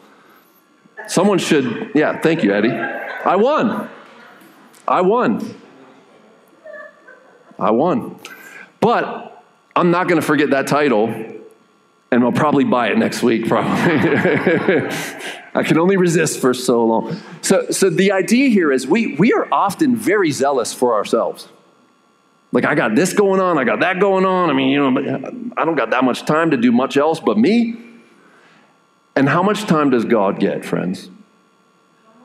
Someone 1.08 1.38
should, 1.38 1.90
yeah, 1.96 2.20
thank 2.20 2.44
you, 2.44 2.54
Eddie. 2.54 2.70
I 2.70 3.34
won. 3.34 3.90
I 4.86 5.00
won. 5.00 5.60
I 7.58 7.72
won. 7.72 8.20
But 8.78 9.44
I'm 9.74 9.90
not 9.90 10.06
going 10.06 10.20
to 10.20 10.26
forget 10.26 10.50
that 10.50 10.68
title. 10.68 11.08
And 12.12 12.22
I'll 12.22 12.30
probably 12.30 12.62
buy 12.62 12.90
it 12.90 12.98
next 12.98 13.24
week, 13.24 13.48
probably. 13.48 14.90
I 15.54 15.62
can 15.62 15.78
only 15.78 15.96
resist 15.96 16.40
for 16.40 16.54
so 16.54 16.84
long. 16.84 17.20
So, 17.42 17.70
so 17.70 17.90
the 17.90 18.12
idea 18.12 18.48
here 18.50 18.70
is 18.70 18.86
we, 18.86 19.16
we 19.16 19.32
are 19.32 19.48
often 19.50 19.96
very 19.96 20.30
zealous 20.30 20.72
for 20.72 20.94
ourselves. 20.94 21.48
Like, 22.52 22.64
I 22.64 22.74
got 22.74 22.94
this 22.94 23.12
going 23.12 23.40
on, 23.40 23.58
I 23.58 23.64
got 23.64 23.80
that 23.80 24.00
going 24.00 24.24
on. 24.24 24.50
I 24.50 24.52
mean, 24.52 24.68
you 24.68 24.90
know, 24.90 25.00
uh, 25.00 25.30
I 25.56 25.64
don't 25.64 25.76
got 25.76 25.90
that 25.90 26.04
much 26.04 26.24
time 26.24 26.50
to 26.50 26.56
do 26.56 26.72
much 26.72 26.96
else 26.96 27.20
but 27.20 27.38
me. 27.38 27.76
And 29.16 29.28
how 29.28 29.42
much 29.42 29.66
time 29.66 29.90
does 29.90 30.04
God 30.04 30.38
get, 30.38 30.64
friends? 30.64 31.10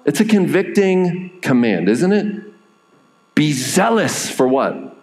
It's 0.06 0.20
a 0.20 0.26
convicting 0.26 1.42
command, 1.42 1.90
isn't 1.90 2.12
it? 2.12 2.44
Be 3.34 3.54
zealous 3.54 4.30
for 4.30 4.48
what? 4.48 4.96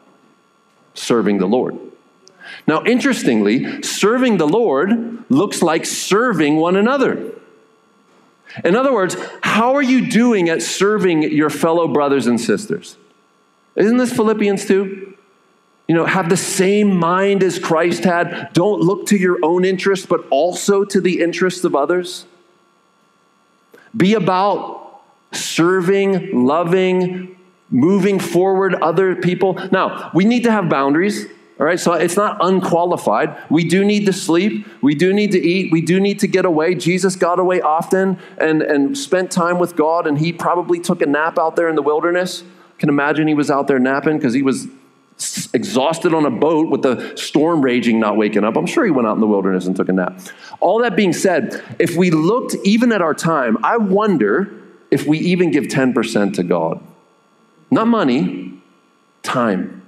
Serving 0.94 1.38
the 1.38 1.46
Lord. 1.46 1.76
Now, 2.66 2.84
interestingly, 2.84 3.82
serving 3.82 4.36
the 4.38 4.46
Lord 4.46 5.24
looks 5.30 5.60
like 5.62 5.86
serving 5.86 6.56
one 6.56 6.76
another. 6.76 7.32
In 8.64 8.76
other 8.76 8.92
words, 8.92 9.16
how 9.42 9.74
are 9.74 9.82
you 9.82 10.08
doing 10.08 10.48
at 10.48 10.62
serving 10.62 11.22
your 11.22 11.50
fellow 11.50 11.88
brothers 11.88 12.26
and 12.26 12.40
sisters? 12.40 12.96
Isn't 13.76 13.96
this 13.96 14.12
Philippians 14.12 14.66
2? 14.66 15.16
You 15.88 15.94
know, 15.94 16.06
have 16.06 16.28
the 16.28 16.36
same 16.36 16.96
mind 16.96 17.42
as 17.42 17.58
Christ 17.58 18.04
had. 18.04 18.52
Don't 18.52 18.80
look 18.80 19.06
to 19.06 19.16
your 19.16 19.38
own 19.42 19.64
interest, 19.64 20.08
but 20.08 20.26
also 20.30 20.84
to 20.84 21.00
the 21.00 21.20
interests 21.20 21.64
of 21.64 21.74
others. 21.74 22.26
Be 23.96 24.14
about 24.14 25.02
serving, 25.32 26.46
loving, 26.46 27.36
moving 27.70 28.20
forward 28.20 28.74
other 28.76 29.16
people. 29.16 29.54
Now, 29.70 30.10
we 30.14 30.24
need 30.24 30.44
to 30.44 30.50
have 30.50 30.68
boundaries. 30.68 31.26
All 31.62 31.66
right, 31.66 31.78
so 31.78 31.92
it's 31.92 32.16
not 32.16 32.38
unqualified. 32.40 33.36
We 33.48 33.62
do 33.62 33.84
need 33.84 34.04
to 34.06 34.12
sleep. 34.12 34.66
We 34.82 34.96
do 34.96 35.12
need 35.12 35.30
to 35.30 35.38
eat. 35.38 35.70
We 35.70 35.80
do 35.80 36.00
need 36.00 36.18
to 36.18 36.26
get 36.26 36.44
away. 36.44 36.74
Jesus 36.74 37.14
got 37.14 37.38
away 37.38 37.60
often 37.60 38.18
and, 38.36 38.62
and 38.62 38.98
spent 38.98 39.30
time 39.30 39.60
with 39.60 39.76
God, 39.76 40.08
and 40.08 40.18
he 40.18 40.32
probably 40.32 40.80
took 40.80 41.02
a 41.02 41.06
nap 41.06 41.38
out 41.38 41.54
there 41.54 41.68
in 41.68 41.76
the 41.76 41.82
wilderness. 41.82 42.42
Can 42.80 42.88
imagine 42.88 43.28
he 43.28 43.34
was 43.34 43.48
out 43.48 43.68
there 43.68 43.78
napping 43.78 44.16
because 44.16 44.34
he 44.34 44.42
was 44.42 44.66
exhausted 45.54 46.12
on 46.12 46.26
a 46.26 46.32
boat 46.32 46.68
with 46.68 46.82
the 46.82 47.16
storm 47.16 47.62
raging, 47.62 48.00
not 48.00 48.16
waking 48.16 48.42
up. 48.42 48.56
I'm 48.56 48.66
sure 48.66 48.84
he 48.84 48.90
went 48.90 49.06
out 49.06 49.14
in 49.14 49.20
the 49.20 49.28
wilderness 49.28 49.66
and 49.66 49.76
took 49.76 49.88
a 49.88 49.92
nap. 49.92 50.18
All 50.58 50.80
that 50.80 50.96
being 50.96 51.12
said, 51.12 51.62
if 51.78 51.94
we 51.94 52.10
looked 52.10 52.56
even 52.64 52.90
at 52.90 53.02
our 53.02 53.14
time, 53.14 53.56
I 53.64 53.76
wonder 53.76 54.52
if 54.90 55.06
we 55.06 55.20
even 55.20 55.52
give 55.52 55.66
10% 55.66 56.34
to 56.34 56.42
God. 56.42 56.82
Not 57.70 57.86
money, 57.86 58.60
time. 59.22 59.81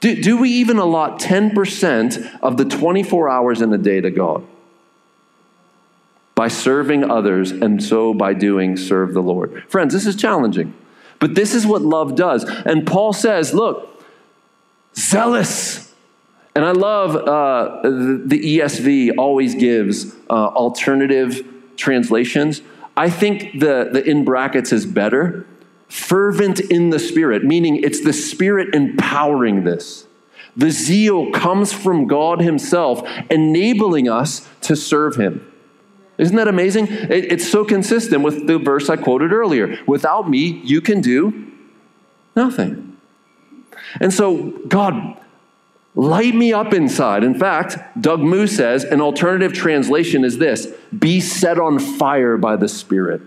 Do, 0.00 0.20
do 0.20 0.36
we 0.36 0.50
even 0.50 0.78
allot 0.78 1.20
10% 1.20 2.40
of 2.40 2.56
the 2.56 2.64
24 2.64 3.28
hours 3.28 3.60
in 3.60 3.72
a 3.72 3.78
day 3.78 4.00
to 4.00 4.10
God? 4.10 4.46
By 6.34 6.48
serving 6.48 7.10
others, 7.10 7.50
and 7.50 7.82
so 7.82 8.14
by 8.14 8.32
doing, 8.32 8.76
serve 8.76 9.12
the 9.12 9.22
Lord. 9.22 9.64
Friends, 9.68 9.92
this 9.92 10.06
is 10.06 10.14
challenging. 10.14 10.72
But 11.18 11.34
this 11.34 11.52
is 11.52 11.66
what 11.66 11.82
love 11.82 12.14
does. 12.14 12.44
And 12.44 12.86
Paul 12.86 13.12
says, 13.12 13.52
look, 13.52 14.04
zealous. 14.94 15.92
And 16.54 16.64
I 16.64 16.72
love 16.72 17.16
uh, 17.16 17.82
the, 17.82 18.58
ESV 18.58 19.14
always 19.18 19.54
gives 19.54 20.14
uh, 20.30 20.32
alternative 20.32 21.46
translations. 21.76 22.62
I 22.96 23.10
think 23.10 23.60
the, 23.60 23.90
the 23.92 24.04
in 24.04 24.24
brackets 24.24 24.72
is 24.72 24.86
better. 24.86 25.46
Fervent 25.88 26.60
in 26.60 26.90
the 26.90 26.98
Spirit, 26.98 27.44
meaning 27.44 27.76
it's 27.76 28.02
the 28.02 28.12
Spirit 28.12 28.74
empowering 28.74 29.64
this. 29.64 30.06
The 30.56 30.70
zeal 30.70 31.30
comes 31.30 31.72
from 31.72 32.06
God 32.06 32.40
Himself, 32.40 33.08
enabling 33.30 34.08
us 34.08 34.48
to 34.62 34.76
serve 34.76 35.16
Him. 35.16 35.50
Isn't 36.18 36.36
that 36.36 36.48
amazing? 36.48 36.88
It, 36.88 37.32
it's 37.32 37.48
so 37.48 37.64
consistent 37.64 38.22
with 38.22 38.46
the 38.46 38.58
verse 38.58 38.90
I 38.90 38.96
quoted 38.96 39.32
earlier. 39.32 39.78
Without 39.86 40.28
me, 40.28 40.60
you 40.64 40.80
can 40.80 41.00
do 41.00 41.46
nothing. 42.34 42.96
And 44.00 44.12
so, 44.12 44.50
God, 44.66 45.16
light 45.94 46.34
me 46.34 46.52
up 46.52 46.74
inside. 46.74 47.22
In 47.22 47.38
fact, 47.38 47.78
Doug 48.00 48.20
Moo 48.20 48.46
says 48.46 48.84
an 48.84 49.00
alternative 49.00 49.52
translation 49.52 50.24
is 50.24 50.38
this 50.38 50.66
be 50.98 51.20
set 51.20 51.58
on 51.58 51.78
fire 51.78 52.36
by 52.36 52.56
the 52.56 52.68
Spirit. 52.68 53.22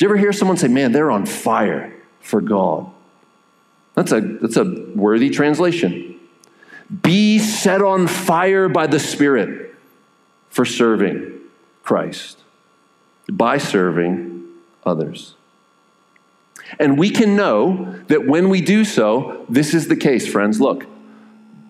Do 0.00 0.06
you 0.06 0.08
ever 0.08 0.16
hear 0.16 0.32
someone 0.32 0.56
say, 0.56 0.68
man, 0.68 0.92
they're 0.92 1.10
on 1.10 1.26
fire 1.26 1.92
for 2.20 2.40
God? 2.40 2.90
That's 3.94 4.12
a, 4.12 4.22
that's 4.22 4.56
a 4.56 4.64
worthy 4.94 5.28
translation. 5.28 6.18
Be 7.02 7.38
set 7.38 7.82
on 7.82 8.06
fire 8.06 8.70
by 8.70 8.86
the 8.86 8.98
Spirit 8.98 9.74
for 10.48 10.64
serving 10.64 11.38
Christ 11.82 12.40
by 13.30 13.58
serving 13.58 14.44
others. 14.84 15.34
And 16.78 16.98
we 16.98 17.10
can 17.10 17.36
know 17.36 18.00
that 18.08 18.26
when 18.26 18.48
we 18.48 18.60
do 18.60 18.84
so, 18.84 19.44
this 19.48 19.74
is 19.74 19.88
the 19.88 19.96
case, 19.96 20.26
friends. 20.30 20.60
Look, 20.60 20.86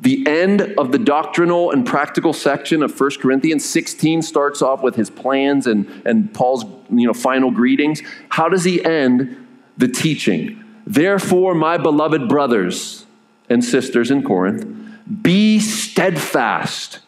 the 0.00 0.26
end 0.26 0.62
of 0.78 0.92
the 0.92 0.98
doctrinal 0.98 1.70
and 1.70 1.86
practical 1.86 2.32
section 2.32 2.82
of 2.82 2.98
1 2.98 3.10
Corinthians 3.20 3.64
16 3.64 4.22
starts 4.22 4.62
off 4.62 4.82
with 4.82 4.96
his 4.96 5.10
plans 5.10 5.66
and, 5.66 5.86
and 6.06 6.32
Paul's 6.32 6.64
you 6.90 7.06
know, 7.06 7.12
final 7.12 7.50
greetings. 7.50 8.02
How 8.30 8.48
does 8.48 8.64
he 8.64 8.82
end 8.82 9.46
the 9.76 9.88
teaching? 9.88 10.64
Therefore, 10.86 11.54
my 11.54 11.76
beloved 11.76 12.28
brothers 12.28 13.04
and 13.50 13.62
sisters 13.62 14.10
in 14.10 14.22
Corinth, 14.22 14.66
be 15.22 15.58
steadfast 15.58 17.00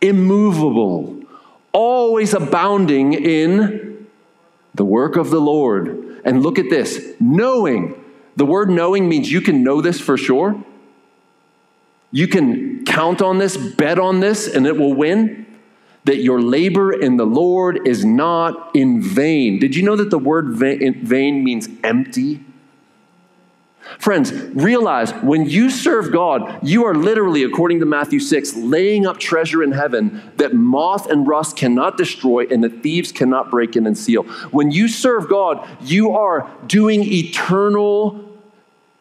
immovable, 0.00 1.20
always 1.72 2.34
abounding 2.34 3.14
in 3.14 4.06
the 4.74 4.84
work 4.84 5.16
of 5.16 5.30
the 5.30 5.40
Lord. 5.40 6.20
And 6.24 6.42
look 6.42 6.58
at 6.58 6.70
this 6.70 7.14
knowing. 7.18 8.04
The 8.36 8.46
word 8.46 8.70
knowing 8.70 9.08
means 9.08 9.32
you 9.32 9.40
can 9.40 9.64
know 9.64 9.80
this 9.80 10.00
for 10.00 10.16
sure. 10.16 10.62
You 12.10 12.26
can 12.28 12.84
count 12.84 13.20
on 13.20 13.38
this, 13.38 13.56
bet 13.56 13.98
on 13.98 14.20
this, 14.20 14.46
and 14.52 14.66
it 14.66 14.76
will 14.76 14.94
win. 14.94 15.46
That 16.04 16.18
your 16.18 16.40
labor 16.40 16.92
in 16.92 17.18
the 17.18 17.26
Lord 17.26 17.86
is 17.86 18.04
not 18.04 18.74
in 18.74 19.02
vain. 19.02 19.58
Did 19.58 19.76
you 19.76 19.82
know 19.82 19.96
that 19.96 20.08
the 20.10 20.18
word 20.18 20.54
vain 20.54 21.44
means 21.44 21.68
empty? 21.84 22.44
Friends, 23.98 24.32
realize 24.32 25.12
when 25.12 25.46
you 25.46 25.70
serve 25.70 26.12
God, 26.12 26.60
you 26.62 26.84
are 26.84 26.94
literally, 26.94 27.42
according 27.42 27.80
to 27.80 27.86
Matthew 27.86 28.20
6, 28.20 28.54
laying 28.56 29.06
up 29.06 29.18
treasure 29.18 29.62
in 29.62 29.72
heaven 29.72 30.32
that 30.36 30.54
moth 30.54 31.10
and 31.10 31.26
rust 31.26 31.56
cannot 31.56 31.96
destroy 31.96 32.46
and 32.50 32.62
the 32.62 32.68
thieves 32.68 33.12
cannot 33.12 33.50
break 33.50 33.76
in 33.76 33.86
and 33.86 33.96
steal. 33.96 34.24
When 34.50 34.70
you 34.70 34.88
serve 34.88 35.28
God, 35.28 35.66
you 35.80 36.12
are 36.12 36.50
doing 36.66 37.02
eternal 37.02 38.38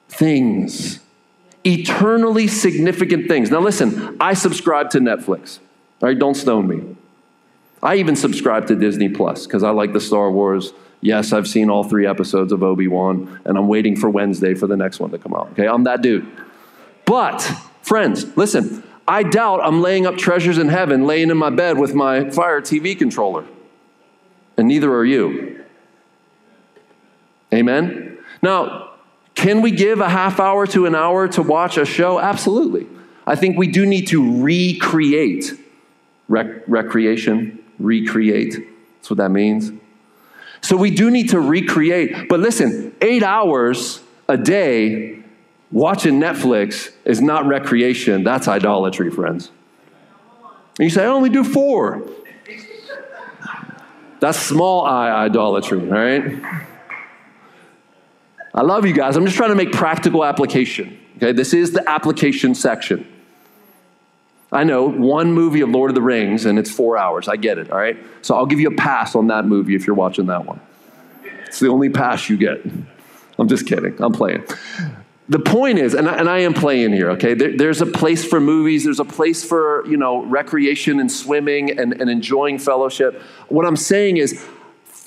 things, 0.10 1.00
eternally 1.68 2.48
significant 2.48 3.28
things. 3.28 3.52
Now, 3.52 3.60
listen, 3.60 4.18
I 4.20 4.34
subscribe 4.34 4.90
to 4.92 5.00
Netflix. 5.00 5.60
All 6.02 6.10
right, 6.10 6.18
don't 6.18 6.36
stone 6.36 6.68
me. 6.68 6.96
I 7.84 7.96
even 7.96 8.16
subscribe 8.16 8.68
to 8.68 8.76
Disney 8.76 9.10
Plus 9.10 9.46
because 9.46 9.64
I 9.64 9.70
like 9.72 9.94
the 9.94 10.02
Star 10.02 10.32
Wars 10.32 10.74
Yes, 11.02 11.32
I've 11.32 11.48
seen 11.48 11.70
all 11.70 11.84
three 11.84 12.08
episodes 12.08 12.52
of 12.52 12.64
Obi 12.64 12.88
Wan, 12.88 13.40
and 13.46 13.58
I'm 13.58 13.68
waiting 13.68 13.96
for 13.96 14.10
Wednesday 14.10 14.56
for 14.56 14.68
the 14.68 14.76
next 14.76 15.00
one 15.00 15.12
to 15.12 15.18
come 15.18 15.34
out. 15.34 15.52
Okay, 15.52 15.68
I'm 15.68 15.84
that 15.84 16.02
dude. 16.02 16.26
But, 17.06 17.42
friends, 17.82 18.36
listen, 18.36 18.84
I 19.08 19.24
doubt 19.24 19.62
I'm 19.64 19.82
laying 19.82 20.06
up 20.06 20.18
treasures 20.18 20.58
in 20.58 20.70
heaven, 20.70 21.06
laying 21.06 21.30
in 21.30 21.38
my 21.38 21.50
bed 21.50 21.78
with 21.78 21.94
my 21.94 22.30
Fire 22.32 22.62
TV 22.62 22.98
controller. 22.98 23.46
And 24.58 24.68
neither 24.68 24.92
are 24.94 25.06
you. 25.06 25.64
Amen? 27.54 28.18
Now, 28.42 28.87
can 29.38 29.62
we 29.62 29.70
give 29.70 30.02
a 30.02 30.10
half 30.10 30.40
hour 30.40 30.66
to 30.66 30.88
an 30.88 30.96
hour 30.96 31.28
to 31.28 31.44
watch 31.44 31.78
a 31.78 31.86
show? 31.86 32.20
Absolutely. 32.20 32.88
I 33.28 33.36
think 33.36 33.56
we 33.56 33.68
do 33.68 33.86
need 33.86 34.08
to 34.08 34.42
recreate. 34.42 35.54
Rec- 36.28 36.68
recreation, 36.68 37.64
recreate. 37.78 38.56
That's 38.98 39.12
what 39.12 39.18
that 39.18 39.30
means. 39.30 39.72
So 40.62 40.76
we 40.76 40.90
do 40.90 41.12
need 41.12 41.30
to 41.30 41.40
recreate. 41.40 42.28
But 42.28 42.40
listen, 42.40 42.96
eight 43.00 43.22
hours 43.22 44.02
a 44.28 44.38
day 44.38 45.20
watching 45.72 46.20
Netflix 46.20 46.92
is 47.06 47.22
not 47.22 47.46
recreation, 47.46 48.24
that's 48.24 48.48
idolatry, 48.48 49.12
friends. 49.12 49.52
And 50.80 50.86
you 50.86 50.90
say, 50.90 51.04
I 51.04 51.08
only 51.10 51.30
do 51.30 51.44
four. 51.44 52.02
That's 54.20 54.40
small 54.40 54.84
eye 54.84 55.12
idolatry, 55.12 55.78
right? 55.78 56.42
I 58.58 58.62
love 58.62 58.88
you 58.88 58.94
guys. 58.94 59.16
I'm 59.16 59.24
just 59.24 59.38
trying 59.38 59.52
to 59.52 59.56
make 59.56 59.72
practical 59.72 60.26
application. 60.26 61.00
Okay, 61.18 61.32
this 61.32 61.54
is 61.54 61.74
the 61.74 61.88
application 61.88 62.56
section. 62.56 63.08
I 64.52 64.64
know 64.64 64.90
one 64.90 65.32
movie 65.32 65.62
of 65.62 65.70
Lord 65.70 65.92
of 65.92 65.96
the 65.96 66.02
Rings 66.02 66.46
and 66.46 66.58
it's 66.58 66.72
four 66.72 66.98
hours. 66.98 67.28
I 67.28 67.36
get 67.36 67.60
it, 67.60 67.70
all 67.70 67.78
right? 67.78 67.98
So 68.24 68.36
I'll 68.36 68.48
give 68.48 68.60
you 68.60 68.70
a 68.70 68.76
pass 68.76 69.14
on 69.14 69.28
that 69.28 69.46
movie 69.46 69.76
if 69.76 69.86
you're 69.86 69.96
watching 69.96 70.26
that 70.28 70.44
one. 70.46 70.60
It's 71.46 71.60
the 71.60 71.68
only 71.68 71.90
pass 71.90 72.30
you 72.30 72.38
get. 72.38 72.66
I'm 73.38 73.48
just 73.48 73.68
kidding. 73.68 73.96
I'm 74.02 74.12
playing. 74.12 74.44
The 75.30 75.40
point 75.40 75.78
is, 75.78 75.94
and 75.94 76.10
I, 76.10 76.16
and 76.16 76.28
I 76.28 76.40
am 76.40 76.56
playing 76.56 76.94
here, 76.94 77.12
okay? 77.12 77.36
There, 77.36 77.56
there's 77.56 77.82
a 77.82 77.86
place 77.86 78.26
for 78.26 78.40
movies, 78.40 78.86
there's 78.86 79.02
a 79.02 79.06
place 79.06 79.44
for, 79.44 79.86
you 79.86 79.98
know, 79.98 80.26
recreation 80.26 81.00
and 81.00 81.12
swimming 81.12 81.78
and, 81.78 81.94
and 82.02 82.10
enjoying 82.10 82.58
fellowship. 82.58 83.22
What 83.50 83.68
I'm 83.68 83.76
saying 83.76 84.18
is, 84.18 84.44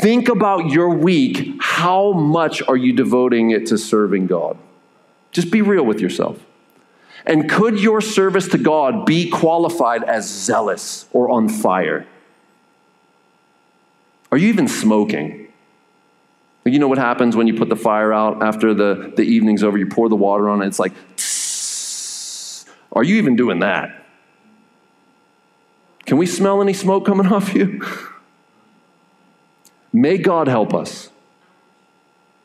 think 0.01 0.29
about 0.29 0.71
your 0.71 0.91
week. 0.91 1.55
How 1.61 2.13
much 2.13 2.63
are 2.67 2.77
you 2.77 2.93
devoting 2.93 3.51
it 3.51 3.67
to 3.67 3.79
serving 3.79 4.27
God? 4.27 4.57
Just 5.31 5.51
be 5.51 5.63
real 5.63 5.85
with 5.85 6.01
yourself. 6.01 6.45
And 7.27 7.49
could 7.49 7.81
your 7.81 8.01
service 8.01 8.49
to 8.49 8.59
God 8.59 9.05
be 9.05 9.29
qualified 9.29 10.03
as 10.05 10.29
zealous 10.29 11.07
or 11.13 11.29
on 11.29 11.49
fire? 11.49 12.07
Are 14.33 14.39
you 14.39 14.49
even 14.49 14.69
smoking? 14.69 15.49
You 16.65 16.79
know 16.79 16.89
what 16.89 16.99
happens 16.99 17.37
when 17.37 17.47
you 17.47 17.55
put 17.55 17.69
the 17.69 17.77
fire 17.77 18.13
out 18.13 18.43
after 18.43 18.75
the, 18.75 19.13
the 19.17 19.23
evening's 19.23 19.63
over? 19.63 19.77
You 19.77 19.87
pour 19.87 20.09
the 20.09 20.17
water 20.17 20.49
on 20.49 20.63
it, 20.63 20.67
it's 20.67 20.79
like, 20.79 20.93
tss. 21.17 22.65
are 22.93 23.03
you 23.03 23.17
even 23.17 23.37
doing 23.37 23.61
that? 23.61 24.07
Can 26.07 26.17
we 26.17 26.27
smell 26.27 26.63
any 26.63 26.73
smoke 26.73 27.07
coming 27.07 27.27
off 27.33 27.55
you? 27.55 27.85
May 29.93 30.19
God 30.19 30.49
help 30.49 30.75
us. 30.75 31.11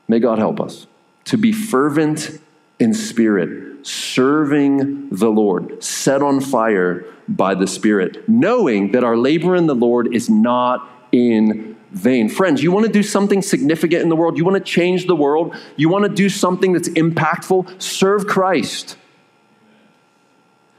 May 0.08 0.19
God 0.19 0.39
help 0.39 0.60
us 0.60 0.88
to 1.25 1.38
be 1.38 1.51
fervent 1.51 2.39
in 2.79 2.93
spirit 2.93 3.65
serving 3.86 5.10
the 5.10 5.29
Lord, 5.29 5.84
set 5.84 6.23
on 6.23 6.41
fire 6.41 7.05
by 7.27 7.53
the 7.53 7.67
Spirit, 7.67 8.27
knowing 8.27 8.91
that 8.93 9.03
our 9.03 9.15
labor 9.15 9.55
in 9.55 9.67
the 9.67 9.75
Lord 9.75 10.13
is 10.13 10.29
not 10.29 10.89
in 11.12 11.77
vain. 11.91 12.27
Friends, 12.27 12.63
you 12.63 12.71
want 12.71 12.88
to 12.88 12.91
do 12.91 13.03
something 13.03 13.41
significant 13.41 14.01
in 14.01 14.10
the 14.10 14.15
world, 14.15 14.38
you 14.38 14.43
want 14.43 14.58
to 14.58 14.71
change 14.71 15.05
the 15.05 15.15
world, 15.15 15.55
you 15.75 15.88
want 15.88 16.03
to 16.03 16.10
do 16.10 16.29
something 16.29 16.73
that's 16.73 16.89
impactful, 16.89 17.81
serve 17.81 18.25
Christ. 18.25 18.97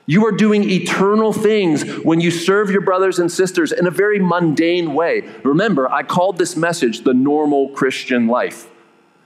You 0.06 0.24
are 0.26 0.32
doing 0.32 0.68
eternal 0.70 1.32
things 1.32 1.82
when 2.04 2.20
you 2.20 2.30
serve 2.30 2.70
your 2.70 2.80
brothers 2.80 3.18
and 3.18 3.30
sisters 3.30 3.72
in 3.72 3.86
a 3.86 3.90
very 3.90 4.20
mundane 4.20 4.94
way. 4.94 5.28
Remember, 5.42 5.90
I 5.90 6.04
called 6.04 6.38
this 6.38 6.56
message 6.56 7.02
the 7.02 7.12
normal 7.12 7.70
Christian 7.70 8.28
life 8.28 8.68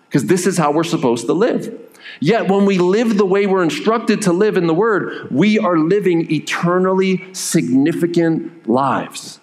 because 0.08 0.24
this 0.26 0.46
is 0.46 0.56
how 0.56 0.72
we're 0.72 0.84
supposed 0.84 1.26
to 1.26 1.34
live. 1.34 1.78
Yet, 2.18 2.48
when 2.48 2.64
we 2.64 2.78
live 2.78 3.18
the 3.18 3.26
way 3.26 3.46
we're 3.46 3.62
instructed 3.62 4.22
to 4.22 4.32
live 4.32 4.56
in 4.56 4.66
the 4.66 4.74
Word, 4.74 5.30
we 5.30 5.58
are 5.58 5.78
living 5.78 6.32
eternally 6.32 7.32
significant 7.34 8.68
lives. 8.68 9.38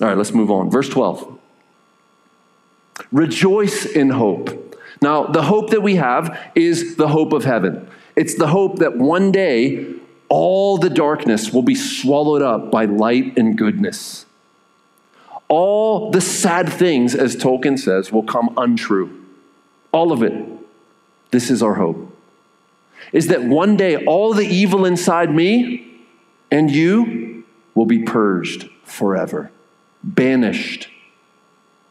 All 0.00 0.08
right, 0.08 0.16
let's 0.16 0.32
move 0.32 0.50
on. 0.50 0.70
Verse 0.70 0.88
12. 0.88 1.38
Rejoice 3.12 3.86
in 3.86 4.10
hope. 4.10 4.76
Now, 5.00 5.24
the 5.24 5.42
hope 5.42 5.70
that 5.70 5.80
we 5.80 5.96
have 5.96 6.38
is 6.54 6.96
the 6.96 7.08
hope 7.08 7.32
of 7.32 7.44
heaven. 7.44 7.88
It's 8.20 8.34
the 8.34 8.48
hope 8.48 8.80
that 8.80 8.98
one 8.98 9.32
day 9.32 9.94
all 10.28 10.76
the 10.76 10.90
darkness 10.90 11.54
will 11.54 11.62
be 11.62 11.74
swallowed 11.74 12.42
up 12.42 12.70
by 12.70 12.84
light 12.84 13.38
and 13.38 13.56
goodness. 13.56 14.26
All 15.48 16.10
the 16.10 16.20
sad 16.20 16.68
things, 16.70 17.14
as 17.14 17.34
Tolkien 17.34 17.78
says, 17.78 18.12
will 18.12 18.22
come 18.22 18.52
untrue. 18.58 19.24
All 19.90 20.12
of 20.12 20.22
it. 20.22 20.34
This 21.30 21.50
is 21.50 21.62
our 21.62 21.76
hope. 21.76 22.14
Is 23.10 23.28
that 23.28 23.44
one 23.44 23.78
day 23.78 24.04
all 24.04 24.34
the 24.34 24.46
evil 24.46 24.84
inside 24.84 25.34
me 25.34 25.90
and 26.50 26.70
you 26.70 27.44
will 27.74 27.86
be 27.86 28.00
purged 28.00 28.68
forever, 28.84 29.50
banished. 30.04 30.90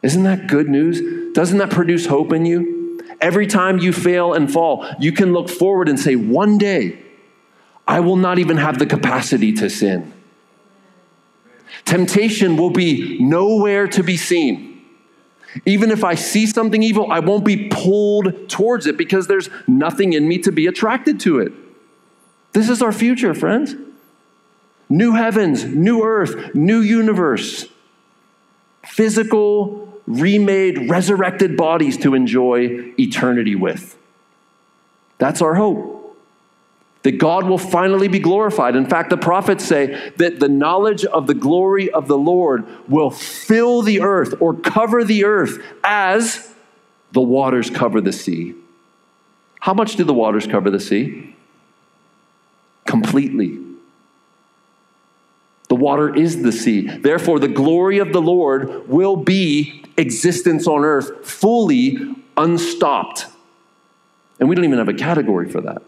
Isn't 0.00 0.22
that 0.22 0.46
good 0.46 0.68
news? 0.68 1.34
Doesn't 1.34 1.58
that 1.58 1.70
produce 1.70 2.06
hope 2.06 2.32
in 2.32 2.46
you? 2.46 2.79
Every 3.20 3.46
time 3.46 3.78
you 3.78 3.92
fail 3.92 4.32
and 4.32 4.50
fall, 4.50 4.86
you 4.98 5.12
can 5.12 5.32
look 5.32 5.48
forward 5.48 5.88
and 5.88 6.00
say, 6.00 6.16
One 6.16 6.58
day, 6.58 7.02
I 7.86 8.00
will 8.00 8.16
not 8.16 8.38
even 8.38 8.56
have 8.56 8.78
the 8.78 8.86
capacity 8.86 9.52
to 9.54 9.68
sin. 9.68 10.12
Temptation 11.84 12.56
will 12.56 12.70
be 12.70 13.18
nowhere 13.20 13.86
to 13.88 14.02
be 14.02 14.16
seen. 14.16 14.70
Even 15.66 15.90
if 15.90 16.04
I 16.04 16.14
see 16.14 16.46
something 16.46 16.82
evil, 16.82 17.10
I 17.10 17.18
won't 17.18 17.44
be 17.44 17.68
pulled 17.68 18.48
towards 18.48 18.86
it 18.86 18.96
because 18.96 19.26
there's 19.26 19.50
nothing 19.66 20.12
in 20.12 20.28
me 20.28 20.38
to 20.38 20.52
be 20.52 20.66
attracted 20.66 21.18
to 21.20 21.40
it. 21.40 21.52
This 22.52 22.68
is 22.68 22.82
our 22.82 22.92
future, 22.92 23.34
friends. 23.34 23.74
New 24.88 25.12
heavens, 25.12 25.64
new 25.64 26.04
earth, 26.04 26.54
new 26.54 26.80
universe. 26.80 27.66
Physical, 28.86 29.89
remade, 30.18 30.90
resurrected 30.90 31.56
bodies 31.56 31.96
to 31.98 32.14
enjoy 32.14 32.92
eternity 32.98 33.54
with. 33.54 33.96
That's 35.18 35.42
our 35.42 35.54
hope 35.54 35.98
that 37.02 37.12
God 37.12 37.46
will 37.46 37.58
finally 37.58 38.08
be 38.08 38.18
glorified. 38.18 38.76
In 38.76 38.86
fact, 38.86 39.10
the 39.10 39.16
prophets 39.16 39.64
say 39.64 40.12
that 40.16 40.38
the 40.38 40.48
knowledge 40.48 41.04
of 41.04 41.26
the 41.26 41.34
glory 41.34 41.90
of 41.90 42.08
the 42.08 42.18
Lord 42.18 42.66
will 42.88 43.10
fill 43.10 43.82
the 43.82 44.02
earth 44.02 44.34
or 44.40 44.54
cover 44.54 45.02
the 45.02 45.24
earth 45.24 45.62
as 45.82 46.54
the 47.12 47.22
waters 47.22 47.70
cover 47.70 48.00
the 48.00 48.12
sea. 48.12 48.54
How 49.60 49.74
much 49.74 49.96
do 49.96 50.04
the 50.04 50.14
waters 50.14 50.46
cover 50.46 50.70
the 50.70 50.80
sea? 50.80 51.34
Completely. 52.86 53.58
The 55.68 55.76
water 55.76 56.14
is 56.14 56.42
the 56.42 56.52
sea. 56.52 56.86
Therefore, 56.86 57.38
the 57.38 57.48
glory 57.48 57.98
of 57.98 58.12
the 58.12 58.20
Lord 58.20 58.88
will 58.88 59.16
be 59.16 59.79
existence 60.00 60.66
on 60.66 60.84
earth 60.84 61.26
fully 61.26 62.14
unstopped. 62.36 63.26
And 64.38 64.48
we 64.48 64.54
don't 64.54 64.64
even 64.64 64.78
have 64.78 64.88
a 64.88 64.94
category 64.94 65.48
for 65.48 65.60
that. 65.60 65.82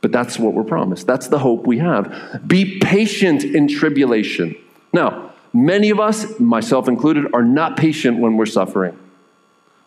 But 0.00 0.12
that's 0.12 0.38
what 0.38 0.54
we're 0.54 0.64
promised. 0.64 1.06
That's 1.06 1.28
the 1.28 1.38
hope 1.38 1.66
we 1.66 1.78
have. 1.78 2.42
Be 2.46 2.78
patient 2.78 3.44
in 3.44 3.68
tribulation. 3.68 4.56
Now, 4.92 5.32
many 5.52 5.90
of 5.90 6.00
us, 6.00 6.38
myself 6.38 6.88
included, 6.88 7.26
are 7.34 7.42
not 7.42 7.76
patient 7.76 8.18
when 8.18 8.36
we're 8.36 8.46
suffering. 8.46 8.98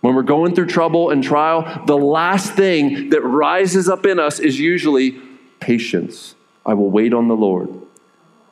When 0.02 0.16
we're 0.16 0.24
going 0.24 0.56
through 0.56 0.68
trouble 0.68 1.10
and 1.10 1.24
trial, 1.24 1.84
the 1.86 1.98
last 1.98 2.54
thing 2.54 3.10
that 3.10 3.22
rises 3.22 3.90
up 3.90 4.06
in 4.06 4.20
us 4.20 4.40
is 4.40 4.60
usually 4.60 5.20
patience. 5.60 6.36
I 6.66 6.74
will 6.74 6.90
wait 6.90 7.14
on 7.14 7.28
the 7.28 7.36
Lord. 7.36 7.70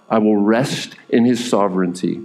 I 0.09 0.19
will 0.19 0.37
rest 0.37 0.95
in 1.09 1.25
his 1.25 1.47
sovereignty. 1.49 2.21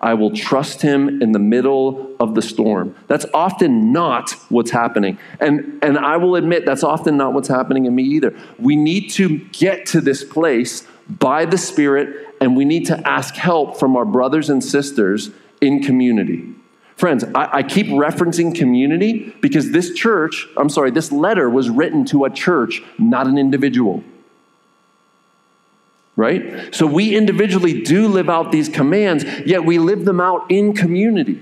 I 0.00 0.14
will 0.14 0.30
trust 0.30 0.82
him 0.82 1.20
in 1.20 1.32
the 1.32 1.38
middle 1.38 2.14
of 2.20 2.34
the 2.34 2.42
storm. 2.42 2.94
That's 3.08 3.26
often 3.34 3.92
not 3.92 4.30
what's 4.48 4.70
happening. 4.70 5.18
And, 5.40 5.78
and 5.82 5.98
I 5.98 6.16
will 6.16 6.36
admit 6.36 6.64
that's 6.64 6.84
often 6.84 7.16
not 7.16 7.32
what's 7.32 7.48
happening 7.48 7.86
in 7.86 7.94
me 7.94 8.04
either. 8.04 8.36
We 8.58 8.76
need 8.76 9.10
to 9.12 9.38
get 9.38 9.86
to 9.86 10.00
this 10.00 10.22
place 10.22 10.86
by 11.08 11.46
the 11.46 11.58
Spirit, 11.58 12.34
and 12.40 12.56
we 12.56 12.64
need 12.64 12.86
to 12.86 13.08
ask 13.08 13.34
help 13.34 13.78
from 13.78 13.96
our 13.96 14.04
brothers 14.04 14.50
and 14.50 14.62
sisters 14.62 15.30
in 15.60 15.82
community. 15.82 16.54
Friends, 16.96 17.24
I, 17.34 17.58
I 17.58 17.62
keep 17.62 17.86
referencing 17.86 18.54
community 18.54 19.34
because 19.40 19.70
this 19.70 19.92
church, 19.94 20.46
I'm 20.56 20.68
sorry, 20.68 20.90
this 20.90 21.10
letter 21.10 21.48
was 21.48 21.70
written 21.70 22.04
to 22.06 22.24
a 22.24 22.30
church, 22.30 22.82
not 22.98 23.26
an 23.26 23.38
individual 23.38 24.04
right? 26.18 26.74
So 26.74 26.84
we 26.84 27.16
individually 27.16 27.80
do 27.80 28.08
live 28.08 28.28
out 28.28 28.50
these 28.50 28.68
commands, 28.68 29.24
yet 29.46 29.64
we 29.64 29.78
live 29.78 30.04
them 30.04 30.20
out 30.20 30.50
in 30.50 30.74
community. 30.74 31.40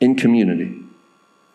In 0.00 0.16
community. 0.16 0.82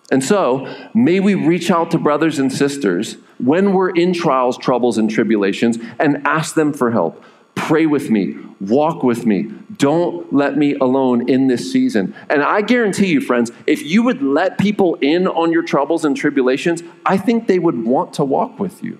And 0.09 0.23
so, 0.23 0.73
may 0.93 1.19
we 1.19 1.35
reach 1.35 1.69
out 1.69 1.91
to 1.91 1.97
brothers 1.97 2.39
and 2.39 2.51
sisters 2.51 3.17
when 3.37 3.73
we're 3.73 3.89
in 3.89 4.13
trials, 4.13 4.57
troubles, 4.57 4.97
and 4.97 5.09
tribulations 5.09 5.77
and 5.99 6.25
ask 6.25 6.55
them 6.55 6.71
for 6.71 6.91
help. 6.91 7.21
Pray 7.55 7.85
with 7.85 8.09
me, 8.09 8.37
walk 8.61 9.03
with 9.03 9.25
me. 9.25 9.51
Don't 9.75 10.31
let 10.31 10.57
me 10.57 10.75
alone 10.75 11.29
in 11.29 11.47
this 11.47 11.69
season. 11.69 12.15
And 12.29 12.41
I 12.43 12.61
guarantee 12.61 13.07
you, 13.07 13.19
friends, 13.19 13.51
if 13.67 13.83
you 13.83 14.03
would 14.03 14.21
let 14.21 14.57
people 14.57 14.95
in 14.95 15.27
on 15.27 15.51
your 15.51 15.63
troubles 15.63 16.05
and 16.05 16.15
tribulations, 16.15 16.81
I 17.05 17.17
think 17.17 17.47
they 17.47 17.59
would 17.59 17.83
want 17.85 18.13
to 18.13 18.23
walk 18.23 18.57
with 18.57 18.81
you. 18.81 18.99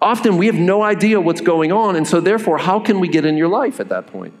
Often 0.00 0.36
we 0.36 0.46
have 0.46 0.54
no 0.54 0.82
idea 0.82 1.20
what's 1.20 1.40
going 1.40 1.72
on, 1.72 1.96
and 1.96 2.06
so 2.06 2.20
therefore, 2.20 2.58
how 2.58 2.78
can 2.78 3.00
we 3.00 3.08
get 3.08 3.24
in 3.24 3.36
your 3.36 3.48
life 3.48 3.80
at 3.80 3.88
that 3.88 4.06
point? 4.06 4.34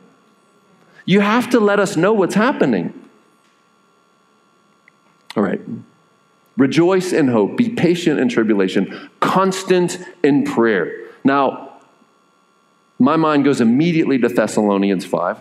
You 1.04 1.20
have 1.20 1.50
to 1.50 1.60
let 1.60 1.80
us 1.80 1.96
know 1.96 2.12
what's 2.12 2.34
happening. 2.34 2.92
All 5.36 5.42
right. 5.42 5.60
Rejoice 6.56 7.12
in 7.12 7.28
hope, 7.28 7.56
be 7.56 7.68
patient 7.68 8.18
in 8.18 8.28
tribulation, 8.28 9.10
constant 9.20 9.98
in 10.22 10.44
prayer. 10.44 10.92
Now, 11.24 11.68
my 12.98 13.16
mind 13.16 13.44
goes 13.44 13.60
immediately 13.60 14.18
to 14.18 14.28
Thessalonians 14.28 15.04
5. 15.04 15.38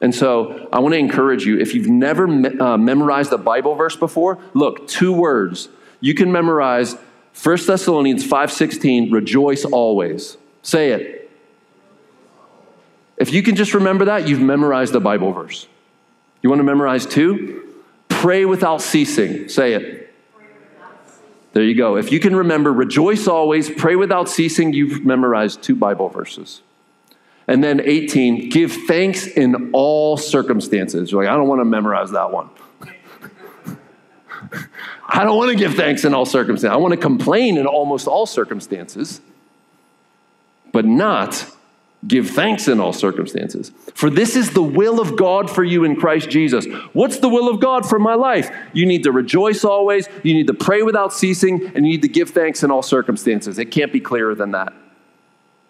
And 0.00 0.14
so 0.14 0.68
I 0.72 0.80
want 0.80 0.94
to 0.94 0.98
encourage 0.98 1.44
you 1.44 1.58
if 1.58 1.74
you've 1.74 1.88
never 1.88 2.26
me- 2.26 2.58
uh, 2.58 2.76
memorized 2.76 3.32
a 3.32 3.38
Bible 3.38 3.74
verse 3.74 3.96
before, 3.96 4.38
look, 4.52 4.88
two 4.88 5.12
words. 5.12 5.68
You 6.00 6.14
can 6.14 6.32
memorize 6.32 6.96
1 7.34 7.66
Thessalonians 7.66 8.24
5:16, 8.24 9.12
rejoice 9.12 9.64
always. 9.64 10.36
Say 10.62 10.92
it. 10.92 11.30
If 13.16 13.32
you 13.32 13.42
can 13.42 13.56
just 13.56 13.74
remember 13.74 14.06
that, 14.06 14.28
you've 14.28 14.40
memorized 14.40 14.94
a 14.94 15.00
Bible 15.00 15.32
verse. 15.32 15.66
You 16.42 16.50
want 16.50 16.60
to 16.60 16.64
memorize 16.64 17.06
two? 17.06 17.74
Pray 18.08 18.44
without 18.44 18.80
ceasing. 18.80 19.48
Say 19.48 19.74
it. 19.74 20.12
There 21.52 21.62
you 21.62 21.76
go. 21.76 21.96
If 21.96 22.10
you 22.10 22.18
can 22.18 22.34
remember, 22.34 22.72
rejoice 22.72 23.28
always, 23.28 23.70
pray 23.70 23.94
without 23.94 24.28
ceasing, 24.28 24.72
you've 24.72 25.04
memorized 25.04 25.62
two 25.62 25.76
Bible 25.76 26.08
verses. 26.08 26.62
And 27.46 27.62
then 27.62 27.80
18, 27.80 28.48
give 28.48 28.72
thanks 28.72 29.26
in 29.26 29.70
all 29.72 30.16
circumstances. 30.16 31.12
You're 31.12 31.22
like, 31.22 31.30
I 31.30 31.36
don't 31.36 31.46
want 31.46 31.60
to 31.60 31.64
memorize 31.64 32.10
that 32.10 32.32
one. 32.32 32.50
I 35.06 35.24
don't 35.24 35.36
want 35.36 35.50
to 35.50 35.56
give 35.56 35.74
thanks 35.74 36.04
in 36.04 36.14
all 36.14 36.24
circumstances. 36.24 36.74
I 36.74 36.76
want 36.76 36.92
to 36.92 36.98
complain 36.98 37.58
in 37.58 37.66
almost 37.66 38.06
all 38.06 38.26
circumstances, 38.26 39.20
but 40.72 40.84
not 40.84 41.46
give 42.06 42.30
thanks 42.30 42.68
in 42.68 42.80
all 42.80 42.92
circumstances. 42.92 43.72
For 43.94 44.10
this 44.10 44.36
is 44.36 44.50
the 44.50 44.62
will 44.62 45.00
of 45.00 45.16
God 45.16 45.50
for 45.50 45.64
you 45.64 45.84
in 45.84 45.96
Christ 45.96 46.28
Jesus. 46.28 46.66
What's 46.92 47.18
the 47.18 47.28
will 47.28 47.48
of 47.48 47.60
God 47.60 47.88
for 47.88 47.98
my 47.98 48.14
life? 48.14 48.50
You 48.72 48.86
need 48.86 49.04
to 49.04 49.12
rejoice 49.12 49.64
always, 49.64 50.08
you 50.22 50.34
need 50.34 50.46
to 50.48 50.54
pray 50.54 50.82
without 50.82 51.12
ceasing, 51.12 51.66
and 51.74 51.86
you 51.86 51.92
need 51.92 52.02
to 52.02 52.08
give 52.08 52.30
thanks 52.30 52.62
in 52.62 52.70
all 52.70 52.82
circumstances. 52.82 53.58
It 53.58 53.66
can't 53.66 53.92
be 53.92 54.00
clearer 54.00 54.34
than 54.34 54.52
that. 54.52 54.72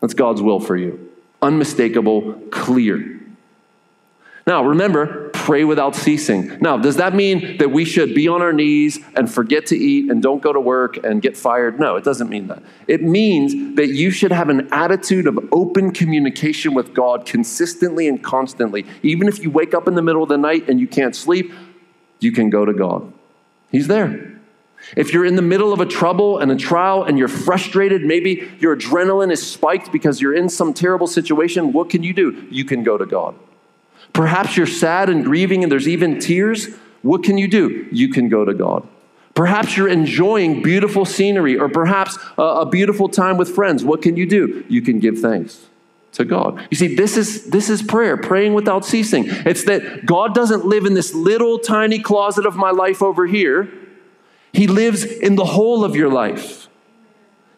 That's 0.01 0.15
God's 0.15 0.43
will 0.43 0.61
for 0.61 0.77
you. 0.77 1.11
Unmistakable, 1.41 2.35
clear. 2.51 3.21
Now, 4.47 4.65
remember, 4.65 5.24
pray 5.45 5.63
without 5.63 5.95
ceasing. 5.95 6.57
Now, 6.61 6.79
does 6.79 6.97
that 6.97 7.15
mean 7.15 7.59
that 7.59 7.71
we 7.71 7.85
should 7.85 8.15
be 8.15 8.29
on 8.29 8.41
our 8.41 8.53
knees 8.53 8.99
and 9.15 9.31
forget 9.31 9.67
to 9.67 9.77
eat 9.77 10.11
and 10.11 10.23
don't 10.23 10.43
go 10.43 10.55
to 10.55 10.61
work 10.61 10.97
and 11.05 11.21
get 11.21 11.37
fired? 11.37 11.79
No, 11.79 11.97
it 11.97 12.05
doesn't 12.05 12.31
mean 12.31 12.47
that. 12.47 12.63
It 12.89 13.03
means 13.03 13.77
that 13.77 13.89
you 13.89 14.11
should 14.11 14.33
have 14.33 14.49
an 14.49 14.73
attitude 14.73 15.27
of 15.27 15.39
open 15.53 15.93
communication 15.93 16.73
with 16.73 16.95
God 16.95 17.27
consistently 17.27 18.09
and 18.09 18.25
constantly. 18.25 18.87
Even 19.03 19.29
if 19.29 19.39
you 19.43 19.51
wake 19.51 19.75
up 19.75 19.87
in 19.87 19.95
the 19.95 20.03
middle 20.03 20.23
of 20.23 20.31
the 20.31 20.39
night 20.39 20.71
and 20.71 20.81
you 20.81 20.89
can't 20.89 21.15
sleep, 21.15 21.53
you 22.21 22.33
can 22.33 22.49
go 22.49 22.65
to 22.65 22.73
God. 22.73 23.13
He's 23.71 23.87
there. 23.87 24.41
If 24.97 25.13
you're 25.13 25.27
in 25.27 25.37
the 25.37 25.43
middle 25.43 25.75
of 25.75 25.81
a 25.81 25.87
trouble 25.87 26.39
and 26.39 26.51
a 26.51 26.57
trial 26.57 27.05
and 27.05 27.19
you're 27.19 27.29
frustrated, 27.29 28.03
maybe 28.03 28.51
your 28.61 28.75
adrenaline 28.75 29.31
is 29.31 29.47
spiked 29.47 29.93
because 29.93 30.23
you're 30.23 30.35
in 30.35 30.49
some 30.49 30.73
terrible 30.73 31.07
situation, 31.07 31.75
what 31.75 31.91
can 31.91 32.03
you 32.03 32.15
do? 32.15 32.47
You 32.51 32.65
can 32.65 32.83
go 32.83 32.97
to 32.97 33.05
God. 33.05 33.35
Perhaps 34.15 34.57
you're 34.57 34.67
sad 34.67 35.11
and 35.11 35.25
grieving 35.25 35.63
and 35.63 35.71
there's 35.71 35.89
even 35.89 36.19
tears. 36.19 36.69
What 37.03 37.23
can 37.23 37.37
you 37.37 37.47
do? 37.47 37.87
You 37.93 38.09
can 38.09 38.31
go 38.31 38.47
to 38.47 38.55
God. 38.55 38.89
Perhaps 39.35 39.77
you're 39.77 39.89
enjoying 39.89 40.63
beautiful 40.63 41.05
scenery 41.05 41.59
or 41.59 41.69
perhaps 41.69 42.17
a, 42.39 42.43
a 42.43 42.67
beautiful 42.67 43.09
time 43.09 43.37
with 43.37 43.51
friends. 43.51 43.85
What 43.85 44.01
can 44.01 44.17
you 44.17 44.27
do? 44.27 44.65
You 44.69 44.81
can 44.81 45.01
give 45.01 45.19
thanks 45.19 45.67
to 46.13 46.25
God. 46.25 46.67
You 46.71 46.77
see, 46.77 46.95
this 46.95 47.17
is 47.17 47.51
this 47.51 47.69
is 47.69 47.83
prayer, 47.83 48.17
praying 48.17 48.55
without 48.55 48.85
ceasing. 48.85 49.25
It's 49.27 49.65
that 49.65 50.07
God 50.07 50.35
doesn't 50.35 50.65
live 50.65 50.87
in 50.87 50.95
this 50.95 51.13
little 51.13 51.59
tiny 51.59 51.99
closet 51.99 52.47
of 52.47 52.55
my 52.55 52.71
life 52.71 53.03
over 53.03 53.27
here. 53.27 53.73
He 54.53 54.69
lives 54.69 55.03
in 55.05 55.35
the 55.35 55.45
whole 55.45 55.85
of 55.85 55.97
your 55.97 56.09
life. 56.09 56.69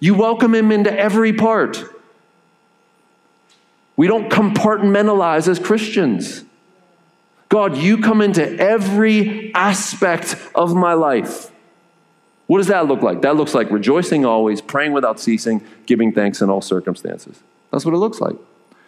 You 0.00 0.14
welcome 0.14 0.54
him 0.54 0.72
into 0.72 0.90
every 0.90 1.34
part. 1.34 1.84
We 3.96 4.06
don't 4.06 4.30
compartmentalize 4.30 5.48
as 5.48 5.58
Christians. 5.58 6.44
God, 7.48 7.76
you 7.76 7.98
come 7.98 8.20
into 8.20 8.44
every 8.58 9.54
aspect 9.54 10.36
of 10.54 10.74
my 10.74 10.92
life. 10.92 11.50
What 12.46 12.58
does 12.58 12.66
that 12.68 12.86
look 12.86 13.02
like? 13.02 13.22
That 13.22 13.36
looks 13.36 13.54
like 13.54 13.70
rejoicing 13.70 14.24
always, 14.24 14.60
praying 14.60 14.92
without 14.92 15.18
ceasing, 15.18 15.64
giving 15.86 16.12
thanks 16.12 16.40
in 16.40 16.50
all 16.50 16.60
circumstances. 16.60 17.40
That's 17.70 17.84
what 17.84 17.94
it 17.94 17.98
looks 17.98 18.20
like. 18.20 18.36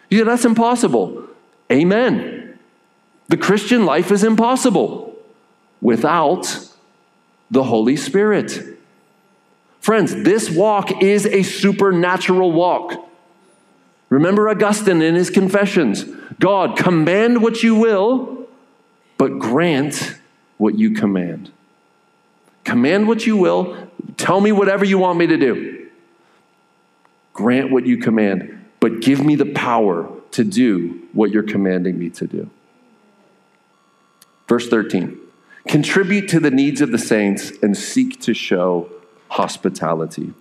You 0.09 0.19
say, 0.19 0.23
that's 0.23 0.45
impossible. 0.45 1.27
Amen. 1.71 2.57
The 3.27 3.37
Christian 3.37 3.85
life 3.85 4.11
is 4.11 4.23
impossible 4.23 5.15
without 5.81 6.69
the 7.51 7.63
Holy 7.63 7.95
Spirit. 7.95 8.77
Friends, 9.79 10.13
this 10.15 10.49
walk 10.49 11.01
is 11.01 11.25
a 11.25 11.43
supernatural 11.43 12.51
walk. 12.51 13.08
Remember 14.09 14.49
Augustine 14.49 15.01
in 15.01 15.15
his 15.15 15.29
confessions 15.29 16.05
God, 16.39 16.77
command 16.77 17.41
what 17.41 17.63
you 17.63 17.75
will, 17.75 18.47
but 19.17 19.39
grant 19.39 20.15
what 20.57 20.77
you 20.77 20.91
command. 20.91 21.51
Command 22.63 23.07
what 23.07 23.25
you 23.25 23.35
will, 23.35 23.89
tell 24.17 24.41
me 24.41 24.51
whatever 24.51 24.85
you 24.85 24.97
want 24.97 25.17
me 25.17 25.27
to 25.27 25.37
do. 25.37 25.89
Grant 27.33 27.71
what 27.71 27.85
you 27.85 27.97
command, 27.97 28.65
but 28.79 29.01
give 29.01 29.23
me 29.23 29.35
the 29.35 29.45
power 29.45 30.09
to 30.31 30.43
do 30.43 31.01
what 31.13 31.31
you're 31.31 31.43
commanding 31.43 31.97
me 31.97 32.09
to 32.11 32.27
do. 32.27 32.49
Verse 34.47 34.67
13 34.67 35.17
Contribute 35.67 36.27
to 36.29 36.39
the 36.39 36.51
needs 36.51 36.81
of 36.81 36.91
the 36.91 36.97
saints 36.97 37.51
and 37.61 37.77
seek 37.77 38.19
to 38.21 38.33
show 38.33 38.89
hospitality. 39.29 40.33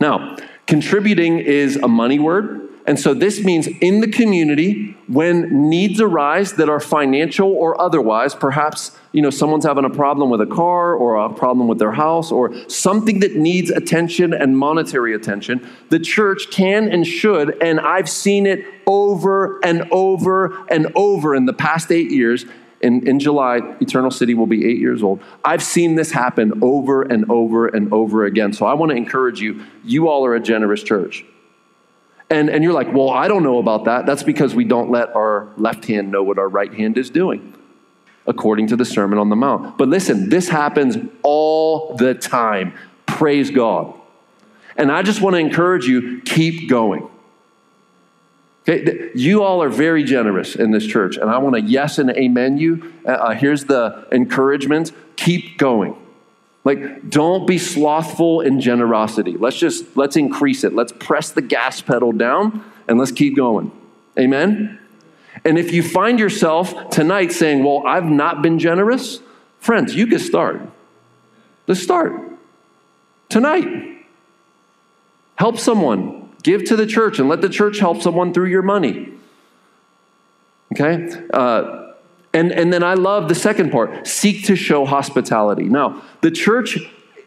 Now, 0.00 0.36
contributing 0.66 1.38
is 1.38 1.76
a 1.76 1.88
money 1.88 2.18
word. 2.18 2.68
And 2.86 3.00
so 3.00 3.14
this 3.14 3.42
means 3.42 3.66
in 3.66 4.00
the 4.00 4.06
community, 4.06 4.96
when 5.08 5.68
needs 5.68 6.00
arise 6.00 6.52
that 6.52 6.68
are 6.68 6.78
financial 6.78 7.50
or 7.50 7.80
otherwise, 7.80 8.32
perhaps 8.32 8.96
you 9.12 9.20
know 9.22 9.30
someone's 9.30 9.64
having 9.64 9.84
a 9.84 9.90
problem 9.90 10.30
with 10.30 10.40
a 10.40 10.46
car 10.46 10.94
or 10.94 11.16
a 11.16 11.32
problem 11.32 11.66
with 11.66 11.80
their 11.80 11.92
house 11.92 12.30
or 12.30 12.54
something 12.68 13.20
that 13.20 13.34
needs 13.34 13.70
attention 13.70 14.32
and 14.32 14.56
monetary 14.56 15.14
attention, 15.14 15.68
the 15.88 15.98
church 15.98 16.50
can 16.52 16.88
and 16.88 17.06
should, 17.06 17.60
and 17.60 17.80
I've 17.80 18.08
seen 18.08 18.46
it 18.46 18.64
over 18.86 19.58
and 19.64 19.88
over 19.90 20.64
and 20.68 20.86
over 20.94 21.34
in 21.34 21.46
the 21.46 21.52
past 21.52 21.90
eight 21.90 22.10
years. 22.10 22.46
In, 22.82 23.08
in 23.08 23.18
July, 23.18 23.60
Eternal 23.80 24.10
City 24.10 24.34
will 24.34 24.46
be 24.46 24.66
eight 24.66 24.78
years 24.78 25.02
old. 25.02 25.22
I've 25.44 25.62
seen 25.62 25.94
this 25.94 26.12
happen 26.12 26.62
over 26.62 27.02
and 27.02 27.28
over 27.30 27.66
and 27.66 27.90
over 27.90 28.26
again. 28.26 28.52
So 28.52 28.66
I 28.66 28.74
want 28.74 28.90
to 28.90 28.96
encourage 28.96 29.40
you, 29.40 29.64
you 29.82 30.08
all 30.08 30.26
are 30.26 30.34
a 30.34 30.40
generous 30.40 30.82
church. 30.82 31.24
And, 32.28 32.50
and 32.50 32.64
you're 32.64 32.72
like, 32.72 32.92
well, 32.92 33.10
I 33.10 33.28
don't 33.28 33.42
know 33.42 33.58
about 33.58 33.84
that. 33.84 34.04
That's 34.04 34.22
because 34.22 34.54
we 34.54 34.64
don't 34.64 34.90
let 34.90 35.14
our 35.14 35.48
left 35.56 35.84
hand 35.84 36.10
know 36.10 36.22
what 36.22 36.38
our 36.38 36.48
right 36.48 36.72
hand 36.74 36.98
is 36.98 37.08
doing, 37.08 37.54
according 38.26 38.66
to 38.68 38.76
the 38.76 38.84
Sermon 38.84 39.18
on 39.18 39.28
the 39.28 39.36
Mount. 39.36 39.78
But 39.78 39.88
listen, 39.88 40.28
this 40.28 40.48
happens 40.48 40.96
all 41.22 41.94
the 41.96 42.14
time. 42.14 42.74
Praise 43.06 43.50
God. 43.50 43.94
And 44.76 44.90
I 44.90 45.02
just 45.02 45.20
want 45.20 45.34
to 45.34 45.38
encourage 45.38 45.86
you 45.86 46.20
keep 46.22 46.68
going. 46.68 47.08
Okay, 48.68 49.10
you 49.14 49.44
all 49.44 49.62
are 49.62 49.68
very 49.68 50.02
generous 50.02 50.56
in 50.56 50.72
this 50.72 50.84
church, 50.84 51.16
and 51.16 51.30
I 51.30 51.38
want 51.38 51.54
to 51.54 51.62
yes 51.62 51.98
and 51.98 52.10
amen 52.10 52.58
you. 52.58 52.92
Uh, 53.06 53.10
uh 53.10 53.34
here's 53.34 53.66
the 53.66 54.08
encouragement 54.10 54.90
keep 55.14 55.56
going. 55.56 55.96
Like, 56.66 57.08
don't 57.08 57.46
be 57.46 57.58
slothful 57.58 58.40
in 58.40 58.60
generosity. 58.60 59.36
Let's 59.36 59.56
just, 59.56 59.96
let's 59.96 60.16
increase 60.16 60.64
it. 60.64 60.72
Let's 60.72 60.90
press 60.90 61.30
the 61.30 61.40
gas 61.40 61.80
pedal 61.80 62.10
down 62.10 62.64
and 62.88 62.98
let's 62.98 63.12
keep 63.12 63.36
going. 63.36 63.70
Amen? 64.18 64.80
And 65.44 65.58
if 65.58 65.72
you 65.72 65.84
find 65.84 66.18
yourself 66.18 66.90
tonight 66.90 67.30
saying, 67.30 67.62
well, 67.62 67.86
I've 67.86 68.06
not 68.06 68.42
been 68.42 68.58
generous, 68.58 69.20
friends, 69.60 69.94
you 69.94 70.08
can 70.08 70.18
start. 70.18 70.60
Let's 71.68 71.84
start. 71.84 72.20
Tonight. 73.28 74.04
Help 75.36 75.58
someone. 75.58 76.30
Give 76.42 76.64
to 76.64 76.74
the 76.74 76.86
church 76.86 77.20
and 77.20 77.28
let 77.28 77.42
the 77.42 77.48
church 77.48 77.78
help 77.78 78.02
someone 78.02 78.34
through 78.34 78.48
your 78.48 78.62
money. 78.62 79.12
Okay? 80.72 81.16
Uh, 81.32 81.85
and, 82.36 82.52
and 82.52 82.72
then 82.72 82.82
I 82.82 82.94
love 82.94 83.28
the 83.28 83.34
second 83.34 83.70
part 83.70 84.06
seek 84.06 84.44
to 84.44 84.56
show 84.56 84.84
hospitality. 84.84 85.64
Now, 85.64 86.02
the 86.20 86.30
church 86.30 86.78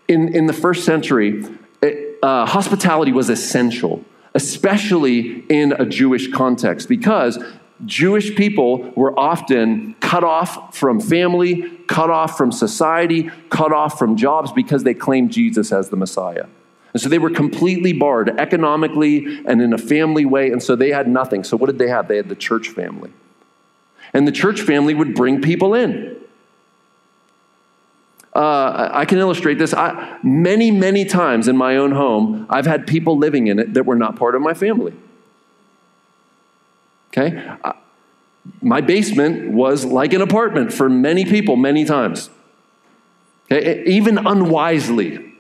in, 0.08 0.36
in 0.36 0.46
the 0.46 0.54
first 0.54 0.86
century, 0.86 1.44
it, 1.82 2.20
uh, 2.22 2.46
hospitality 2.46 3.12
was 3.12 3.30
essential, 3.30 4.04
especially 4.36 5.46
in 5.50 5.74
a 5.74 5.86
Jewish 5.86 6.32
context, 6.32 6.88
because 6.88 7.40
Jewish 7.86 8.36
people 8.36 8.92
were 8.96 9.18
often 9.18 9.96
cut 10.00 10.24
off 10.24 10.78
from 10.78 11.00
family, 11.00 11.70
cut 11.88 12.10
off 12.10 12.38
from 12.38 12.52
society, 12.52 13.32
cut 13.50 13.72
off 13.72 13.98
from 13.98 14.16
jobs 14.16 14.52
because 14.52 14.84
they 14.84 14.94
claimed 14.94 15.32
Jesus 15.32 15.72
as 15.72 15.90
the 15.90 15.96
Messiah. 15.96 16.46
And 16.94 17.02
so 17.02 17.10
they 17.10 17.20
were 17.20 17.30
completely 17.30 17.94
barred 17.94 18.40
economically 18.40 19.42
and 19.46 19.62
in 19.62 19.74
a 19.74 19.78
family 19.78 20.26
way, 20.26 20.52
and 20.52 20.62
so 20.62 20.76
they 20.76 20.90
had 20.90 21.08
nothing. 21.08 21.44
So 21.44 21.58
what 21.58 21.68
did 21.68 21.80
they 21.80 21.88
have? 21.88 22.08
They 22.08 22.18
had 22.18 22.30
the 22.30 22.36
church 22.36 22.70
family. 22.70 23.12
And 24.14 24.28
the 24.28 24.32
church 24.32 24.62
family 24.62 24.94
would 24.94 25.14
bring 25.14 25.42
people 25.42 25.74
in. 25.74 26.18
Uh, 28.34 28.90
I 28.92 29.06
can 29.06 29.18
illustrate 29.18 29.58
this. 29.58 29.74
I, 29.74 30.18
many, 30.24 30.72
many 30.72 31.04
times 31.06 31.48
in 31.48 31.58
my 31.58 31.78
own 31.78 31.92
home, 31.92 32.46
I've 32.50 32.66
had 32.66 32.88
people 32.88 33.18
living 33.18 33.48
in 33.48 33.60
it 33.60 33.74
that 33.74 33.86
were 33.86 33.96
not 33.96 34.16
part 34.16 34.36
of 34.36 34.42
my 34.42 34.54
family. 34.54 34.94
Okay? 37.10 37.44
Uh, 37.64 37.74
my 38.62 38.82
basement 38.82 39.52
was 39.52 39.84
like 39.84 40.14
an 40.14 40.22
apartment 40.22 40.72
for 40.72 40.90
many 40.90 41.26
people, 41.26 41.56
many 41.56 41.86
times. 41.86 42.30
Okay? 43.52 43.84
Even 43.86 44.18
unwisely. 44.18 45.34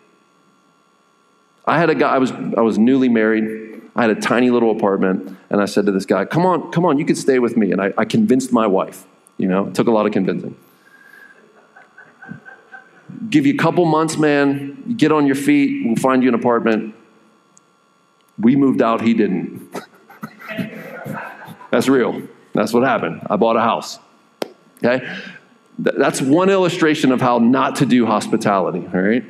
I 1.66 1.78
had 1.78 1.92
a 1.92 1.96
guy, 1.96 2.16
I 2.16 2.18
was, 2.18 2.32
I 2.32 2.62
was 2.62 2.80
newly 2.80 3.10
married. 3.10 3.69
I 3.96 4.02
had 4.02 4.12
a 4.12 4.22
tiny 4.22 4.50
little 4.50 4.72
apartment, 4.72 5.38
and 5.50 5.62
I 5.62 5.66
said 5.66 5.86
to 5.88 5.92
this 5.92 6.06
guy, 6.06 6.26
Come 6.26 6.46
on, 6.46 6.72
come 6.72 6.86
on, 6.86 6.98
you 6.98 7.06
can 7.06 7.16
stay 7.16 7.40
with 7.40 7.58
me. 7.58 7.72
And 7.72 7.82
I, 7.82 7.94
I 7.98 8.06
convinced 8.06 8.52
my 8.52 8.68
wife, 8.68 9.06
you 9.38 9.48
know, 9.48 9.68
it 9.68 9.76
took 9.76 9.88
a 9.88 9.92
lot 9.92 10.06
of 10.06 10.12
convincing. 10.12 10.56
Give 13.30 13.46
you 13.46 13.54
a 13.54 13.58
couple 13.58 13.86
months, 13.86 14.18
man, 14.18 14.96
get 14.98 15.12
on 15.12 15.26
your 15.26 15.36
feet, 15.36 15.86
we'll 15.86 15.96
find 15.96 16.24
you 16.24 16.30
an 16.30 16.36
apartment. 16.36 16.96
We 18.38 18.56
moved 18.56 18.82
out, 18.82 19.02
he 19.02 19.14
didn't. 19.14 19.70
That's 21.72 21.88
real. 21.88 22.22
That's 22.54 22.74
what 22.74 22.84
happened. 22.84 23.28
I 23.30 23.36
bought 23.36 23.58
a 23.58 23.62
house. 23.62 24.00
Okay? 24.78 25.08
That's 25.78 26.22
one 26.22 26.50
illustration 26.50 27.12
of 27.12 27.22
how 27.22 27.40
not 27.40 27.78
to 27.78 27.86
do 27.86 28.06
hospitality, 28.06 28.88
all 28.94 29.02
right? 29.02 29.24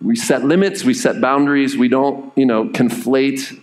We 0.00 0.16
set 0.16 0.44
limits, 0.44 0.84
we 0.84 0.94
set 0.94 1.20
boundaries, 1.20 1.76
we 1.76 1.88
don't, 1.88 2.32
you 2.36 2.46
know, 2.46 2.66
conflate 2.66 3.60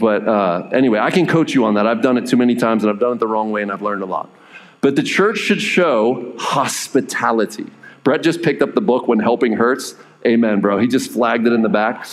but 0.00 0.26
uh, 0.26 0.68
anyway, 0.72 0.98
I 0.98 1.10
can 1.10 1.26
coach 1.26 1.54
you 1.54 1.64
on 1.66 1.74
that. 1.74 1.86
I've 1.86 2.02
done 2.02 2.16
it 2.16 2.26
too 2.26 2.36
many 2.36 2.56
times 2.56 2.82
and 2.82 2.90
I've 2.90 2.98
done 2.98 3.12
it 3.12 3.20
the 3.20 3.28
wrong 3.28 3.52
way 3.52 3.62
and 3.62 3.70
I've 3.70 3.82
learned 3.82 4.02
a 4.02 4.06
lot. 4.06 4.28
But 4.80 4.96
the 4.96 5.02
church 5.02 5.38
should 5.38 5.60
show 5.60 6.34
hospitality. 6.38 7.66
Brett 8.02 8.22
just 8.22 8.42
picked 8.42 8.62
up 8.62 8.74
the 8.74 8.80
book 8.80 9.06
When 9.06 9.20
Helping 9.20 9.52
Hurts. 9.52 9.94
Amen, 10.26 10.60
bro. 10.60 10.78
He 10.78 10.88
just 10.88 11.10
flagged 11.10 11.46
it 11.46 11.52
in 11.52 11.62
the 11.62 11.68
back. 11.68 12.06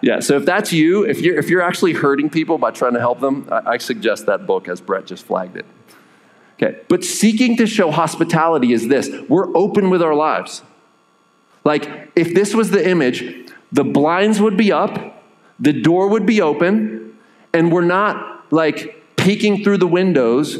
Yeah, 0.00 0.20
so 0.20 0.36
if 0.36 0.44
that's 0.44 0.72
you, 0.72 1.04
if 1.04 1.20
you're, 1.20 1.36
if 1.36 1.50
you're 1.50 1.60
actually 1.60 1.92
hurting 1.92 2.30
people 2.30 2.56
by 2.56 2.70
trying 2.70 2.94
to 2.94 3.00
help 3.00 3.18
them, 3.18 3.48
I, 3.50 3.72
I 3.72 3.78
suggest 3.78 4.26
that 4.26 4.46
book 4.46 4.68
as 4.68 4.80
Brett 4.80 5.06
just 5.06 5.26
flagged 5.26 5.56
it. 5.56 5.66
Okay, 6.54 6.80
but 6.88 7.04
seeking 7.04 7.56
to 7.56 7.66
show 7.66 7.90
hospitality 7.90 8.72
is 8.72 8.88
this 8.88 9.10
we're 9.28 9.56
open 9.56 9.90
with 9.90 10.02
our 10.02 10.14
lives. 10.14 10.62
Like, 11.64 12.12
if 12.14 12.34
this 12.34 12.54
was 12.54 12.70
the 12.70 12.88
image, 12.88 13.52
the 13.72 13.84
blinds 13.84 14.40
would 14.40 14.56
be 14.56 14.72
up, 14.72 15.22
the 15.58 15.72
door 15.72 16.08
would 16.08 16.26
be 16.26 16.40
open, 16.40 17.07
and 17.52 17.72
we're 17.72 17.84
not 17.84 18.52
like 18.52 19.02
peeking 19.16 19.62
through 19.62 19.78
the 19.78 19.86
windows 19.86 20.58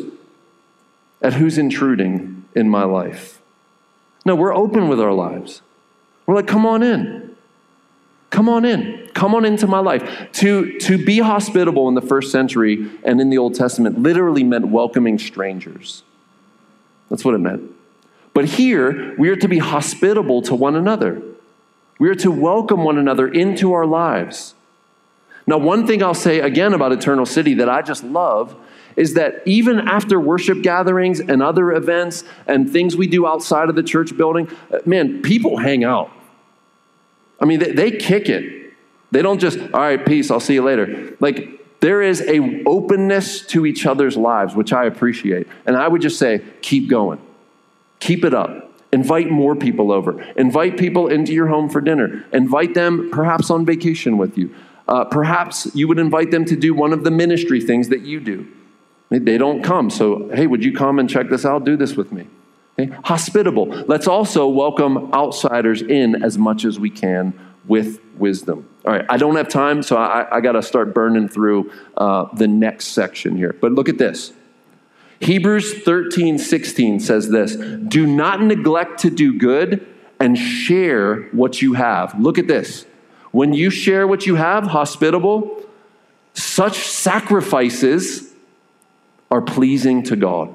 at 1.22 1.34
who's 1.34 1.58
intruding 1.58 2.44
in 2.54 2.68
my 2.68 2.84
life. 2.84 3.40
No, 4.24 4.34
we're 4.34 4.54
open 4.54 4.88
with 4.88 5.00
our 5.00 5.12
lives. 5.12 5.62
We're 6.26 6.34
like, 6.34 6.46
come 6.46 6.66
on 6.66 6.82
in. 6.82 7.36
Come 8.30 8.48
on 8.48 8.64
in. 8.64 9.08
Come 9.14 9.34
on 9.34 9.44
into 9.44 9.66
my 9.66 9.78
life. 9.78 10.30
To, 10.34 10.78
to 10.80 11.02
be 11.02 11.20
hospitable 11.20 11.88
in 11.88 11.94
the 11.94 12.02
first 12.02 12.30
century 12.30 12.90
and 13.02 13.20
in 13.20 13.30
the 13.30 13.38
Old 13.38 13.54
Testament 13.54 13.98
literally 14.00 14.44
meant 14.44 14.68
welcoming 14.68 15.18
strangers. 15.18 16.02
That's 17.08 17.24
what 17.24 17.34
it 17.34 17.38
meant. 17.38 17.72
But 18.34 18.44
here, 18.44 19.14
we 19.18 19.30
are 19.30 19.36
to 19.36 19.48
be 19.48 19.58
hospitable 19.58 20.42
to 20.42 20.54
one 20.54 20.76
another. 20.76 21.22
We 21.98 22.08
are 22.10 22.14
to 22.16 22.30
welcome 22.30 22.84
one 22.84 22.98
another 22.98 23.26
into 23.26 23.72
our 23.72 23.86
lives. 23.86 24.54
Now, 25.48 25.56
one 25.56 25.86
thing 25.86 26.02
I'll 26.02 26.12
say 26.12 26.40
again 26.40 26.74
about 26.74 26.92
Eternal 26.92 27.24
City 27.24 27.54
that 27.54 27.70
I 27.70 27.80
just 27.80 28.04
love 28.04 28.54
is 28.96 29.14
that 29.14 29.40
even 29.46 29.78
after 29.88 30.20
worship 30.20 30.60
gatherings 30.60 31.20
and 31.20 31.42
other 31.42 31.72
events 31.72 32.22
and 32.46 32.70
things 32.70 32.96
we 32.96 33.06
do 33.06 33.26
outside 33.26 33.70
of 33.70 33.74
the 33.74 33.82
church 33.82 34.14
building, 34.14 34.50
uh, 34.70 34.80
man, 34.84 35.22
people 35.22 35.56
hang 35.56 35.84
out. 35.84 36.10
I 37.40 37.46
mean, 37.46 37.60
they, 37.60 37.72
they 37.72 37.90
kick 37.92 38.28
it. 38.28 38.74
They 39.10 39.22
don't 39.22 39.38
just, 39.38 39.58
all 39.58 39.80
right, 39.80 40.04
peace, 40.04 40.30
I'll 40.30 40.38
see 40.38 40.52
you 40.52 40.62
later. 40.62 41.16
Like, 41.18 41.80
there 41.80 42.02
is 42.02 42.20
a 42.20 42.62
openness 42.64 43.40
to 43.46 43.64
each 43.64 43.86
other's 43.86 44.18
lives, 44.18 44.54
which 44.54 44.74
I 44.74 44.84
appreciate. 44.84 45.48
And 45.64 45.78
I 45.78 45.88
would 45.88 46.02
just 46.02 46.18
say, 46.18 46.42
keep 46.60 46.90
going. 46.90 47.22
Keep 48.00 48.26
it 48.26 48.34
up. 48.34 48.70
Invite 48.92 49.30
more 49.30 49.56
people 49.56 49.92
over. 49.92 50.20
Invite 50.36 50.76
people 50.76 51.08
into 51.08 51.32
your 51.32 51.46
home 51.46 51.70
for 51.70 51.80
dinner. 51.80 52.26
Invite 52.34 52.74
them 52.74 53.08
perhaps 53.10 53.48
on 53.48 53.64
vacation 53.64 54.18
with 54.18 54.36
you. 54.36 54.54
Uh, 54.88 55.04
perhaps 55.04 55.70
you 55.74 55.86
would 55.86 55.98
invite 55.98 56.30
them 56.30 56.44
to 56.46 56.56
do 56.56 56.74
one 56.74 56.92
of 56.92 57.04
the 57.04 57.10
ministry 57.10 57.60
things 57.60 57.90
that 57.90 58.00
you 58.00 58.20
do. 58.20 58.48
They 59.10 59.38
don't 59.38 59.62
come. 59.62 59.90
So, 59.90 60.28
hey, 60.34 60.46
would 60.46 60.64
you 60.64 60.72
come 60.72 60.98
and 60.98 61.08
check 61.08 61.28
this 61.28 61.44
out? 61.44 61.64
Do 61.64 61.76
this 61.76 61.94
with 61.94 62.12
me. 62.12 62.26
Okay? 62.78 62.94
Hospitable. 63.04 63.66
Let's 63.66 64.06
also 64.06 64.48
welcome 64.48 65.12
outsiders 65.12 65.82
in 65.82 66.22
as 66.22 66.38
much 66.38 66.64
as 66.64 66.78
we 66.78 66.90
can 66.90 67.38
with 67.66 68.00
wisdom. 68.16 68.68
All 68.84 68.92
right, 68.92 69.04
I 69.08 69.16
don't 69.16 69.36
have 69.36 69.48
time, 69.48 69.82
so 69.82 69.96
I, 69.96 70.36
I 70.36 70.40
got 70.40 70.52
to 70.52 70.62
start 70.62 70.94
burning 70.94 71.28
through 71.28 71.70
uh, 71.96 72.26
the 72.34 72.48
next 72.48 72.88
section 72.88 73.36
here. 73.36 73.54
But 73.60 73.72
look 73.72 73.88
at 73.88 73.98
this. 73.98 74.32
Hebrews 75.20 75.82
13, 75.82 76.38
16 76.38 77.00
says 77.00 77.28
this 77.28 77.56
Do 77.56 78.06
not 78.06 78.40
neglect 78.40 79.00
to 79.00 79.10
do 79.10 79.36
good 79.38 79.86
and 80.20 80.38
share 80.38 81.22
what 81.32 81.60
you 81.60 81.74
have. 81.74 82.18
Look 82.18 82.38
at 82.38 82.46
this. 82.46 82.86
When 83.38 83.52
you 83.52 83.70
share 83.70 84.04
what 84.04 84.26
you 84.26 84.34
have, 84.34 84.64
hospitable, 84.64 85.62
such 86.34 86.78
sacrifices 86.78 88.34
are 89.30 89.40
pleasing 89.40 90.02
to 90.10 90.16
God. 90.16 90.52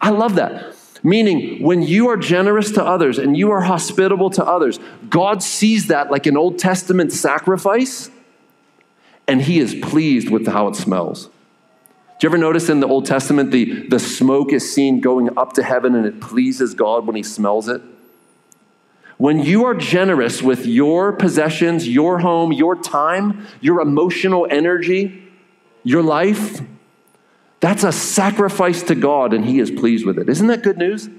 I 0.00 0.08
love 0.08 0.36
that. 0.36 0.74
Meaning, 1.02 1.62
when 1.62 1.82
you 1.82 2.08
are 2.08 2.16
generous 2.16 2.70
to 2.70 2.82
others 2.82 3.18
and 3.18 3.36
you 3.36 3.50
are 3.50 3.60
hospitable 3.60 4.30
to 4.30 4.42
others, 4.42 4.80
God 5.10 5.42
sees 5.42 5.88
that 5.88 6.10
like 6.10 6.24
an 6.24 6.34
Old 6.34 6.58
Testament 6.58 7.12
sacrifice, 7.12 8.08
and 9.28 9.42
He 9.42 9.58
is 9.58 9.74
pleased 9.82 10.30
with 10.30 10.46
how 10.46 10.66
it 10.68 10.76
smells. 10.76 11.26
Do 11.26 12.26
you 12.26 12.30
ever 12.30 12.38
notice 12.38 12.70
in 12.70 12.80
the 12.80 12.88
Old 12.88 13.04
Testament 13.04 13.50
the, 13.50 13.86
the 13.86 13.98
smoke 13.98 14.54
is 14.54 14.74
seen 14.74 15.02
going 15.02 15.36
up 15.36 15.52
to 15.52 15.62
heaven 15.62 15.94
and 15.94 16.06
it 16.06 16.22
pleases 16.22 16.72
God 16.72 17.06
when 17.06 17.16
He 17.16 17.22
smells 17.22 17.68
it? 17.68 17.82
When 19.20 19.40
you 19.40 19.66
are 19.66 19.74
generous 19.74 20.40
with 20.40 20.64
your 20.64 21.12
possessions, 21.12 21.86
your 21.86 22.20
home, 22.20 22.54
your 22.54 22.74
time, 22.74 23.46
your 23.60 23.82
emotional 23.82 24.46
energy, 24.48 25.22
your 25.84 26.02
life, 26.02 26.62
that's 27.60 27.84
a 27.84 27.92
sacrifice 27.92 28.82
to 28.84 28.94
God, 28.94 29.34
and 29.34 29.44
He 29.44 29.58
is 29.58 29.70
pleased 29.70 30.06
with 30.06 30.18
it. 30.18 30.30
Isn't 30.30 30.46
that 30.46 30.62
good 30.62 30.78
news? 30.78 31.10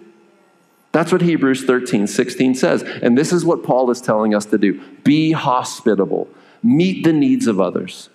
That's 0.94 1.12
what 1.12 1.22
Hebrews 1.22 1.66
13, 1.66 2.08
16 2.08 2.56
says. 2.56 2.82
And 2.82 3.16
this 3.16 3.32
is 3.32 3.46
what 3.46 3.62
Paul 3.62 3.92
is 3.92 4.02
telling 4.02 4.34
us 4.34 4.48
to 4.48 4.58
do 4.58 4.82
be 5.04 5.34
hospitable, 5.34 6.28
meet 6.64 7.04
the 7.04 7.14
needs 7.14 7.46
of 7.46 7.62
others. 7.62 8.10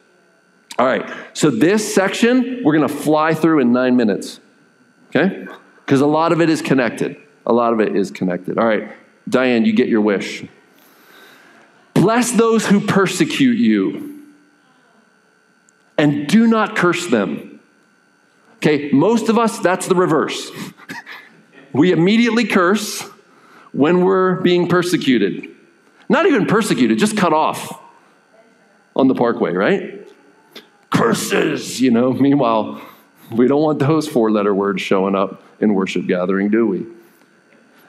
All 0.81 0.87
right, 0.87 1.09
so 1.33 1.49
this 1.49 1.95
section 1.95 2.61
we're 2.65 2.77
going 2.77 2.89
to 2.89 2.93
fly 2.93 3.35
through 3.35 3.61
in 3.61 3.71
nine 3.71 3.95
minutes, 3.95 4.41
okay? 5.11 5.47
Because 5.85 6.01
a 6.01 6.07
lot 6.07 6.33
of 6.33 6.41
it 6.41 6.51
is 6.51 6.61
connected. 6.61 7.17
A 7.47 7.53
lot 7.53 7.73
of 7.73 7.79
it 7.79 7.95
is 7.95 8.11
connected. 8.11 8.59
All 8.59 8.67
right, 8.67 8.91
Diane, 9.29 9.65
you 9.65 9.73
get 9.73 9.89
your 9.89 10.01
wish. 10.01 10.45
Bless 11.95 12.31
those 12.33 12.67
who 12.67 12.81
persecute 12.81 13.59
you, 13.59 14.23
and 15.99 16.27
do 16.27 16.47
not 16.47 16.77
curse 16.77 17.07
them. 17.07 17.61
Okay, 18.57 18.91
most 18.93 19.29
of 19.29 19.39
us, 19.39 19.59
that's 19.59 19.87
the 19.89 19.95
reverse. 19.95 20.51
we 21.73 21.93
immediately 21.93 22.45
curse 22.45 23.03
when 23.73 24.03
we're 24.03 24.41
being 24.41 24.69
persecuted. 24.69 25.49
Not 26.09 26.27
even 26.27 26.47
persecuted, 26.47 26.99
just 26.99 27.17
cut 27.17 27.33
off 27.33 27.83
on 28.95 29.09
the 29.09 29.15
parkway, 29.15 29.53
right? 29.53 30.09
Curses, 30.91 31.81
you 31.81 31.91
know. 31.91 32.13
Meanwhile, 32.13 32.81
we 33.31 33.49
don't 33.49 33.63
want 33.63 33.79
those 33.79 34.07
four 34.09 34.31
letter 34.31 34.55
words 34.55 34.81
showing 34.81 35.15
up 35.15 35.43
in 35.61 35.75
worship 35.75 36.07
gathering, 36.07 36.49
do 36.49 36.67
we? 36.67 36.87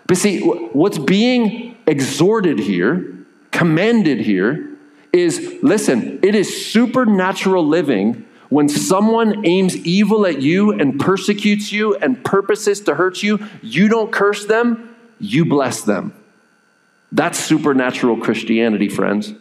But 0.08 0.18
see, 0.18 0.42
what's 0.42 0.98
being 0.98 1.78
exhorted 1.86 2.60
here, 2.60 3.14
commanded 3.52 4.20
here, 4.20 4.70
is 5.14 5.58
listen, 5.62 6.20
it 6.24 6.34
is 6.36 6.66
supernatural 6.72 7.66
living 7.68 8.26
when 8.50 8.70
someone 8.70 9.46
aims 9.46 9.76
evil 9.76 10.26
at 10.26 10.42
you 10.42 10.72
and 10.72 11.00
persecutes 11.00 11.72
you 11.72 11.96
and 11.96 12.24
purposes 12.24 12.82
to 12.82 12.96
hurt 12.96 13.22
you, 13.22 13.46
you 13.62 13.90
don't 13.90 14.12
curse 14.12 14.46
them, 14.46 14.96
you 15.20 15.46
bless 15.46 15.82
them. 15.82 16.14
That's 17.12 17.40
supernatural 17.40 18.18
Christianity, 18.18 18.90
friends. 18.90 19.34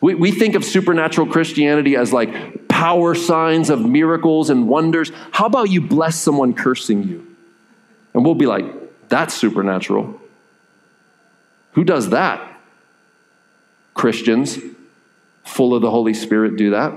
We, 0.00 0.14
we 0.14 0.32
think 0.32 0.54
of 0.54 0.64
supernatural 0.64 1.28
Christianity 1.28 1.96
as 1.96 2.12
like 2.12 2.68
power 2.68 3.14
signs 3.14 3.70
of 3.70 3.84
miracles 3.84 4.50
and 4.50 4.68
wonders. 4.68 5.10
How 5.30 5.46
about 5.46 5.70
you 5.70 5.80
bless 5.80 6.16
someone 6.16 6.54
cursing 6.54 7.04
you? 7.04 7.26
And 8.12 8.24
we'll 8.24 8.34
be 8.34 8.46
like, 8.46 8.81
that's 9.12 9.34
supernatural. 9.34 10.18
Who 11.72 11.84
does 11.84 12.08
that? 12.10 12.58
Christians, 13.92 14.58
full 15.44 15.74
of 15.74 15.82
the 15.82 15.90
Holy 15.90 16.14
Spirit, 16.14 16.56
do 16.56 16.70
that. 16.70 16.94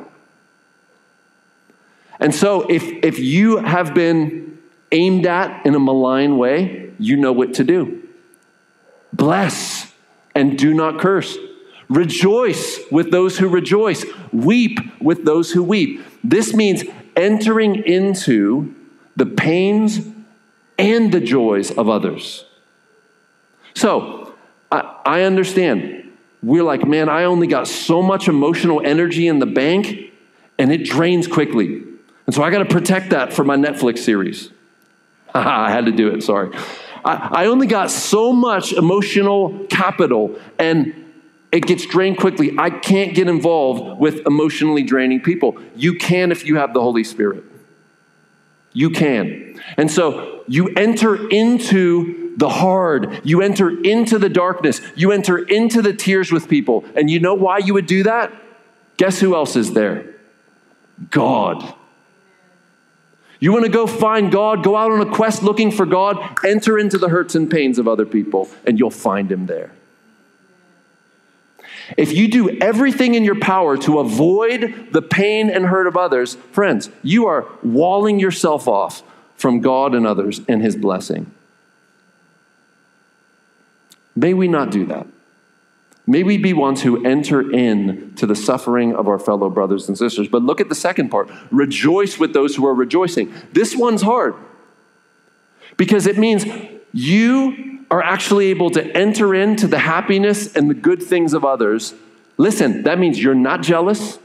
And 2.22 2.34
so, 2.34 2.62
if, 2.70 2.84
if 3.04 3.20
you 3.20 3.58
have 3.58 3.94
been 3.94 4.58
aimed 4.94 5.26
at 5.26 5.66
in 5.66 5.76
a 5.76 5.80
malign 5.80 6.38
way, 6.38 6.94
you 7.00 7.18
know 7.18 7.34
what 7.34 7.56
to 7.56 7.66
do. 7.66 8.08
Bless 9.12 9.92
and 10.34 10.58
do 10.58 10.74
not 10.74 11.02
curse. 11.02 11.38
Rejoice 11.90 12.80
with 12.90 13.12
those 13.12 13.38
who 13.38 13.50
rejoice. 13.50 14.06
Weep 14.32 14.80
with 15.02 15.26
those 15.26 15.52
who 15.52 15.62
weep. 15.64 16.02
This 16.24 16.54
means 16.54 16.86
entering 17.18 17.84
into 17.84 18.74
the 19.18 19.26
pains 19.26 20.15
and 20.78 21.12
the 21.12 21.20
joys 21.20 21.72
of 21.72 21.90
others. 21.90 22.46
So, 23.74 24.34
I, 24.72 25.02
I 25.06 25.22
understand. 25.22 26.12
We're 26.42 26.64
like, 26.64 26.86
man, 26.86 27.10
I 27.10 27.24
only 27.24 27.48
got 27.48 27.68
so 27.68 28.02
much 28.02 28.28
emotional 28.28 28.82
energy 28.86 29.28
in 29.28 29.40
the 29.40 29.46
bank, 29.46 30.12
and 30.58 30.72
it 30.72 30.86
drains 30.86 31.28
quickly. 31.28 31.84
And 32.26 32.34
so 32.34 32.44
I 32.44 32.50
got 32.50 32.60
to 32.60 32.66
protect 32.66 33.12
that 33.12 33.34
for 33.34 33.44
my 33.44 33.56
Netflix 33.56 34.00
series. 34.00 34.50
I 35.34 35.72
had 35.72 35.86
to 35.86 35.92
do 35.92 36.10
it, 36.10 36.24
sorry. 36.24 36.56
I, 37.04 37.30
I 37.32 37.46
only 37.48 37.68
got 37.68 37.92
so 37.92 38.34
much 38.34 38.74
emotional 38.74 39.66
capital 39.70 40.40
and 40.58 40.94
it 41.52 41.68
gets 41.68 41.86
drained 41.86 42.18
quickly. 42.18 42.54
I 42.58 42.70
can't 42.70 43.14
get 43.14 43.30
involved 43.30 44.00
with 44.00 44.26
emotionally 44.26 44.84
draining 44.84 45.22
people. 45.22 45.58
You 45.76 45.96
can 45.96 46.32
if 46.32 46.46
you 46.46 46.58
have 46.58 46.74
the 46.74 46.82
Holy 46.82 47.04
Spirit. 47.04 47.44
You 48.74 48.90
can. 48.90 49.62
And 49.78 49.90
so 49.90 50.35
you 50.48 50.68
enter 50.70 51.30
into 51.30 52.26
the 52.38 52.50
hard, 52.50 53.22
you 53.24 53.42
enter 53.42 53.82
into 53.84 54.20
the 54.20 54.30
darkness, 54.30 54.82
you 54.96 55.12
enter 55.12 55.38
into 55.38 55.82
the 55.82 55.94
tears 55.94 56.32
with 56.32 56.50
people. 56.50 56.86
And 56.96 57.10
you 57.10 57.20
know 57.20 57.34
why 57.34 57.60
you 57.60 57.74
would 57.74 57.88
do 57.88 58.04
that? 58.04 58.34
Guess 58.98 59.20
who 59.20 59.36
else 59.36 59.56
is 59.56 59.74
there? 59.74 60.16
God. 61.10 61.74
You 63.40 63.52
want 63.52 63.66
to 63.66 63.72
go 63.72 63.86
find 63.86 64.32
God, 64.32 64.64
go 64.64 64.76
out 64.76 64.92
on 64.92 65.02
a 65.02 65.12
quest 65.12 65.44
looking 65.44 65.72
for 65.72 65.86
God, 65.86 66.38
enter 66.46 66.80
into 66.80 66.98
the 66.98 67.10
hurts 67.10 67.36
and 67.36 67.52
pains 67.52 67.78
of 67.78 67.88
other 67.88 68.06
people, 68.06 68.50
and 68.66 68.80
you'll 68.80 68.90
find 68.90 69.32
Him 69.32 69.46
there. 69.46 69.72
If 71.98 72.14
you 72.14 72.28
do 72.28 72.50
everything 72.60 73.14
in 73.14 73.24
your 73.24 73.40
power 73.40 73.78
to 73.80 74.00
avoid 74.00 74.90
the 74.92 75.02
pain 75.02 75.50
and 75.50 75.66
hurt 75.66 75.86
of 75.86 75.96
others, 75.96 76.36
friends, 76.52 76.90
you 77.04 77.28
are 77.28 77.46
walling 77.62 78.20
yourself 78.20 78.68
off 78.68 79.04
from 79.36 79.60
God 79.60 79.94
and 79.94 80.08
others 80.08 80.42
and 80.48 80.62
His 80.62 80.76
blessing. 80.76 81.32
May 84.16 84.34
we 84.34 84.48
not 84.48 84.72
do 84.72 84.86
that. 84.86 85.08
May 86.08 86.24
we 86.24 86.38
be 86.38 86.54
ones 86.54 86.84
who 86.84 87.04
enter 87.04 87.52
in 87.52 88.14
to 88.16 88.28
the 88.28 88.36
suffering 88.36 88.96
of 88.96 89.08
our 89.08 89.18
fellow 89.18 89.50
brothers 89.50 89.88
and 89.88 89.98
sisters. 89.98 90.28
But 90.28 90.44
look 90.44 90.62
at 90.62 90.70
the 90.70 90.76
second 90.76 91.10
part 91.10 91.30
rejoice 91.52 92.20
with 92.20 92.34
those 92.34 92.56
who 92.56 92.66
are 92.66 92.74
rejoicing. 92.74 93.34
This 93.54 93.76
one's 93.76 94.04
hard 94.04 94.36
because 95.78 96.06
it 96.06 96.18
means 96.18 96.46
you 96.94 97.84
are 97.90 98.04
actually 98.04 98.48
able 98.48 98.70
to 98.72 98.96
enter 98.96 99.34
into 99.34 99.68
the 99.68 99.80
happiness 99.80 100.56
and 100.56 100.70
the 100.70 100.74
good 100.74 101.02
things 101.02 101.34
of 101.34 101.44
others. 101.44 101.94
Listen, 102.38 102.84
that 102.84 103.00
means 103.00 103.22
you're 103.22 103.36
not 103.36 103.62
jealous. 103.62 104.20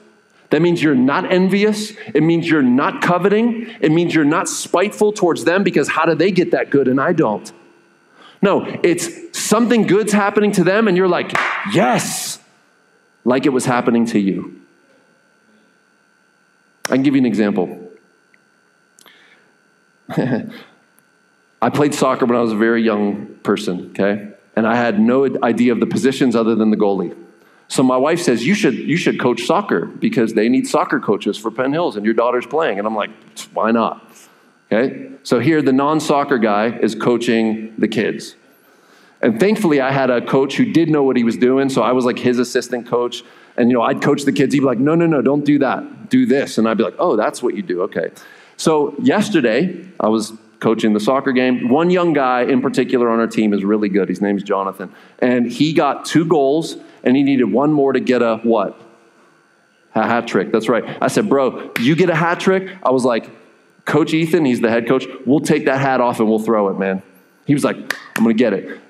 That 0.51 0.63
means 0.63 0.83
you're 0.83 0.97
not 0.97 1.31
envious. 1.31 1.93
It 2.13 2.23
means 2.23 2.49
you're 2.49 2.61
not 2.61 3.03
coveting. 3.03 3.73
It 3.81 3.93
means 3.93 4.15
you're 4.15 4.25
not 4.25 4.49
spiteful 4.49 5.13
towards 5.13 5.45
them 5.45 5.63
because 5.63 5.89
how 5.89 6.05
do 6.07 6.15
they 6.15 6.33
get 6.33 6.51
that 6.51 6.71
good 6.71 6.89
and 6.89 7.01
I 7.01 7.13
don't? 7.13 7.51
No, 8.43 8.67
it's 8.83 9.39
something 9.39 9.87
good's 9.87 10.13
happening 10.13 10.53
to 10.53 10.65
them, 10.65 10.89
and 10.89 10.97
you're 10.97 11.09
like, 11.09 11.33
yes, 11.73 12.39
like 13.25 13.45
it 13.45 13.51
was 13.51 13.67
happening 13.67 14.07
to 14.07 14.19
you. 14.19 14.61
I 16.87 16.95
can 16.95 17.03
give 17.03 17.15
you 17.15 17.21
an 17.21 17.27
example. 17.27 17.91
I 21.63 21.69
played 21.69 21.95
soccer 21.95 22.25
when 22.25 22.37
I 22.37 22.41
was 22.41 22.53
a 22.53 22.57
very 22.57 22.83
young 22.83 23.27
person, 23.43 23.91
okay? 23.91 24.33
And 24.57 24.67
I 24.67 24.75
had 24.75 24.99
no 24.99 25.27
idea 25.43 25.73
of 25.73 25.81
the 25.81 25.87
positions 25.87 26.35
other 26.35 26.55
than 26.55 26.71
the 26.71 26.77
goalie. 26.77 27.15
So 27.71 27.85
my 27.85 27.97
wife 27.97 28.21
says, 28.21 28.45
you 28.45 28.55
should, 28.55 28.75
you 28.75 28.97
should 28.97 29.21
coach 29.21 29.43
soccer 29.43 29.87
because 29.87 30.35
they 30.35 30.49
need 30.49 30.67
soccer 30.67 30.99
coaches 30.99 31.39
for 31.39 31.53
Penn 31.53 31.73
Hills 31.73 31.95
and 31.95 32.05
your 32.05 32.15
daughter's 32.15 32.45
playing. 32.45 32.79
And 32.79 32.87
I'm 32.87 32.97
like, 32.97 33.11
why 33.55 33.71
not? 33.71 34.05
Okay? 34.73 35.13
So 35.23 35.39
here, 35.39 35.63
the 35.63 35.73
non 35.73 36.01
soccer 36.01 36.37
guy 36.37 36.77
is 36.79 36.97
coaching 36.97 37.73
the 37.79 37.87
kids. 37.87 38.35
And 39.23 39.39
thankfully, 39.39 39.81
I 39.81 39.93
had 39.93 40.11
a 40.11 40.21
coach 40.21 40.57
who 40.57 40.73
did 40.73 40.89
know 40.89 41.05
what 41.05 41.17
he 41.17 41.23
was 41.23 41.37
doing. 41.37 41.69
So 41.69 41.83
I 41.83 41.93
was 41.93 42.05
like 42.05 42.19
his 42.19 42.41
assistant 42.41 42.89
coach. 42.89 43.23
And, 43.57 43.71
you 43.71 43.77
know, 43.77 43.83
I'd 43.83 44.03
coach 44.03 44.25
the 44.25 44.33
kids. 44.33 44.53
He'd 44.53 44.61
be 44.61 44.67
like, 44.67 44.79
no, 44.79 44.97
no, 44.97 45.07
no, 45.07 45.23
don't 45.23 45.45
do 45.45 45.61
that. 45.61 46.11
Do 46.11 46.27
this. 46.27 46.59
And 46.59 46.69
I'd 46.69 46.77
be 46.77 46.83
like, 46.83 46.97
oh, 46.99 47.15
that's 47.15 47.41
what 47.41 47.55
you 47.55 47.63
do. 47.63 47.83
Okay. 47.83 48.11
So 48.57 48.97
yesterday, 49.01 49.87
I 50.01 50.09
was 50.09 50.33
coaching 50.59 50.93
the 50.93 51.01
soccer 51.01 51.31
game. 51.31 51.69
One 51.69 51.89
young 51.89 52.15
guy 52.15 52.43
in 52.43 52.63
particular 52.63 53.09
on 53.11 53.21
our 53.21 53.29
team 53.29 53.55
is 53.55 53.63
really 53.63 53.89
good. 53.89 54.09
His 54.09 54.21
name's 54.21 54.43
Jonathan. 54.43 54.93
And 55.21 55.51
he 55.51 55.73
got 55.73 56.05
two 56.05 56.25
goals, 56.25 56.77
and 57.03 57.17
he 57.17 57.23
needed 57.23 57.45
one 57.45 57.73
more 57.73 57.93
to 57.93 58.01
get 58.01 58.23
a 58.23 58.37
what? 58.39 58.81
A 59.95 60.07
hat 60.07 60.27
trick. 60.29 60.53
That's 60.53 60.69
right. 60.69 60.85
I 61.01 61.09
said, 61.09 61.29
bro, 61.29 61.73
you 61.81 61.97
get 61.97 62.11
a 62.11 62.15
hat 62.15 62.41
trick. 62.41 62.77
I 62.83 62.91
was 62.91 63.05
like, 63.05 63.29
Coach 63.85 64.15
Ethan, 64.15 64.45
he's 64.45 64.61
the 64.61 64.71
head 64.71 64.87
coach, 64.87 65.05
we'll 65.27 65.41
take 65.41 65.65
that 65.65 65.81
hat 65.81 66.01
off 66.01 66.21
and 66.21 66.29
we'll 66.29 66.39
throw 66.39 66.69
it, 66.69 66.79
man. 66.79 67.03
He 67.47 67.55
was 67.55 67.65
like, 67.65 67.77
I'm 68.17 68.25
going 68.25 68.37
to 68.37 68.39
get 68.39 68.53
it. 68.53 68.81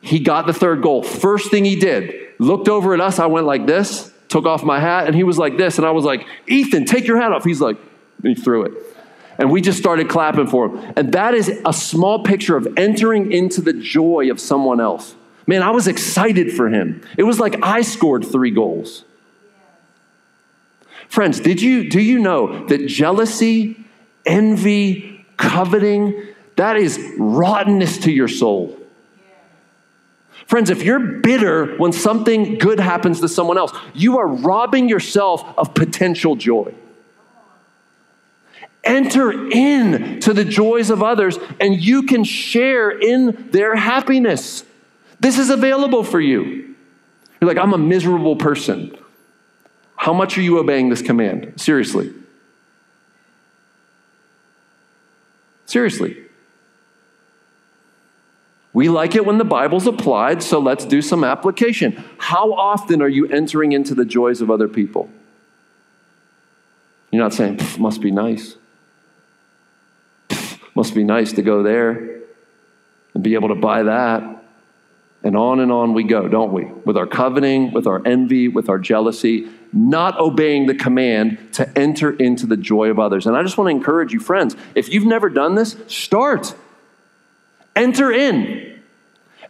He 0.00 0.18
got 0.20 0.46
the 0.46 0.52
third 0.52 0.82
goal. 0.82 1.02
First 1.02 1.50
thing 1.50 1.64
he 1.64 1.76
did, 1.76 2.14
looked 2.38 2.68
over 2.68 2.92
at 2.94 3.00
us. 3.00 3.18
I 3.18 3.26
went 3.26 3.46
like 3.46 3.66
this, 3.66 4.12
took 4.28 4.44
off 4.44 4.62
my 4.62 4.80
hat, 4.80 5.06
and 5.06 5.14
he 5.14 5.24
was 5.24 5.38
like 5.38 5.56
this. 5.56 5.78
And 5.78 5.86
I 5.86 5.92
was 5.92 6.04
like, 6.04 6.26
Ethan, 6.46 6.84
take 6.84 7.06
your 7.06 7.18
hat 7.18 7.32
off. 7.32 7.44
He's 7.44 7.60
like, 7.60 7.78
he 8.22 8.34
threw 8.34 8.64
it. 8.64 8.72
And 9.38 9.50
we 9.50 9.60
just 9.60 9.78
started 9.78 10.08
clapping 10.08 10.48
for 10.48 10.66
him. 10.66 10.92
And 10.96 11.12
that 11.12 11.32
is 11.32 11.48
a 11.64 11.72
small 11.72 12.22
picture 12.24 12.56
of 12.56 12.68
entering 12.76 13.32
into 13.32 13.60
the 13.60 13.72
joy 13.72 14.30
of 14.30 14.40
someone 14.40 14.80
else. 14.80 15.14
Man, 15.48 15.62
I 15.62 15.70
was 15.70 15.88
excited 15.88 16.52
for 16.52 16.68
him. 16.68 17.00
It 17.16 17.22
was 17.22 17.40
like 17.40 17.64
I 17.64 17.80
scored 17.80 18.24
three 18.24 18.50
goals. 18.50 19.04
Friends, 21.08 21.40
did 21.40 21.62
you 21.62 21.88
do 21.88 22.00
you 22.00 22.18
know 22.18 22.66
that 22.66 22.86
jealousy, 22.86 23.82
envy, 24.26 25.24
coveting, 25.38 26.22
that 26.56 26.76
is 26.76 27.02
rottenness 27.16 27.96
to 27.98 28.12
your 28.12 28.28
soul. 28.28 28.76
Friends, 30.46 30.68
if 30.68 30.82
you're 30.82 30.98
bitter 30.98 31.76
when 31.76 31.92
something 31.92 32.58
good 32.58 32.78
happens 32.78 33.20
to 33.20 33.28
someone 33.28 33.56
else, 33.56 33.72
you 33.94 34.18
are 34.18 34.26
robbing 34.26 34.86
yourself 34.88 35.44
of 35.56 35.72
potential 35.72 36.36
joy. 36.36 36.74
Enter 38.84 39.50
in 39.50 40.20
to 40.20 40.34
the 40.34 40.44
joys 40.44 40.90
of 40.90 41.02
others 41.02 41.38
and 41.58 41.80
you 41.80 42.02
can 42.02 42.24
share 42.24 42.90
in 42.90 43.50
their 43.50 43.74
happiness. 43.74 44.64
This 45.20 45.38
is 45.38 45.50
available 45.50 46.04
for 46.04 46.20
you. 46.20 46.74
You're 47.40 47.48
like, 47.48 47.58
I'm 47.58 47.74
a 47.74 47.78
miserable 47.78 48.36
person. 48.36 48.96
How 49.96 50.12
much 50.12 50.38
are 50.38 50.42
you 50.42 50.58
obeying 50.58 50.88
this 50.88 51.02
command? 51.02 51.54
Seriously. 51.60 52.12
Seriously. 55.66 56.16
We 58.72 58.88
like 58.88 59.14
it 59.16 59.26
when 59.26 59.38
the 59.38 59.44
Bible's 59.44 59.86
applied, 59.86 60.42
so 60.42 60.60
let's 60.60 60.84
do 60.84 61.02
some 61.02 61.24
application. 61.24 62.04
How 62.18 62.52
often 62.52 63.02
are 63.02 63.08
you 63.08 63.26
entering 63.26 63.72
into 63.72 63.94
the 63.94 64.04
joys 64.04 64.40
of 64.40 64.50
other 64.50 64.68
people? 64.68 65.10
You're 67.10 67.22
not 67.22 67.34
saying, 67.34 67.60
must 67.78 68.00
be 68.00 68.10
nice. 68.10 68.56
Must 70.74 70.94
be 70.94 71.02
nice 71.02 71.32
to 71.32 71.42
go 71.42 71.62
there 71.62 72.20
and 73.14 73.24
be 73.24 73.34
able 73.34 73.48
to 73.48 73.56
buy 73.56 73.82
that. 73.82 74.37
And 75.22 75.36
on 75.36 75.60
and 75.60 75.72
on 75.72 75.94
we 75.94 76.04
go, 76.04 76.28
don't 76.28 76.52
we? 76.52 76.64
With 76.64 76.96
our 76.96 77.06
coveting, 77.06 77.72
with 77.72 77.86
our 77.86 78.00
envy, 78.06 78.48
with 78.48 78.68
our 78.68 78.78
jealousy, 78.78 79.48
not 79.72 80.18
obeying 80.18 80.66
the 80.66 80.74
command 80.74 81.38
to 81.54 81.78
enter 81.78 82.10
into 82.12 82.46
the 82.46 82.56
joy 82.56 82.88
of 82.88 82.98
others. 82.98 83.26
And 83.26 83.36
I 83.36 83.42
just 83.42 83.58
want 83.58 83.68
to 83.68 83.76
encourage 83.76 84.12
you, 84.12 84.20
friends, 84.20 84.56
if 84.74 84.88
you've 84.88 85.04
never 85.06 85.28
done 85.28 85.54
this, 85.54 85.76
start. 85.88 86.54
Enter 87.74 88.12
in. 88.12 88.80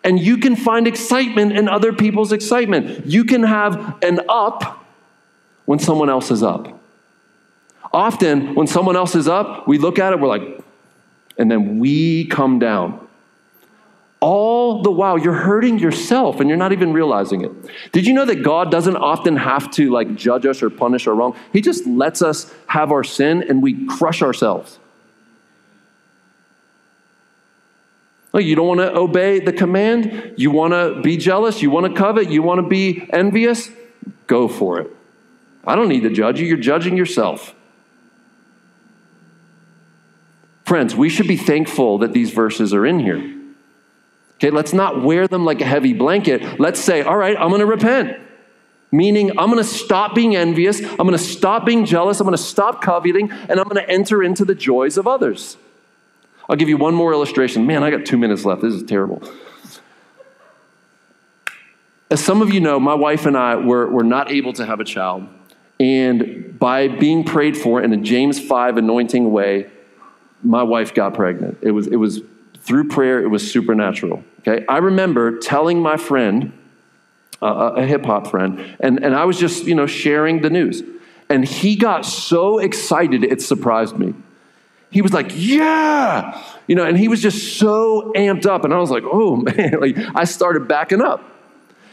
And 0.02 0.18
you 0.18 0.38
can 0.38 0.56
find 0.56 0.86
excitement 0.86 1.52
in 1.52 1.68
other 1.68 1.92
people's 1.92 2.32
excitement. 2.32 3.06
You 3.06 3.24
can 3.24 3.42
have 3.42 3.98
an 4.02 4.20
up 4.28 4.86
when 5.66 5.78
someone 5.78 6.08
else 6.08 6.30
is 6.30 6.42
up. 6.42 6.80
Often, 7.92 8.54
when 8.54 8.66
someone 8.66 8.96
else 8.96 9.14
is 9.14 9.28
up, 9.28 9.66
we 9.66 9.78
look 9.78 9.98
at 9.98 10.12
it, 10.12 10.20
we're 10.20 10.28
like, 10.28 10.62
and 11.36 11.50
then 11.50 11.78
we 11.78 12.26
come 12.26 12.58
down. 12.58 13.07
All 14.20 14.82
the 14.82 14.90
while, 14.90 15.16
you're 15.16 15.32
hurting 15.32 15.78
yourself 15.78 16.40
and 16.40 16.48
you're 16.48 16.58
not 16.58 16.72
even 16.72 16.92
realizing 16.92 17.44
it. 17.44 17.52
Did 17.92 18.04
you 18.04 18.12
know 18.12 18.24
that 18.24 18.42
God 18.42 18.70
doesn't 18.70 18.96
often 18.96 19.36
have 19.36 19.70
to 19.72 19.90
like 19.90 20.16
judge 20.16 20.44
us 20.44 20.60
or 20.60 20.70
punish 20.70 21.06
our 21.06 21.14
wrong? 21.14 21.36
He 21.52 21.60
just 21.60 21.86
lets 21.86 22.20
us 22.20 22.52
have 22.66 22.90
our 22.90 23.04
sin 23.04 23.44
and 23.48 23.62
we 23.62 23.86
crush 23.86 24.20
ourselves. 24.22 24.78
Like 28.32 28.44
you 28.44 28.56
don't 28.56 28.66
want 28.66 28.80
to 28.80 28.94
obey 28.94 29.38
the 29.38 29.52
command? 29.52 30.34
You 30.36 30.50
want 30.50 30.72
to 30.72 31.00
be 31.00 31.16
jealous? 31.16 31.62
You 31.62 31.70
want 31.70 31.86
to 31.86 31.98
covet? 31.98 32.28
You 32.28 32.42
want 32.42 32.60
to 32.60 32.66
be 32.66 33.08
envious? 33.12 33.70
Go 34.26 34.48
for 34.48 34.80
it. 34.80 34.90
I 35.64 35.76
don't 35.76 35.88
need 35.88 36.02
to 36.02 36.10
judge 36.10 36.40
you. 36.40 36.46
You're 36.46 36.56
judging 36.56 36.96
yourself. 36.96 37.54
Friends, 40.66 40.94
we 40.94 41.08
should 41.08 41.28
be 41.28 41.36
thankful 41.36 41.98
that 41.98 42.12
these 42.12 42.30
verses 42.30 42.74
are 42.74 42.84
in 42.84 42.98
here. 42.98 43.37
Okay, 44.38 44.50
let's 44.50 44.72
not 44.72 45.02
wear 45.02 45.26
them 45.26 45.44
like 45.44 45.60
a 45.60 45.64
heavy 45.64 45.92
blanket. 45.92 46.60
Let's 46.60 46.78
say, 46.78 47.02
all 47.02 47.16
right, 47.16 47.36
I'm 47.36 47.48
going 47.48 47.60
to 47.60 47.66
repent. 47.66 48.20
Meaning, 48.92 49.38
I'm 49.38 49.50
going 49.50 49.62
to 49.62 49.68
stop 49.68 50.14
being 50.14 50.36
envious. 50.36 50.80
I'm 50.80 50.96
going 50.98 51.10
to 51.10 51.18
stop 51.18 51.66
being 51.66 51.84
jealous. 51.84 52.20
I'm 52.20 52.24
going 52.24 52.36
to 52.36 52.42
stop 52.42 52.80
coveting, 52.80 53.30
and 53.30 53.58
I'm 53.58 53.64
going 53.68 53.84
to 53.84 53.90
enter 53.90 54.22
into 54.22 54.44
the 54.44 54.54
joys 54.54 54.96
of 54.96 55.06
others. 55.06 55.56
I'll 56.48 56.56
give 56.56 56.68
you 56.68 56.78
one 56.78 56.94
more 56.94 57.12
illustration. 57.12 57.66
Man, 57.66 57.82
I 57.82 57.90
got 57.90 58.06
two 58.06 58.16
minutes 58.16 58.44
left. 58.44 58.62
This 58.62 58.72
is 58.72 58.84
terrible. 58.84 59.22
As 62.10 62.24
some 62.24 62.40
of 62.40 62.54
you 62.54 62.60
know, 62.60 62.80
my 62.80 62.94
wife 62.94 63.26
and 63.26 63.36
I 63.36 63.56
were, 63.56 63.86
were 63.86 64.04
not 64.04 64.30
able 64.30 64.54
to 64.54 64.64
have 64.64 64.80
a 64.80 64.84
child. 64.84 65.28
And 65.78 66.58
by 66.58 66.88
being 66.88 67.24
prayed 67.24 67.56
for 67.56 67.82
in 67.82 67.92
a 67.92 67.96
James 67.98 68.40
5 68.40 68.78
anointing 68.78 69.30
way, 69.30 69.70
my 70.42 70.62
wife 70.62 70.94
got 70.94 71.14
pregnant. 71.14 71.58
It 71.60 71.72
was, 71.72 71.86
it 71.86 71.96
was 71.96 72.20
through 72.60 72.88
prayer, 72.88 73.22
it 73.22 73.28
was 73.28 73.50
supernatural. 73.50 74.24
Okay? 74.40 74.64
I 74.66 74.78
remember 74.78 75.38
telling 75.38 75.80
my 75.80 75.96
friend, 75.96 76.52
uh, 77.40 77.72
a 77.76 77.86
hip 77.86 78.04
hop 78.04 78.26
friend, 78.26 78.76
and, 78.80 79.02
and 79.04 79.14
I 79.14 79.24
was 79.24 79.38
just, 79.38 79.64
you 79.64 79.74
know, 79.74 79.86
sharing 79.86 80.40
the 80.40 80.50
news. 80.50 80.82
And 81.28 81.44
he 81.44 81.76
got 81.76 82.06
so 82.06 82.58
excited, 82.58 83.24
it 83.24 83.42
surprised 83.42 83.98
me. 83.98 84.14
He 84.90 85.02
was 85.02 85.12
like, 85.12 85.30
yeah, 85.34 86.42
you 86.66 86.74
know, 86.74 86.84
and 86.84 86.96
he 86.96 87.08
was 87.08 87.20
just 87.20 87.58
so 87.58 88.12
amped 88.16 88.46
up. 88.46 88.64
And 88.64 88.72
I 88.72 88.78
was 88.78 88.90
like, 88.90 89.04
oh 89.04 89.36
man, 89.56 89.80
like 89.80 89.96
I 90.14 90.24
started 90.24 90.66
backing 90.66 91.02
up. 91.02 91.22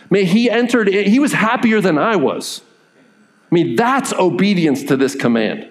Man, 0.10 0.26
he 0.26 0.50
entered, 0.50 0.88
he 0.88 1.20
was 1.20 1.34
happier 1.34 1.82
than 1.82 1.98
I 1.98 2.16
was. 2.16 2.62
I 3.52 3.56
mean, 3.56 3.76
that's 3.76 4.14
obedience 4.14 4.84
to 4.84 4.98
this 4.98 5.16
command. 5.16 5.68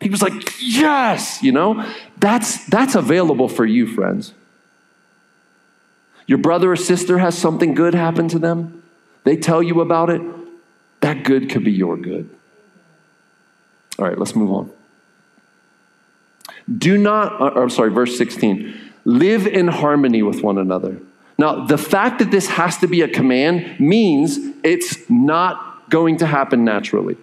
He 0.00 0.10
was 0.10 0.22
like, 0.22 0.32
yes, 0.60 1.42
you 1.42 1.52
know, 1.52 1.86
that's, 2.18 2.66
that's 2.66 2.94
available 2.94 3.48
for 3.48 3.64
you, 3.64 3.86
friends. 3.86 4.34
Your 6.26 6.38
brother 6.38 6.72
or 6.72 6.76
sister 6.76 7.18
has 7.18 7.36
something 7.36 7.74
good 7.74 7.94
happen 7.94 8.28
to 8.28 8.38
them, 8.38 8.82
they 9.24 9.36
tell 9.36 9.62
you 9.62 9.80
about 9.80 10.10
it, 10.10 10.22
that 11.00 11.24
good 11.24 11.50
could 11.50 11.64
be 11.64 11.72
your 11.72 11.96
good. 11.96 12.28
All 13.98 14.06
right, 14.06 14.18
let's 14.18 14.34
move 14.34 14.50
on. 14.50 14.70
Do 16.78 16.96
not, 16.96 17.40
uh, 17.40 17.60
I'm 17.60 17.70
sorry, 17.70 17.90
verse 17.90 18.16
16, 18.16 18.74
live 19.04 19.46
in 19.46 19.68
harmony 19.68 20.22
with 20.22 20.42
one 20.42 20.58
another. 20.58 20.98
Now, 21.36 21.66
the 21.66 21.78
fact 21.78 22.20
that 22.20 22.30
this 22.30 22.48
has 22.48 22.78
to 22.78 22.86
be 22.86 23.02
a 23.02 23.08
command 23.08 23.78
means 23.80 24.38
it's 24.62 24.98
not 25.10 25.90
going 25.90 26.18
to 26.18 26.26
happen 26.26 26.64
naturally. 26.64 27.16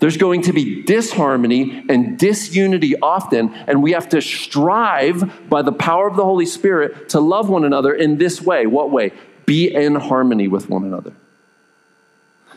There's 0.00 0.16
going 0.16 0.42
to 0.42 0.54
be 0.54 0.82
disharmony 0.82 1.84
and 1.90 2.18
disunity 2.18 2.98
often, 3.00 3.52
and 3.52 3.82
we 3.82 3.92
have 3.92 4.08
to 4.08 4.22
strive 4.22 5.48
by 5.50 5.60
the 5.60 5.72
power 5.72 6.08
of 6.08 6.16
the 6.16 6.24
Holy 6.24 6.46
Spirit 6.46 7.10
to 7.10 7.20
love 7.20 7.50
one 7.50 7.64
another 7.64 7.92
in 7.92 8.16
this 8.16 8.40
way. 8.40 8.66
What 8.66 8.90
way? 8.90 9.12
Be 9.44 9.72
in 9.72 9.94
harmony 9.96 10.48
with 10.48 10.70
one 10.70 10.84
another. 10.84 11.12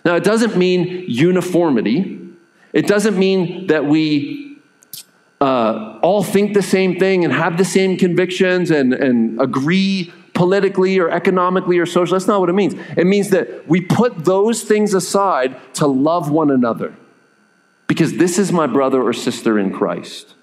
Now, 0.06 0.16
it 0.16 0.24
doesn't 0.24 0.56
mean 0.56 1.06
uniformity, 1.08 2.20
it 2.72 2.88
doesn't 2.88 3.20
mean 3.20 3.68
that 3.68 3.86
we 3.86 4.58
uh, 5.42 6.00
all 6.02 6.24
think 6.24 6.54
the 6.54 6.62
same 6.62 6.98
thing 6.98 7.26
and 7.26 7.34
have 7.34 7.58
the 7.58 7.66
same 7.66 7.98
convictions 7.98 8.72
and, 8.72 8.94
and 8.94 9.40
agree 9.42 10.14
politically 10.34 10.98
or 10.98 11.10
economically 11.10 11.78
or 11.78 11.86
socially. 11.86 12.18
That's 12.18 12.28
not 12.28 12.40
what 12.40 12.50
it 12.50 12.54
means. 12.54 12.74
It 12.96 13.06
means 13.06 13.30
that 13.32 13.68
we 13.68 13.82
put 13.82 14.24
those 14.24 14.64
things 14.64 14.94
aside 14.94 15.60
to 15.76 15.88
love 15.88 16.32
one 16.32 16.50
another 16.50 16.96
because 17.88 18.18
this 18.18 18.40
is 18.40 18.52
my 18.52 18.68
brother 18.68 19.02
or 19.02 19.14
sister 19.14 19.60
in 19.60 19.72
Christ. 19.72 20.34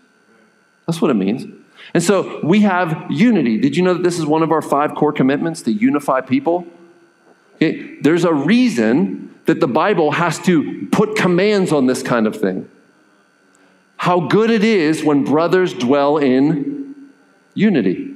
That's 0.87 1.01
what 1.01 1.11
it 1.11 1.15
means. 1.15 1.45
And 1.95 2.03
so 2.03 2.41
we 2.45 2.61
have 2.61 3.07
unity. 3.11 3.59
Did 3.59 3.77
you 3.77 3.83
know 3.83 3.95
that 3.95 4.03
this 4.03 4.19
is 4.19 4.27
one 4.27 4.43
of 4.43 4.53
our 4.53 4.63
five 4.63 4.95
core 4.95 5.13
commitments 5.13 5.63
to 5.63 5.73
unify 5.73 6.21
people? 6.21 6.67
Okay, 7.57 7.97
there's 8.01 8.25
a 8.25 8.33
reason 8.33 9.35
that 9.47 9.61
the 9.61 9.67
Bible 9.69 10.13
has 10.13 10.39
to 10.41 10.89
put 10.93 11.17
commands 11.17 11.73
on 11.73 11.87
this 11.87 12.03
kind 12.03 12.27
of 12.27 12.37
thing. 12.41 12.69
How 13.97 14.21
good 14.21 14.51
it 14.51 14.65
is 14.65 15.05
when 15.05 15.25
brothers 15.25 15.75
dwell 15.75 16.17
in 16.17 17.11
unity. 17.55 18.15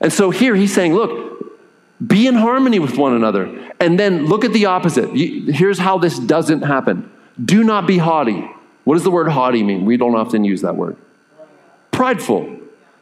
And 0.00 0.12
so 0.12 0.30
here 0.30 0.54
he's 0.54 0.72
saying, 0.72 0.94
look, 0.94 1.58
be 2.06 2.26
in 2.26 2.34
harmony 2.34 2.78
with 2.78 2.96
one 2.96 3.14
another. 3.14 3.72
And 3.80 3.98
then 3.98 4.26
look 4.26 4.44
at 4.44 4.52
the 4.52 4.66
opposite. 4.66 5.10
Here's 5.10 5.78
how 5.78 5.98
this 5.98 6.18
doesn't 6.18 6.62
happen 6.62 7.10
do 7.44 7.64
not 7.64 7.86
be 7.86 7.98
haughty. 7.98 8.48
What 8.84 8.94
does 8.94 9.04
the 9.04 9.10
word 9.10 9.28
haughty 9.28 9.62
mean? 9.62 9.84
We 9.84 9.96
don't 9.96 10.14
often 10.14 10.44
use 10.44 10.62
that 10.62 10.76
word. 10.76 10.96
Prideful, 11.90 12.58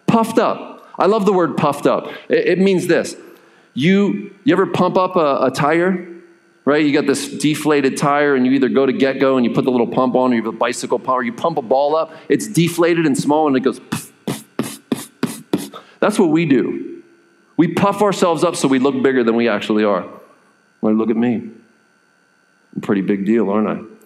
puffed 0.06 0.38
up. 0.38 0.86
I 0.98 1.06
love 1.06 1.24
the 1.24 1.32
word 1.32 1.56
puffed 1.56 1.86
up. 1.86 2.12
It, 2.28 2.58
means 2.58 2.88
this. 2.88 3.16
You, 3.74 4.34
you 4.44 4.52
ever 4.52 4.66
pump 4.66 4.96
up 4.96 5.16
a, 5.16 5.46
a 5.46 5.50
tire? 5.50 6.06
Right? 6.64 6.84
You 6.84 6.92
got 6.92 7.06
this 7.06 7.30
deflated 7.38 7.96
tire, 7.96 8.34
and 8.34 8.44
you 8.44 8.52
either 8.52 8.68
go 8.68 8.84
to 8.84 8.92
get 8.92 9.20
go 9.20 9.36
and 9.36 9.46
you 9.46 9.54
put 9.54 9.64
the 9.64 9.70
little 9.70 9.86
pump 9.86 10.16
on, 10.16 10.32
or 10.32 10.36
you 10.36 10.42
have 10.42 10.52
a 10.52 10.56
bicycle 10.56 11.00
or 11.06 11.22
you 11.22 11.32
pump 11.32 11.56
a 11.56 11.62
ball 11.62 11.96
up. 11.96 12.12
It's 12.28 12.46
deflated 12.46 13.06
and 13.06 13.16
small, 13.16 13.46
and 13.46 13.56
it 13.56 13.60
goes. 13.60 13.80
That's 16.00 16.18
what 16.18 16.30
we 16.30 16.44
do. 16.44 17.02
We 17.56 17.68
puff 17.68 18.02
ourselves 18.02 18.44
up 18.44 18.54
so 18.56 18.68
we 18.68 18.78
look 18.78 19.02
bigger 19.02 19.24
than 19.24 19.36
we 19.36 19.48
actually 19.48 19.84
are. 19.84 20.06
Look 20.82 21.10
at 21.10 21.16
me. 21.16 21.34
I'm 21.36 21.54
a 22.76 22.80
pretty 22.80 23.02
big 23.02 23.24
deal, 23.24 23.50
aren't 23.50 23.68
I? 23.68 23.97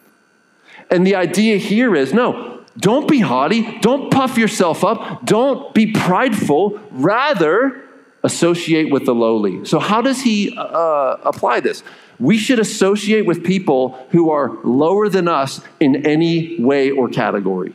And 0.91 1.07
the 1.07 1.15
idea 1.15 1.57
here 1.57 1.95
is 1.95 2.13
no, 2.13 2.65
don't 2.79 3.09
be 3.09 3.21
haughty. 3.21 3.79
Don't 3.81 4.11
puff 4.11 4.39
yourself 4.39 4.85
up. 4.85 5.25
Don't 5.25 5.75
be 5.75 5.93
prideful. 5.93 6.81
Rather, 6.91 7.83
associate 8.23 8.91
with 8.91 9.05
the 9.05 9.15
lowly. 9.15 9.65
So, 9.65 9.79
how 9.79 10.01
does 10.01 10.23
he 10.23 10.57
uh, 10.57 11.17
apply 11.25 11.61
this? 11.61 11.83
We 12.19 12.39
should 12.39 12.59
associate 12.59 13.27
with 13.27 13.45
people 13.45 14.07
who 14.11 14.31
are 14.31 14.51
lower 14.65 15.09
than 15.09 15.29
us 15.29 15.61
in 15.81 16.07
any 16.07 16.61
way 16.61 16.91
or 16.91 17.09
category. 17.09 17.75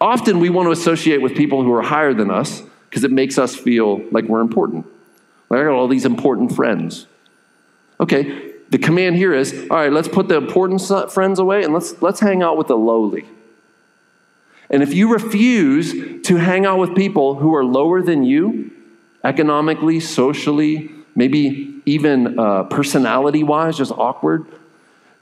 Often 0.00 0.40
we 0.40 0.50
want 0.50 0.66
to 0.66 0.72
associate 0.72 1.20
with 1.20 1.34
people 1.36 1.62
who 1.62 1.72
are 1.72 1.82
higher 1.82 2.14
than 2.14 2.30
us 2.30 2.62
because 2.88 3.04
it 3.04 3.12
makes 3.12 3.38
us 3.38 3.54
feel 3.54 4.02
like 4.10 4.24
we're 4.24 4.40
important. 4.40 4.86
Like 5.48 5.60
I 5.60 5.64
got 5.64 5.72
all 5.72 5.88
these 5.88 6.06
important 6.06 6.54
friends. 6.56 7.06
Okay, 8.00 8.49
the 8.70 8.78
command 8.78 9.16
here 9.16 9.34
is 9.34 9.52
all 9.70 9.76
right, 9.76 9.92
let's 9.92 10.08
put 10.08 10.28
the 10.28 10.36
important 10.36 10.80
friends 11.12 11.38
away 11.38 11.64
and 11.64 11.74
let's, 11.74 12.00
let's 12.00 12.20
hang 12.20 12.42
out 12.42 12.56
with 12.56 12.68
the 12.68 12.76
lowly. 12.76 13.26
And 14.70 14.82
if 14.82 14.94
you 14.94 15.12
refuse 15.12 16.22
to 16.26 16.36
hang 16.36 16.64
out 16.64 16.78
with 16.78 16.94
people 16.94 17.34
who 17.34 17.54
are 17.54 17.64
lower 17.64 18.00
than 18.02 18.22
you, 18.22 18.70
economically, 19.24 19.98
socially, 19.98 20.90
maybe 21.16 21.82
even 21.84 22.38
uh, 22.38 22.64
personality 22.64 23.42
wise, 23.42 23.76
just 23.76 23.90
awkward, 23.90 24.46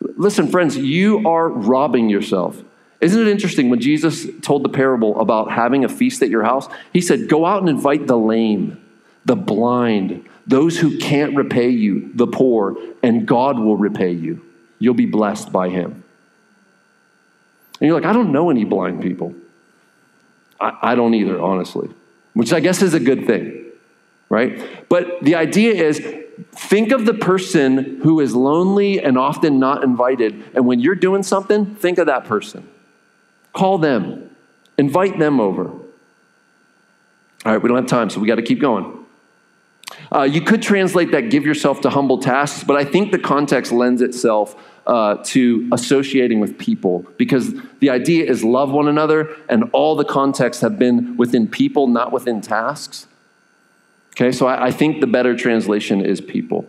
listen, 0.00 0.48
friends, 0.48 0.76
you 0.76 1.26
are 1.26 1.48
robbing 1.48 2.10
yourself. 2.10 2.62
Isn't 3.00 3.20
it 3.20 3.28
interesting 3.28 3.70
when 3.70 3.80
Jesus 3.80 4.26
told 4.42 4.64
the 4.64 4.68
parable 4.68 5.18
about 5.20 5.50
having 5.50 5.84
a 5.84 5.88
feast 5.88 6.20
at 6.22 6.28
your 6.28 6.42
house? 6.42 6.68
He 6.92 7.00
said, 7.00 7.28
Go 7.28 7.46
out 7.46 7.60
and 7.60 7.68
invite 7.68 8.06
the 8.06 8.18
lame, 8.18 8.82
the 9.24 9.36
blind, 9.36 10.28
those 10.48 10.78
who 10.78 10.98
can't 10.98 11.36
repay 11.36 11.68
you, 11.68 12.10
the 12.14 12.26
poor, 12.26 12.76
and 13.02 13.26
God 13.26 13.58
will 13.58 13.76
repay 13.76 14.12
you. 14.12 14.44
You'll 14.78 14.94
be 14.94 15.06
blessed 15.06 15.52
by 15.52 15.68
Him. 15.68 16.02
And 17.80 17.86
you're 17.86 17.94
like, 17.94 18.08
I 18.08 18.12
don't 18.12 18.32
know 18.32 18.50
any 18.50 18.64
blind 18.64 19.02
people. 19.02 19.34
I, 20.58 20.76
I 20.82 20.94
don't 20.94 21.14
either, 21.14 21.40
honestly, 21.40 21.90
which 22.32 22.52
I 22.52 22.60
guess 22.60 22.82
is 22.82 22.94
a 22.94 23.00
good 23.00 23.26
thing, 23.26 23.66
right? 24.30 24.88
But 24.88 25.22
the 25.22 25.34
idea 25.34 25.74
is 25.74 26.00
think 26.52 26.92
of 26.92 27.04
the 27.04 27.14
person 27.14 28.00
who 28.02 28.20
is 28.20 28.34
lonely 28.34 29.02
and 29.02 29.18
often 29.18 29.58
not 29.58 29.84
invited. 29.84 30.42
And 30.54 30.66
when 30.66 30.80
you're 30.80 30.94
doing 30.94 31.22
something, 31.22 31.74
think 31.76 31.98
of 31.98 32.06
that 32.06 32.24
person. 32.24 32.68
Call 33.52 33.78
them, 33.78 34.34
invite 34.78 35.18
them 35.18 35.40
over. 35.40 35.64
All 37.44 37.52
right, 37.52 37.62
we 37.62 37.68
don't 37.68 37.76
have 37.76 37.86
time, 37.86 38.08
so 38.08 38.18
we 38.18 38.26
got 38.26 38.36
to 38.36 38.42
keep 38.42 38.60
going. 38.60 38.97
Uh, 40.14 40.22
you 40.22 40.40
could 40.40 40.62
translate 40.62 41.10
that 41.12 41.30
give 41.30 41.44
yourself 41.44 41.80
to 41.82 41.90
humble 41.90 42.18
tasks, 42.18 42.64
but 42.64 42.76
I 42.76 42.84
think 42.84 43.12
the 43.12 43.18
context 43.18 43.72
lends 43.72 44.00
itself 44.00 44.56
uh, 44.86 45.16
to 45.22 45.68
associating 45.70 46.40
with 46.40 46.56
people 46.58 47.06
because 47.18 47.52
the 47.80 47.90
idea 47.90 48.24
is 48.24 48.42
love 48.42 48.70
one 48.70 48.88
another, 48.88 49.36
and 49.48 49.64
all 49.72 49.96
the 49.96 50.04
contexts 50.04 50.62
have 50.62 50.78
been 50.78 51.16
within 51.16 51.46
people, 51.46 51.86
not 51.86 52.10
within 52.10 52.40
tasks. 52.40 53.06
Okay, 54.12 54.32
so 54.32 54.46
I, 54.46 54.66
I 54.66 54.70
think 54.70 55.00
the 55.00 55.06
better 55.06 55.36
translation 55.36 56.04
is 56.04 56.20
people. 56.20 56.66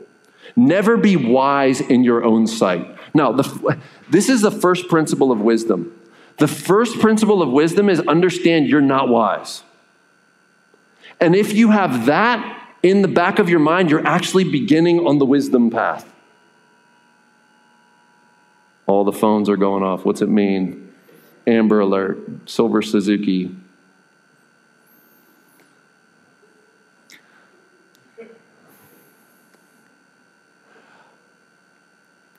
Never 0.55 0.97
be 0.97 1.15
wise 1.15 1.79
in 1.79 2.03
your 2.03 2.23
own 2.23 2.45
sight. 2.45 2.85
Now, 3.13 3.31
the, 3.31 3.79
this 4.09 4.27
is 4.27 4.41
the 4.41 4.51
first 4.51 4.89
principle 4.89 5.31
of 5.31 5.39
wisdom. 5.39 5.95
The 6.37 6.47
first 6.47 6.99
principle 6.99 7.41
of 7.41 7.49
wisdom 7.49 7.89
is 7.89 7.99
understand 8.01 8.67
you're 8.67 8.81
not 8.81 9.09
wise. 9.09 9.63
And 11.19 11.35
if 11.35 11.53
you 11.53 11.71
have 11.71 12.05
that 12.05 12.68
in 12.81 13.01
the 13.01 13.07
back 13.07 13.39
of 13.39 13.49
your 13.49 13.59
mind, 13.59 13.89
you're 13.89 14.05
actually 14.05 14.43
beginning 14.43 15.05
on 15.05 15.17
the 15.17 15.25
wisdom 15.25 15.69
path. 15.69 16.11
All 18.87 19.03
the 19.03 19.11
phones 19.11 19.49
are 19.49 19.57
going 19.57 19.83
off. 19.83 20.05
What's 20.05 20.21
it 20.21 20.29
mean? 20.29 20.93
Amber 21.45 21.79
alert, 21.79 22.49
silver 22.49 22.81
Suzuki. 22.81 23.55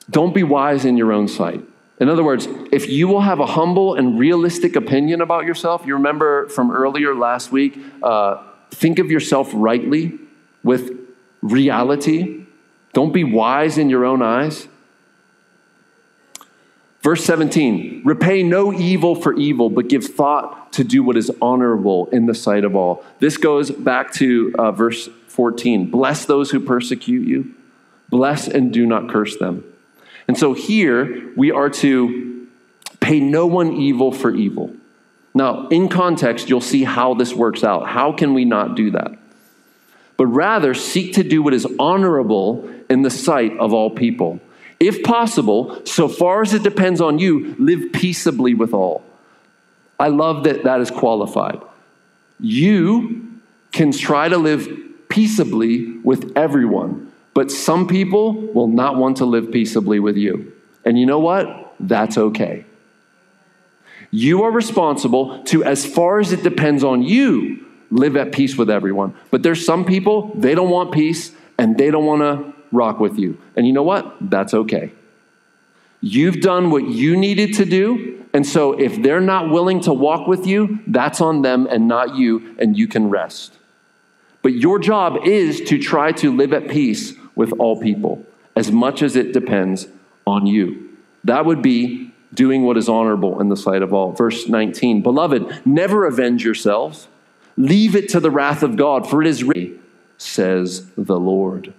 Don't 0.09 0.35
be 0.35 0.43
wise 0.43 0.83
in 0.83 0.97
your 0.97 1.13
own 1.13 1.29
sight. 1.29 1.63
In 2.01 2.09
other 2.09 2.23
words, 2.23 2.47
if 2.71 2.89
you 2.89 3.07
will 3.07 3.21
have 3.21 3.39
a 3.39 3.45
humble 3.45 3.93
and 3.93 4.19
realistic 4.19 4.75
opinion 4.75 5.21
about 5.21 5.45
yourself, 5.45 5.85
you 5.85 5.93
remember 5.93 6.49
from 6.49 6.71
earlier 6.71 7.15
last 7.15 7.51
week, 7.51 7.77
uh, 8.03 8.43
think 8.71 8.99
of 8.99 9.09
yourself 9.09 9.51
rightly 9.53 10.19
with 10.63 10.97
reality. 11.41 12.45
Don't 12.93 13.13
be 13.13 13.23
wise 13.23 13.77
in 13.77 13.89
your 13.89 14.05
own 14.05 14.21
eyes. 14.21 14.67
Verse 17.01 17.23
17 17.25 18.03
repay 18.05 18.43
no 18.43 18.71
evil 18.71 19.15
for 19.15 19.33
evil, 19.33 19.69
but 19.69 19.87
give 19.87 20.05
thought 20.05 20.71
to 20.73 20.83
do 20.83 21.03
what 21.03 21.17
is 21.17 21.31
honorable 21.41 22.07
in 22.11 22.27
the 22.27 22.35
sight 22.35 22.63
of 22.63 22.75
all. 22.75 23.03
This 23.19 23.37
goes 23.37 23.71
back 23.71 24.13
to 24.13 24.53
uh, 24.57 24.71
verse 24.71 25.09
14 25.27 25.89
bless 25.89 26.25
those 26.25 26.51
who 26.51 26.59
persecute 26.59 27.27
you, 27.27 27.53
bless 28.09 28.47
and 28.47 28.71
do 28.71 28.85
not 28.85 29.09
curse 29.09 29.37
them. 29.37 29.63
And 30.27 30.37
so 30.37 30.53
here 30.53 31.33
we 31.35 31.51
are 31.51 31.69
to 31.69 32.47
pay 32.99 33.19
no 33.19 33.47
one 33.47 33.73
evil 33.73 34.11
for 34.11 34.33
evil. 34.33 34.73
Now, 35.33 35.67
in 35.69 35.89
context, 35.89 36.49
you'll 36.49 36.61
see 36.61 36.83
how 36.83 37.13
this 37.13 37.33
works 37.33 37.63
out. 37.63 37.87
How 37.87 38.11
can 38.11 38.33
we 38.33 38.45
not 38.45 38.75
do 38.75 38.91
that? 38.91 39.17
But 40.21 40.27
rather 40.27 40.75
seek 40.75 41.15
to 41.15 41.23
do 41.23 41.41
what 41.41 41.51
is 41.51 41.65
honorable 41.79 42.69
in 42.91 43.01
the 43.01 43.09
sight 43.09 43.57
of 43.57 43.73
all 43.73 43.89
people. 43.89 44.39
If 44.79 45.01
possible, 45.01 45.83
so 45.87 46.07
far 46.07 46.43
as 46.43 46.53
it 46.53 46.61
depends 46.61 47.01
on 47.01 47.17
you, 47.17 47.55
live 47.57 47.91
peaceably 47.91 48.53
with 48.53 48.71
all. 48.71 49.03
I 49.99 50.09
love 50.09 50.43
that 50.43 50.61
that 50.65 50.79
is 50.79 50.91
qualified. 50.91 51.59
You 52.39 53.39
can 53.71 53.91
try 53.91 54.29
to 54.29 54.37
live 54.37 54.69
peaceably 55.09 55.97
with 56.03 56.37
everyone, 56.37 57.11
but 57.33 57.49
some 57.49 57.87
people 57.87 58.33
will 58.53 58.67
not 58.67 58.97
want 58.97 59.17
to 59.17 59.25
live 59.25 59.51
peaceably 59.51 59.99
with 59.99 60.17
you. 60.17 60.53
And 60.85 60.99
you 60.99 61.07
know 61.07 61.17
what? 61.17 61.73
That's 61.79 62.15
okay. 62.15 62.65
You 64.11 64.43
are 64.43 64.51
responsible 64.51 65.43
to, 65.45 65.63
as 65.63 65.83
far 65.83 66.19
as 66.19 66.31
it 66.31 66.43
depends 66.43 66.83
on 66.83 67.01
you, 67.01 67.65
live 67.91 68.15
at 68.15 68.31
peace 68.31 68.57
with 68.57 68.69
everyone. 68.69 69.13
But 69.29 69.43
there's 69.43 69.63
some 69.65 69.85
people, 69.85 70.31
they 70.35 70.55
don't 70.55 70.69
want 70.69 70.91
peace 70.91 71.33
and 71.57 71.77
they 71.77 71.91
don't 71.91 72.05
want 72.05 72.21
to 72.21 72.53
rock 72.71 72.99
with 72.99 73.19
you. 73.19 73.37
And 73.55 73.67
you 73.67 73.73
know 73.73 73.83
what? 73.83 74.15
That's 74.21 74.53
okay. 74.53 74.91
You've 75.99 76.41
done 76.41 76.71
what 76.71 76.87
you 76.87 77.15
needed 77.15 77.53
to 77.55 77.65
do. 77.65 78.25
And 78.33 78.47
so 78.47 78.79
if 78.79 79.01
they're 79.03 79.21
not 79.21 79.51
willing 79.51 79.81
to 79.81 79.93
walk 79.93 80.27
with 80.27 80.47
you, 80.47 80.79
that's 80.87 81.21
on 81.21 81.41
them 81.43 81.67
and 81.69 81.87
not 81.87 82.15
you, 82.15 82.55
and 82.57 82.77
you 82.77 82.87
can 82.87 83.09
rest. 83.09 83.53
But 84.41 84.53
your 84.53 84.79
job 84.79 85.27
is 85.27 85.61
to 85.61 85.77
try 85.77 86.11
to 86.13 86.35
live 86.35 86.53
at 86.53 86.67
peace 86.67 87.13
with 87.35 87.51
all 87.59 87.79
people 87.79 88.25
as 88.55 88.71
much 88.71 89.03
as 89.03 89.15
it 89.15 89.33
depends 89.33 89.87
on 90.25 90.47
you. 90.47 90.89
That 91.23 91.45
would 91.45 91.61
be 91.61 92.11
doing 92.33 92.63
what 92.63 92.77
is 92.77 92.89
honorable 92.89 93.39
in 93.39 93.49
the 93.49 93.57
sight 93.57 93.81
of 93.81 93.93
all. 93.93 94.13
Verse 94.13 94.47
19 94.47 95.01
Beloved, 95.01 95.65
never 95.65 96.05
avenge 96.05 96.43
yourselves, 96.43 97.07
leave 97.57 97.95
it 97.95 98.09
to 98.09 98.19
the 98.19 98.31
wrath 98.31 98.63
of 98.63 98.75
God, 98.75 99.09
for 99.09 99.21
it 99.21 99.27
is 99.27 99.43
written, 99.43 99.79
says 100.17 100.85
the 100.97 101.19
Lord. 101.19 101.73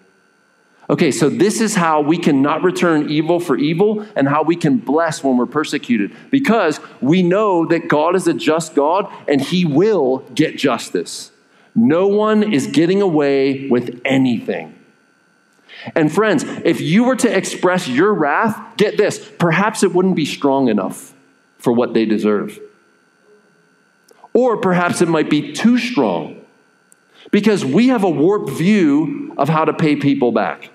Okay, 0.90 1.10
so 1.10 1.30
this 1.30 1.60
is 1.60 1.74
how 1.74 2.00
we 2.00 2.18
cannot 2.18 2.62
return 2.62 3.08
evil 3.08 3.40
for 3.40 3.56
evil 3.56 4.06
and 4.14 4.28
how 4.28 4.42
we 4.42 4.56
can 4.56 4.78
bless 4.78 5.24
when 5.24 5.36
we're 5.36 5.46
persecuted 5.46 6.14
because 6.30 6.80
we 7.00 7.22
know 7.22 7.64
that 7.66 7.88
God 7.88 8.14
is 8.14 8.26
a 8.26 8.34
just 8.34 8.74
God 8.74 9.10
and 9.26 9.40
he 9.40 9.64
will 9.64 10.18
get 10.34 10.58
justice. 10.58 11.30
No 11.74 12.08
one 12.08 12.52
is 12.52 12.66
getting 12.66 13.00
away 13.00 13.68
with 13.68 14.02
anything. 14.04 14.78
And 15.94 16.12
friends, 16.12 16.44
if 16.64 16.80
you 16.80 17.04
were 17.04 17.16
to 17.16 17.36
express 17.36 17.88
your 17.88 18.12
wrath, 18.12 18.76
get 18.76 18.96
this, 18.96 19.18
perhaps 19.38 19.82
it 19.82 19.94
wouldn't 19.94 20.16
be 20.16 20.26
strong 20.26 20.68
enough 20.68 21.14
for 21.58 21.72
what 21.72 21.94
they 21.94 22.04
deserve. 22.04 22.58
Or 24.34 24.56
perhaps 24.56 25.02
it 25.02 25.08
might 25.08 25.28
be 25.28 25.52
too 25.52 25.78
strong 25.78 26.42
because 27.30 27.64
we 27.64 27.88
have 27.88 28.04
a 28.04 28.10
warped 28.10 28.50
view 28.50 29.34
of 29.36 29.48
how 29.48 29.64
to 29.64 29.72
pay 29.72 29.96
people 29.96 30.32
back. 30.32 30.70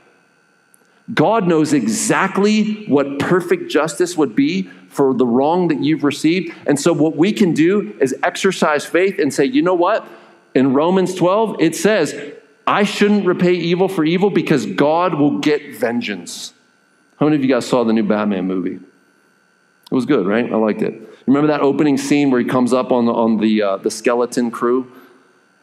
God 1.14 1.47
knows 1.47 1.72
exactly 1.74 2.86
what 2.86 3.20
perfect 3.20 3.72
justice 3.72 4.18
would 4.18 4.36
be 4.36 4.64
for 4.89 5.14
the 5.14 5.26
wrong 5.26 5.70
that 5.70 5.82
you've 5.82 6.03
received. 6.03 6.53
And 6.66 6.80
so, 6.80 6.91
what 6.91 7.16
we 7.16 7.32
can 7.32 7.53
do 7.53 7.95
is 8.01 8.14
exercise 8.24 8.86
faith 8.86 9.18
and 9.18 9.34
say, 9.34 9.45
you 9.45 9.62
know 9.62 9.74
what? 9.74 10.05
In 10.53 10.74
Romans 10.74 11.16
12, 11.16 11.58
it 11.62 11.76
says, 11.76 12.34
I 12.66 12.84
shouldn't 12.84 13.26
repay 13.26 13.53
evil 13.53 13.88
for 13.88 14.03
evil 14.03 14.30
because 14.30 14.66
God 14.66 15.14
will 15.14 15.39
get 15.39 15.78
vengeance. 15.78 16.53
How 17.18 17.26
many 17.26 17.38
of 17.38 17.43
you 17.43 17.49
guys 17.49 17.66
saw 17.66 17.86
the 17.86 17.93
new 17.93 18.03
Batman 18.03 18.45
movie? 18.45 18.76
It 18.76 19.95
was 19.95 20.05
good, 20.05 20.28
right? 20.28 20.51
I 20.51 20.55
liked 20.55 20.82
it. 20.82 21.07
Remember 21.28 21.47
that 21.47 21.61
opening 21.61 21.97
scene 21.97 22.32
where 22.32 22.39
he 22.39 22.47
comes 22.47 22.73
up 22.73 22.91
on 22.91 23.05
the, 23.05 23.13
on 23.13 23.38
the, 23.38 23.61
uh, 23.61 23.78
the 23.78 23.91
skeleton 23.91 24.49
crew? 24.49 24.91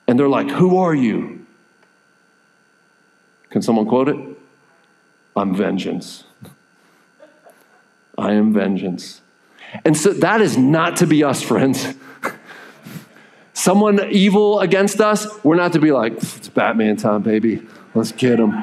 And 0.07 0.19
they're 0.19 0.29
like, 0.29 0.51
Who 0.51 0.77
are 0.77 0.95
you? 0.95 1.45
Can 3.51 3.63
someone 3.63 3.87
quote 3.87 4.09
it? 4.09 4.17
I'm 5.35 5.55
vengeance. 5.55 6.25
I 8.17 8.33
am 8.33 8.53
vengeance. 8.53 9.23
And 9.85 9.97
so 9.97 10.13
that 10.13 10.41
is 10.41 10.57
not 10.57 10.99
to 10.99 11.07
be 11.07 11.25
us, 11.25 11.43
friends 11.43 11.95
someone 13.55 13.99
evil 14.11 14.61
against 14.61 15.01
us, 15.01 15.27
we're 15.43 15.57
not 15.57 15.73
to 15.73 15.81
be 15.81 15.91
like, 15.91 16.13
it's 16.13 16.49
Batman 16.49 16.97
time, 16.97 17.23
baby. 17.23 17.67
Let's 17.95 18.13
get 18.13 18.39
him. 18.39 18.63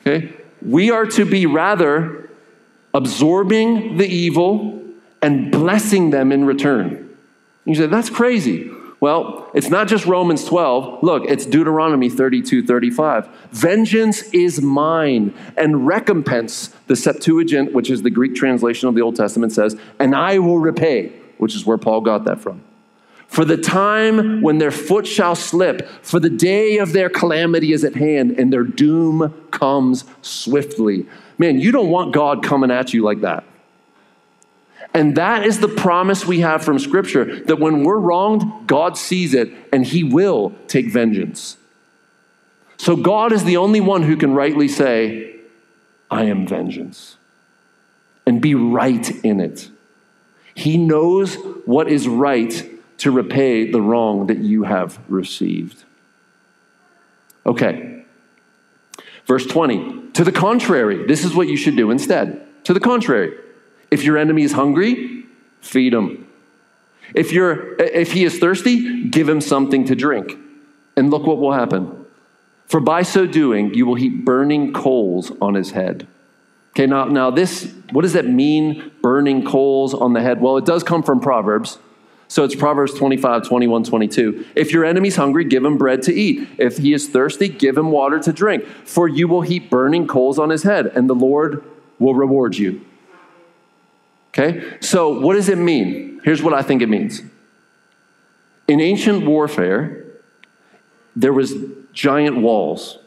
Okay? 0.00 0.34
We 0.62 0.90
are 0.90 1.06
to 1.06 1.24
be 1.24 1.46
rather 1.46 2.30
absorbing 2.94 3.96
the 3.96 4.06
evil 4.06 4.83
and 5.24 5.50
blessing 5.50 6.10
them 6.10 6.30
in 6.30 6.44
return. 6.44 7.16
You 7.64 7.74
say, 7.74 7.86
that's 7.86 8.10
crazy. 8.10 8.70
Well, 9.00 9.50
it's 9.54 9.70
not 9.70 9.88
just 9.88 10.04
Romans 10.04 10.44
12. 10.44 11.02
Look, 11.02 11.24
it's 11.26 11.46
Deuteronomy 11.46 12.10
32 12.10 12.66
35. 12.66 13.28
Vengeance 13.50 14.22
is 14.34 14.60
mine, 14.60 15.32
and 15.56 15.86
recompense, 15.86 16.68
the 16.88 16.94
Septuagint, 16.94 17.72
which 17.72 17.88
is 17.88 18.02
the 18.02 18.10
Greek 18.10 18.34
translation 18.34 18.86
of 18.86 18.94
the 18.94 19.00
Old 19.00 19.16
Testament, 19.16 19.52
says, 19.52 19.76
and 19.98 20.14
I 20.14 20.38
will 20.40 20.58
repay, 20.58 21.12
which 21.38 21.54
is 21.54 21.64
where 21.64 21.78
Paul 21.78 22.02
got 22.02 22.24
that 22.24 22.40
from 22.40 22.62
for 23.26 23.44
the 23.44 23.56
time 23.56 24.42
when 24.42 24.58
their 24.58 24.70
foot 24.70 25.06
shall 25.06 25.34
slip, 25.34 25.88
for 26.02 26.20
the 26.20 26.30
day 26.30 26.78
of 26.78 26.92
their 26.92 27.08
calamity 27.08 27.72
is 27.72 27.82
at 27.82 27.96
hand, 27.96 28.32
and 28.32 28.52
their 28.52 28.62
doom 28.62 29.34
comes 29.50 30.04
swiftly. 30.22 31.04
Man, 31.36 31.58
you 31.58 31.72
don't 31.72 31.90
want 31.90 32.12
God 32.12 32.44
coming 32.44 32.70
at 32.70 32.94
you 32.94 33.02
like 33.02 33.22
that. 33.22 33.42
And 34.94 35.16
that 35.16 35.44
is 35.44 35.58
the 35.58 35.68
promise 35.68 36.24
we 36.24 36.40
have 36.40 36.64
from 36.64 36.78
Scripture 36.78 37.40
that 37.46 37.58
when 37.58 37.82
we're 37.82 37.98
wronged, 37.98 38.68
God 38.68 38.96
sees 38.96 39.34
it 39.34 39.52
and 39.72 39.84
He 39.84 40.04
will 40.04 40.54
take 40.68 40.86
vengeance. 40.86 41.56
So 42.76 42.94
God 42.96 43.32
is 43.32 43.44
the 43.44 43.56
only 43.56 43.80
one 43.80 44.04
who 44.04 44.16
can 44.16 44.34
rightly 44.34 44.68
say, 44.68 45.40
I 46.10 46.24
am 46.24 46.46
vengeance, 46.46 47.16
and 48.24 48.40
be 48.40 48.54
right 48.54 49.10
in 49.24 49.40
it. 49.40 49.68
He 50.54 50.76
knows 50.76 51.34
what 51.66 51.88
is 51.88 52.06
right 52.06 52.70
to 52.98 53.10
repay 53.10 53.70
the 53.70 53.80
wrong 53.80 54.28
that 54.28 54.38
you 54.38 54.62
have 54.62 55.00
received. 55.08 55.82
Okay. 57.44 58.04
Verse 59.26 59.46
20. 59.46 60.10
To 60.12 60.22
the 60.22 60.30
contrary, 60.30 61.04
this 61.06 61.24
is 61.24 61.34
what 61.34 61.48
you 61.48 61.56
should 61.56 61.76
do 61.76 61.90
instead. 61.90 62.46
To 62.64 62.72
the 62.72 62.80
contrary, 62.80 63.36
if 63.94 64.02
your 64.02 64.18
enemy 64.18 64.42
is 64.42 64.52
hungry, 64.52 65.24
feed 65.60 65.94
him. 65.94 66.26
If, 67.14 67.32
you're, 67.32 67.76
if 67.80 68.10
he 68.10 68.24
is 68.24 68.38
thirsty, 68.40 69.04
give 69.04 69.28
him 69.28 69.40
something 69.40 69.84
to 69.84 69.94
drink. 69.94 70.36
And 70.96 71.10
look 71.10 71.26
what 71.26 71.38
will 71.38 71.52
happen. 71.52 72.04
For 72.66 72.80
by 72.80 73.02
so 73.02 73.24
doing, 73.24 73.72
you 73.72 73.86
will 73.86 73.94
heap 73.94 74.24
burning 74.24 74.72
coals 74.72 75.30
on 75.40 75.54
his 75.54 75.70
head. 75.70 76.08
Okay, 76.70 76.86
now, 76.86 77.04
now 77.04 77.30
this, 77.30 77.72
what 77.92 78.02
does 78.02 78.14
that 78.14 78.26
mean, 78.26 78.90
burning 79.00 79.46
coals 79.46 79.94
on 79.94 80.12
the 80.12 80.20
head? 80.20 80.40
Well, 80.40 80.56
it 80.56 80.64
does 80.64 80.82
come 80.82 81.04
from 81.04 81.20
Proverbs. 81.20 81.78
So 82.26 82.42
it's 82.42 82.56
Proverbs 82.56 82.94
25, 82.94 83.46
21, 83.46 83.84
22. 83.84 84.46
If 84.56 84.72
your 84.72 84.84
enemy's 84.84 85.14
hungry, 85.14 85.44
give 85.44 85.64
him 85.64 85.78
bread 85.78 86.02
to 86.02 86.12
eat. 86.12 86.48
If 86.58 86.78
he 86.78 86.94
is 86.94 87.08
thirsty, 87.08 87.48
give 87.48 87.78
him 87.78 87.92
water 87.92 88.18
to 88.18 88.32
drink. 88.32 88.66
For 88.84 89.06
you 89.06 89.28
will 89.28 89.42
heap 89.42 89.70
burning 89.70 90.08
coals 90.08 90.36
on 90.40 90.50
his 90.50 90.64
head, 90.64 90.86
and 90.86 91.08
the 91.08 91.14
Lord 91.14 91.62
will 92.00 92.16
reward 92.16 92.56
you. 92.56 92.84
Okay? 94.36 94.76
So 94.80 95.20
what 95.20 95.34
does 95.34 95.48
it 95.48 95.58
mean? 95.58 96.20
Here's 96.24 96.42
what 96.42 96.54
I 96.54 96.62
think 96.62 96.82
it 96.82 96.88
means. 96.88 97.22
In 98.66 98.80
ancient 98.80 99.24
warfare, 99.26 100.04
there 101.14 101.32
was 101.32 101.54
giant 101.92 102.38
walls. 102.38 102.98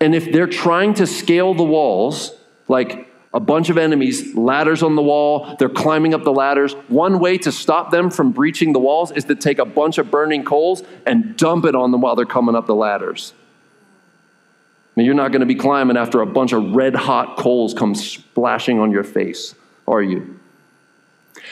And 0.00 0.14
if 0.14 0.32
they're 0.32 0.46
trying 0.46 0.94
to 0.94 1.06
scale 1.06 1.52
the 1.54 1.64
walls, 1.64 2.32
like 2.68 3.10
a 3.36 3.40
bunch 3.40 3.68
of 3.68 3.76
enemies, 3.76 4.34
ladders 4.34 4.82
on 4.82 4.96
the 4.96 5.02
wall. 5.02 5.56
They're 5.58 5.68
climbing 5.68 6.14
up 6.14 6.24
the 6.24 6.32
ladders. 6.32 6.72
One 6.88 7.18
way 7.18 7.36
to 7.36 7.52
stop 7.52 7.90
them 7.90 8.10
from 8.10 8.32
breaching 8.32 8.72
the 8.72 8.78
walls 8.78 9.12
is 9.12 9.24
to 9.24 9.34
take 9.34 9.58
a 9.58 9.66
bunch 9.66 9.98
of 9.98 10.10
burning 10.10 10.42
coals 10.42 10.82
and 11.04 11.36
dump 11.36 11.66
it 11.66 11.74
on 11.74 11.90
them 11.90 12.00
while 12.00 12.16
they're 12.16 12.24
coming 12.24 12.54
up 12.54 12.66
the 12.66 12.74
ladders. 12.74 13.34
Now, 14.96 15.02
you're 15.02 15.14
not 15.14 15.32
going 15.32 15.40
to 15.40 15.46
be 15.46 15.54
climbing 15.54 15.98
after 15.98 16.22
a 16.22 16.26
bunch 16.26 16.54
of 16.54 16.74
red 16.74 16.94
hot 16.94 17.36
coals 17.36 17.74
come 17.74 17.94
splashing 17.94 18.78
on 18.78 18.90
your 18.90 19.04
face, 19.04 19.54
are 19.86 20.02
you? 20.02 20.38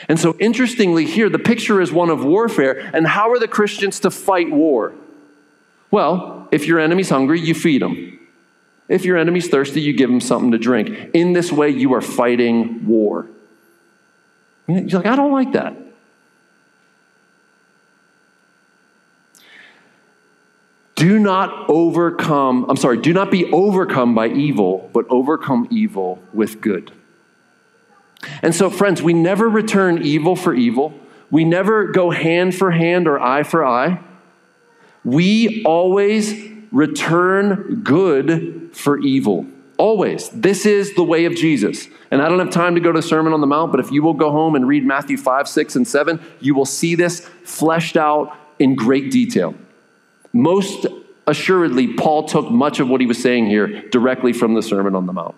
And 0.09 0.19
so, 0.19 0.35
interestingly, 0.39 1.05
here, 1.05 1.29
the 1.29 1.39
picture 1.39 1.81
is 1.81 1.91
one 1.91 2.09
of 2.09 2.23
warfare. 2.23 2.91
And 2.93 3.07
how 3.07 3.31
are 3.31 3.39
the 3.39 3.47
Christians 3.47 3.99
to 4.01 4.11
fight 4.11 4.51
war? 4.51 4.93
Well, 5.91 6.47
if 6.51 6.67
your 6.67 6.79
enemy's 6.79 7.09
hungry, 7.09 7.39
you 7.39 7.53
feed 7.53 7.81
them. 7.81 8.19
If 8.87 9.05
your 9.05 9.17
enemy's 9.17 9.47
thirsty, 9.47 9.81
you 9.81 9.93
give 9.93 10.09
him 10.09 10.21
something 10.21 10.51
to 10.51 10.57
drink. 10.57 11.11
In 11.13 11.33
this 11.33 11.51
way, 11.51 11.69
you 11.69 11.93
are 11.93 12.01
fighting 12.01 12.85
war. 12.85 13.27
You're 14.67 14.99
like, 14.99 15.05
I 15.05 15.15
don't 15.15 15.31
like 15.31 15.53
that. 15.53 15.75
Do 20.95 21.19
not 21.19 21.69
overcome, 21.69 22.65
I'm 22.69 22.77
sorry, 22.77 22.97
do 22.97 23.13
not 23.13 23.29
be 23.29 23.51
overcome 23.51 24.15
by 24.15 24.29
evil, 24.29 24.89
but 24.93 25.05
overcome 25.09 25.67
evil 25.69 26.23
with 26.33 26.61
good. 26.61 26.91
And 28.41 28.53
so, 28.53 28.69
friends, 28.69 29.01
we 29.01 29.13
never 29.13 29.47
return 29.49 30.03
evil 30.03 30.35
for 30.35 30.53
evil. 30.53 30.93
We 31.31 31.43
never 31.43 31.85
go 31.85 32.11
hand 32.11 32.55
for 32.55 32.71
hand 32.71 33.07
or 33.07 33.19
eye 33.19 33.43
for 33.43 33.65
eye. 33.65 33.99
We 35.03 35.63
always 35.63 36.33
return 36.71 37.81
good 37.83 38.69
for 38.73 38.99
evil. 38.99 39.45
Always. 39.77 40.29
This 40.29 40.65
is 40.65 40.95
the 40.95 41.03
way 41.03 41.25
of 41.25 41.35
Jesus. 41.35 41.87
And 42.11 42.21
I 42.21 42.29
don't 42.29 42.39
have 42.39 42.49
time 42.49 42.75
to 42.75 42.81
go 42.81 42.91
to 42.91 42.99
the 42.99 43.07
Sermon 43.07 43.33
on 43.33 43.41
the 43.41 43.47
Mount, 43.47 43.71
but 43.71 43.79
if 43.79 43.91
you 43.91 44.01
will 44.03 44.13
go 44.13 44.31
home 44.31 44.55
and 44.55 44.67
read 44.67 44.85
Matthew 44.85 45.17
5, 45.17 45.47
6, 45.47 45.75
and 45.75 45.87
7, 45.87 46.19
you 46.39 46.55
will 46.55 46.65
see 46.65 46.95
this 46.95 47.19
fleshed 47.43 47.97
out 47.97 48.37
in 48.57 48.75
great 48.75 49.11
detail. 49.11 49.53
Most 50.31 50.85
assuredly, 51.27 51.93
Paul 51.93 52.27
took 52.27 52.49
much 52.49 52.79
of 52.79 52.89
what 52.89 53.01
he 53.01 53.07
was 53.07 53.21
saying 53.21 53.47
here 53.47 53.87
directly 53.89 54.33
from 54.33 54.53
the 54.53 54.61
Sermon 54.61 54.95
on 54.95 55.05
the 55.05 55.13
Mount. 55.13 55.35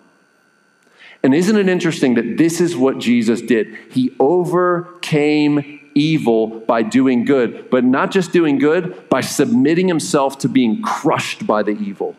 And 1.22 1.34
isn't 1.34 1.56
it 1.56 1.68
interesting 1.68 2.14
that 2.14 2.36
this 2.36 2.60
is 2.60 2.76
what 2.76 2.98
Jesus 2.98 3.40
did? 3.40 3.76
He 3.90 4.14
overcame 4.20 5.80
evil 5.94 6.46
by 6.60 6.82
doing 6.82 7.24
good, 7.24 7.68
but 7.70 7.84
not 7.84 8.10
just 8.10 8.32
doing 8.32 8.58
good, 8.58 9.08
by 9.08 9.20
submitting 9.20 9.88
himself 9.88 10.38
to 10.38 10.48
being 10.48 10.80
crushed 10.80 11.46
by 11.46 11.62
the 11.62 11.72
evil. 11.72 12.16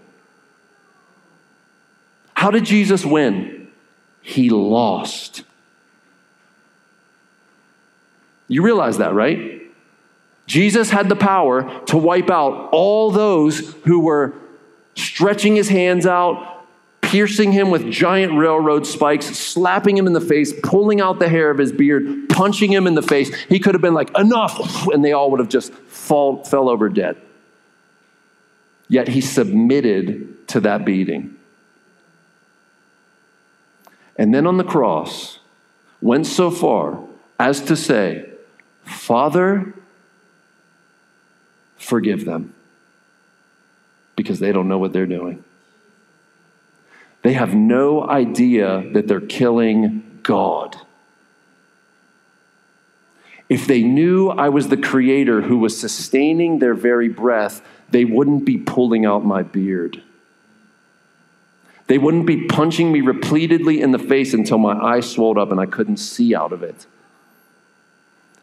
How 2.33 2.51
did 2.51 2.65
Jesus 2.65 3.05
win? 3.05 3.69
He 4.21 4.49
lost. 4.49 5.43
You 8.47 8.63
realize 8.63 8.97
that, 8.97 9.13
right? 9.13 9.61
Jesus 10.45 10.89
had 10.89 11.09
the 11.09 11.15
power 11.15 11.81
to 11.85 11.97
wipe 11.97 12.29
out 12.29 12.69
all 12.71 13.11
those 13.11 13.73
who 13.85 13.99
were 13.99 14.33
stretching 14.95 15.55
his 15.55 15.69
hands 15.69 16.05
out, 16.05 16.58
piercing 17.09 17.51
him 17.51 17.71
with 17.71 17.89
giant 17.89 18.33
railroad 18.33 18.85
spikes, 18.85 19.25
slapping 19.25 19.97
him 19.97 20.05
in 20.05 20.13
the 20.13 20.21
face, 20.21 20.53
pulling 20.61 21.01
out 21.01 21.17
the 21.17 21.27
hair 21.27 21.49
of 21.49 21.57
his 21.57 21.71
beard, 21.71 22.29
punching 22.29 22.71
him 22.71 22.85
in 22.85 22.93
the 22.93 23.01
face. 23.01 23.33
He 23.45 23.59
could 23.59 23.73
have 23.73 23.81
been 23.81 23.95
like, 23.95 24.15
enough, 24.15 24.87
and 24.87 25.03
they 25.03 25.11
all 25.11 25.31
would 25.31 25.39
have 25.39 25.49
just 25.49 25.73
fall, 25.73 26.43
fell 26.43 26.69
over 26.69 26.87
dead. 26.87 27.17
Yet 28.87 29.07
he 29.07 29.21
submitted 29.21 30.47
to 30.49 30.59
that 30.61 30.85
beating. 30.85 31.35
And 34.15 34.31
then 34.33 34.45
on 34.45 34.57
the 34.57 34.63
cross, 34.63 35.39
went 36.01 36.27
so 36.27 36.51
far 36.51 37.03
as 37.39 37.61
to 37.61 37.75
say, 37.75 38.29
Father, 38.83 39.73
forgive 41.77 42.25
them, 42.25 42.53
because 44.15 44.39
they 44.39 44.51
don't 44.51 44.67
know 44.67 44.77
what 44.77 44.93
they're 44.93 45.07
doing. 45.07 45.43
They 47.21 47.33
have 47.33 47.53
no 47.53 48.07
idea 48.07 48.83
that 48.93 49.07
they're 49.07 49.19
killing 49.19 50.19
God. 50.23 50.77
If 53.49 53.65
they 53.65 53.81
knew 53.81 54.29
I 54.29 54.49
was 54.49 54.67
the 54.67 54.77
creator 54.77 55.41
who 55.41 55.57
was 55.57 55.79
sustaining 55.79 56.59
their 56.59 56.75
very 56.75 57.09
breath, 57.09 57.61
they 57.89 58.05
wouldn't 58.05 58.45
be 58.45 58.57
pulling 58.57 59.05
out 59.05 59.25
my 59.25 59.41
beard. 59.41 60.03
They 61.87 61.97
wouldn't 61.97 62.27
be 62.27 62.45
punching 62.45 62.91
me 62.91 63.01
repeatedly 63.01 63.81
in 63.81 63.91
the 63.91 63.97
face 63.97 64.35
until 64.35 64.59
my 64.59 64.73
eyes 64.73 65.09
swelled 65.09 65.39
up 65.39 65.51
and 65.51 65.59
I 65.59 65.65
couldn't 65.65 65.97
see 65.97 66.35
out 66.35 66.53
of 66.53 66.61
it. 66.61 66.85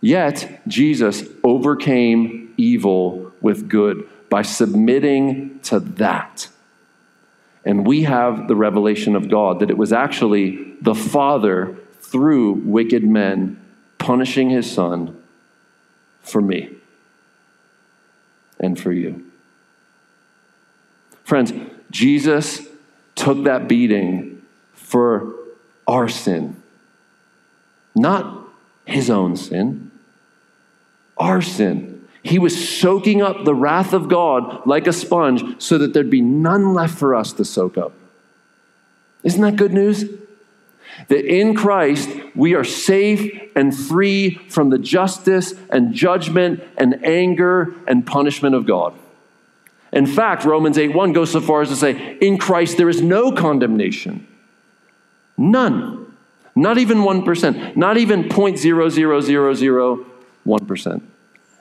Yet, 0.01 0.61
Jesus 0.67 1.23
overcame 1.45 2.53
evil 2.57 3.33
with 3.41 3.69
good 3.69 4.09
by 4.29 4.43
submitting 4.43 5.61
to 5.61 5.79
that. 5.79 6.49
And 7.67 7.85
we 7.85 8.05
have 8.05 8.47
the 8.47 8.55
revelation 8.55 9.17
of 9.17 9.29
God 9.29 9.59
that 9.59 9.71
it 9.71 9.77
was 9.77 9.93
actually 9.93 10.75
the 10.81 10.95
Father 10.95 11.77
through 12.01 12.53
wicked 12.53 13.03
men 13.03 13.61
punishing 13.99 14.51
his 14.51 14.71
Son 14.71 15.21
for 16.23 16.41
me 16.41 16.71
and 18.61 18.79
for 18.79 18.93
you. 18.93 19.27
Friends, 21.25 21.53
Jesus 21.91 22.61
took 23.17 23.43
that 23.45 23.67
beating 23.67 24.43
for 24.73 25.35
our 25.89 26.09
sin, 26.09 26.63
not 27.97 28.47
his 28.85 29.11
own 29.11 29.37
sin, 29.37 29.91
our 31.19 31.43
sin. 31.43 31.96
He 32.27 32.39
was 32.41 32.69
soaking 32.69 33.23
up 33.23 33.45
the 33.45 33.55
wrath 33.55 33.93
of 33.93 34.09
God 34.09 34.67
like 34.67 34.89
a 34.89 34.93
sponge 34.93 35.63
so 35.63 35.79
that 35.79 35.95
there'd 35.95 36.11
be 36.11 36.21
none 36.21 36.75
left 36.75 36.99
for 36.99 37.15
us 37.15 37.33
to 37.35 37.45
soak 37.45 37.79
up. 37.79 37.93
Isn't 39.23 39.43
that 39.43 39.55
good 39.57 39.73
news? 39.73 40.07
That 41.09 41.25
in 41.25 41.55
Christ 41.55 42.11
we 42.35 42.55
are 42.55 42.65
safe 42.65 43.31
and 43.55 43.73
free 43.77 44.41
from 44.49 44.71
the 44.71 44.79
justice 44.79 45.55
and 45.71 45.95
judgment 45.95 46.65
and 46.77 47.05
anger 47.05 47.73
and 47.87 48.05
punishment 48.05 48.57
of 48.57 48.67
God. 48.67 48.93
In 49.93 50.07
fact, 50.07 50.45
Romans 50.45 50.79
8 50.79 50.95
1 50.95 51.13
goes 51.13 51.31
so 51.31 51.41
far 51.41 51.63
as 51.63 51.69
to 51.69 51.77
say, 51.77 52.19
in 52.21 52.39
Christ 52.39 52.77
there 52.77 52.89
is 52.89 53.01
no 53.01 53.31
condemnation. 53.31 54.27
None. 55.39 56.13
Not 56.57 56.79
even 56.79 56.99
1%. 56.99 57.77
Not 57.77 57.99
even 57.99 58.25
0.00001%. 58.25 61.03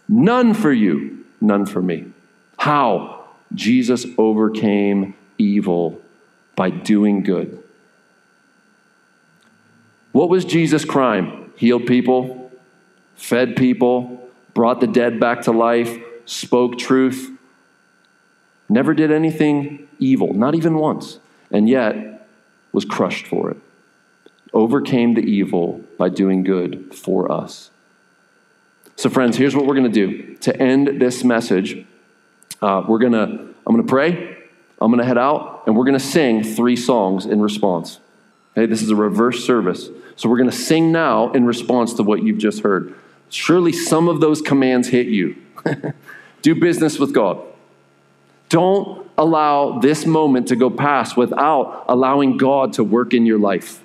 None 0.07 0.53
for 0.53 0.71
you, 0.71 1.25
none 1.41 1.65
for 1.65 1.81
me. 1.81 2.11
How? 2.57 3.25
Jesus 3.53 4.05
overcame 4.17 5.13
evil 5.37 6.01
by 6.55 6.69
doing 6.69 7.23
good. 7.23 7.61
What 10.11 10.29
was 10.29 10.45
Jesus' 10.45 10.85
crime? 10.85 11.51
Healed 11.57 11.87
people, 11.87 12.51
fed 13.15 13.55
people, 13.55 14.29
brought 14.53 14.79
the 14.79 14.87
dead 14.87 15.19
back 15.19 15.41
to 15.43 15.51
life, 15.51 15.97
spoke 16.25 16.77
truth. 16.77 17.29
Never 18.69 18.93
did 18.93 19.11
anything 19.11 19.87
evil, 19.99 20.33
not 20.33 20.55
even 20.55 20.75
once, 20.75 21.19
and 21.51 21.69
yet 21.69 22.27
was 22.71 22.85
crushed 22.85 23.27
for 23.27 23.51
it. 23.51 23.57
Overcame 24.53 25.13
the 25.13 25.21
evil 25.21 25.81
by 25.97 26.09
doing 26.09 26.43
good 26.43 26.95
for 26.95 27.31
us. 27.31 27.69
So, 28.97 29.09
friends, 29.09 29.35
here's 29.35 29.55
what 29.55 29.65
we're 29.65 29.75
going 29.75 29.91
to 29.91 30.07
do 30.07 30.35
to 30.35 30.55
end 30.61 31.01
this 31.01 31.23
message. 31.23 31.85
Uh, 32.61 32.83
we're 32.87 32.99
going 32.99 33.11
to, 33.11 33.23
I'm 33.23 33.75
going 33.75 33.85
to 33.85 33.89
pray, 33.89 34.37
I'm 34.79 34.89
going 34.89 34.99
to 34.99 35.05
head 35.05 35.17
out, 35.17 35.63
and 35.67 35.75
we're 35.75 35.83
going 35.83 35.99
to 35.99 36.05
sing 36.05 36.43
three 36.43 36.77
songs 36.77 37.25
in 37.25 37.41
response. 37.41 37.99
Okay, 38.51 38.65
this 38.65 38.81
is 38.81 38.89
a 38.89 38.95
reverse 38.95 39.43
service. 39.43 39.89
So, 40.15 40.29
we're 40.29 40.37
going 40.37 40.49
to 40.49 40.55
sing 40.55 40.93
now 40.93 41.31
in 41.33 41.45
response 41.45 41.93
to 41.95 42.03
what 42.03 42.23
you've 42.23 42.37
just 42.37 42.63
heard. 42.63 42.95
Surely 43.29 43.73
some 43.73 44.07
of 44.07 44.21
those 44.21 44.41
commands 44.41 44.87
hit 44.87 45.07
you. 45.07 45.35
Do 46.41 46.55
business 46.55 46.97
with 46.97 47.13
God. 47.13 47.41
Don't 48.47 49.09
allow 49.17 49.79
this 49.79 50.05
moment 50.05 50.47
to 50.49 50.55
go 50.55 50.69
past 50.69 51.17
without 51.17 51.85
allowing 51.89 52.37
God 52.37 52.73
to 52.73 52.83
work 52.83 53.13
in 53.13 53.25
your 53.25 53.39
life. 53.39 53.81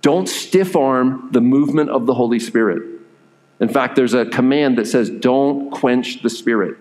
Don't 0.00 0.28
stiff 0.28 0.74
arm 0.74 1.28
the 1.30 1.40
movement 1.40 1.90
of 1.90 2.06
the 2.06 2.14
Holy 2.14 2.40
Spirit. 2.40 2.91
In 3.62 3.68
fact, 3.68 3.94
there's 3.94 4.12
a 4.12 4.26
command 4.26 4.76
that 4.76 4.88
says, 4.88 5.08
don't 5.08 5.70
quench 5.70 6.20
the 6.20 6.28
Spirit. 6.28 6.76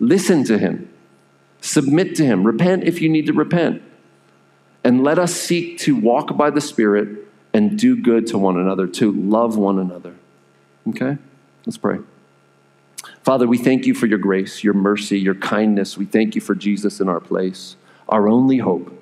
Listen 0.00 0.42
to 0.44 0.58
Him, 0.58 0.92
submit 1.60 2.16
to 2.16 2.24
Him, 2.26 2.44
repent 2.44 2.82
if 2.82 3.00
you 3.00 3.08
need 3.08 3.26
to 3.26 3.32
repent. 3.32 3.82
And 4.82 5.04
let 5.04 5.20
us 5.20 5.32
seek 5.32 5.78
to 5.78 5.94
walk 5.94 6.36
by 6.36 6.50
the 6.50 6.60
Spirit 6.60 7.28
and 7.54 7.78
do 7.78 7.94
good 7.94 8.26
to 8.26 8.38
one 8.38 8.58
another, 8.58 8.88
to 8.88 9.12
love 9.12 9.56
one 9.56 9.78
another. 9.78 10.16
Okay? 10.88 11.18
Let's 11.66 11.78
pray. 11.78 12.00
Father, 13.22 13.46
we 13.46 13.56
thank 13.56 13.86
you 13.86 13.94
for 13.94 14.06
your 14.06 14.18
grace, 14.18 14.64
your 14.64 14.74
mercy, 14.74 15.20
your 15.20 15.36
kindness. 15.36 15.96
We 15.96 16.06
thank 16.06 16.34
you 16.34 16.40
for 16.40 16.56
Jesus 16.56 17.00
in 17.00 17.08
our 17.08 17.20
place, 17.20 17.76
our 18.08 18.28
only 18.28 18.58
hope. 18.58 19.00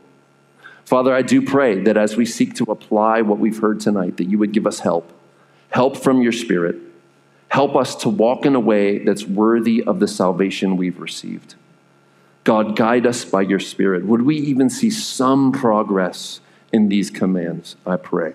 Father, 0.85 1.15
I 1.15 1.23
do 1.23 1.41
pray 1.41 1.83
that 1.83 1.97
as 1.97 2.19
we 2.19 2.27
seek 2.27 2.57
to 2.57 2.65
apply 2.65 3.23
what 3.23 3.39
we've 3.39 3.59
heard 3.59 3.81
tonight, 3.81 4.19
that 4.19 4.29
you 4.29 4.37
would 4.37 4.53
give 4.53 4.67
us 4.67 4.81
help. 4.81 5.15
Help 5.71 5.97
from 5.97 6.21
your 6.21 6.33
Spirit 6.33 6.90
Help 7.51 7.75
us 7.75 7.97
to 7.97 8.09
walk 8.09 8.47
in 8.47 8.55
a 8.55 8.61
way 8.61 8.99
that's 8.99 9.25
worthy 9.25 9.83
of 9.83 9.99
the 9.99 10.09
salvation 10.09 10.77
we've 10.77 11.01
received. 11.01 11.57
God, 12.45 12.77
guide 12.77 13.07
us 13.07 13.25
by 13.25 13.43
your 13.43 13.59
Spirit. 13.59 14.07
Would 14.07 14.23
we 14.23 14.37
even 14.37 14.71
see 14.71 14.89
some 14.89 15.53
progress 15.53 16.41
in 16.73 16.89
these 16.89 17.11
commands? 17.11 17.77
I 17.85 17.97
pray. 17.97 18.35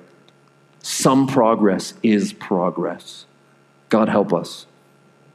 Some 0.81 1.27
progress 1.27 1.93
is 2.03 2.33
progress. 2.33 3.25
God, 3.89 4.09
help 4.09 4.33
us. 4.33 4.67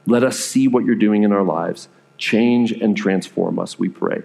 Let 0.05 0.23
us 0.23 0.39
see 0.39 0.67
what 0.67 0.85
you're 0.85 0.95
doing 0.95 1.23
in 1.23 1.31
our 1.31 1.43
lives. 1.43 1.89
Change 2.17 2.71
and 2.71 2.95
transform 2.95 3.57
us, 3.59 3.79
we 3.79 3.89
pray. 3.89 4.21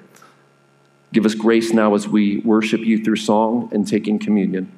Give 1.12 1.24
us 1.24 1.34
grace 1.34 1.72
now 1.72 1.94
as 1.94 2.06
we 2.06 2.38
worship 2.40 2.80
you 2.80 3.02
through 3.02 3.16
song 3.16 3.70
and 3.72 3.88
taking 3.88 4.18
communion. 4.18 4.70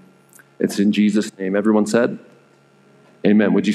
It's 0.61 0.79
in 0.79 0.93
Jesus' 0.93 1.37
name. 1.37 1.57
Everyone 1.57 1.87
said, 1.87 2.18
Amen. 3.26 3.53
Would 3.53 3.66
you? 3.66 3.74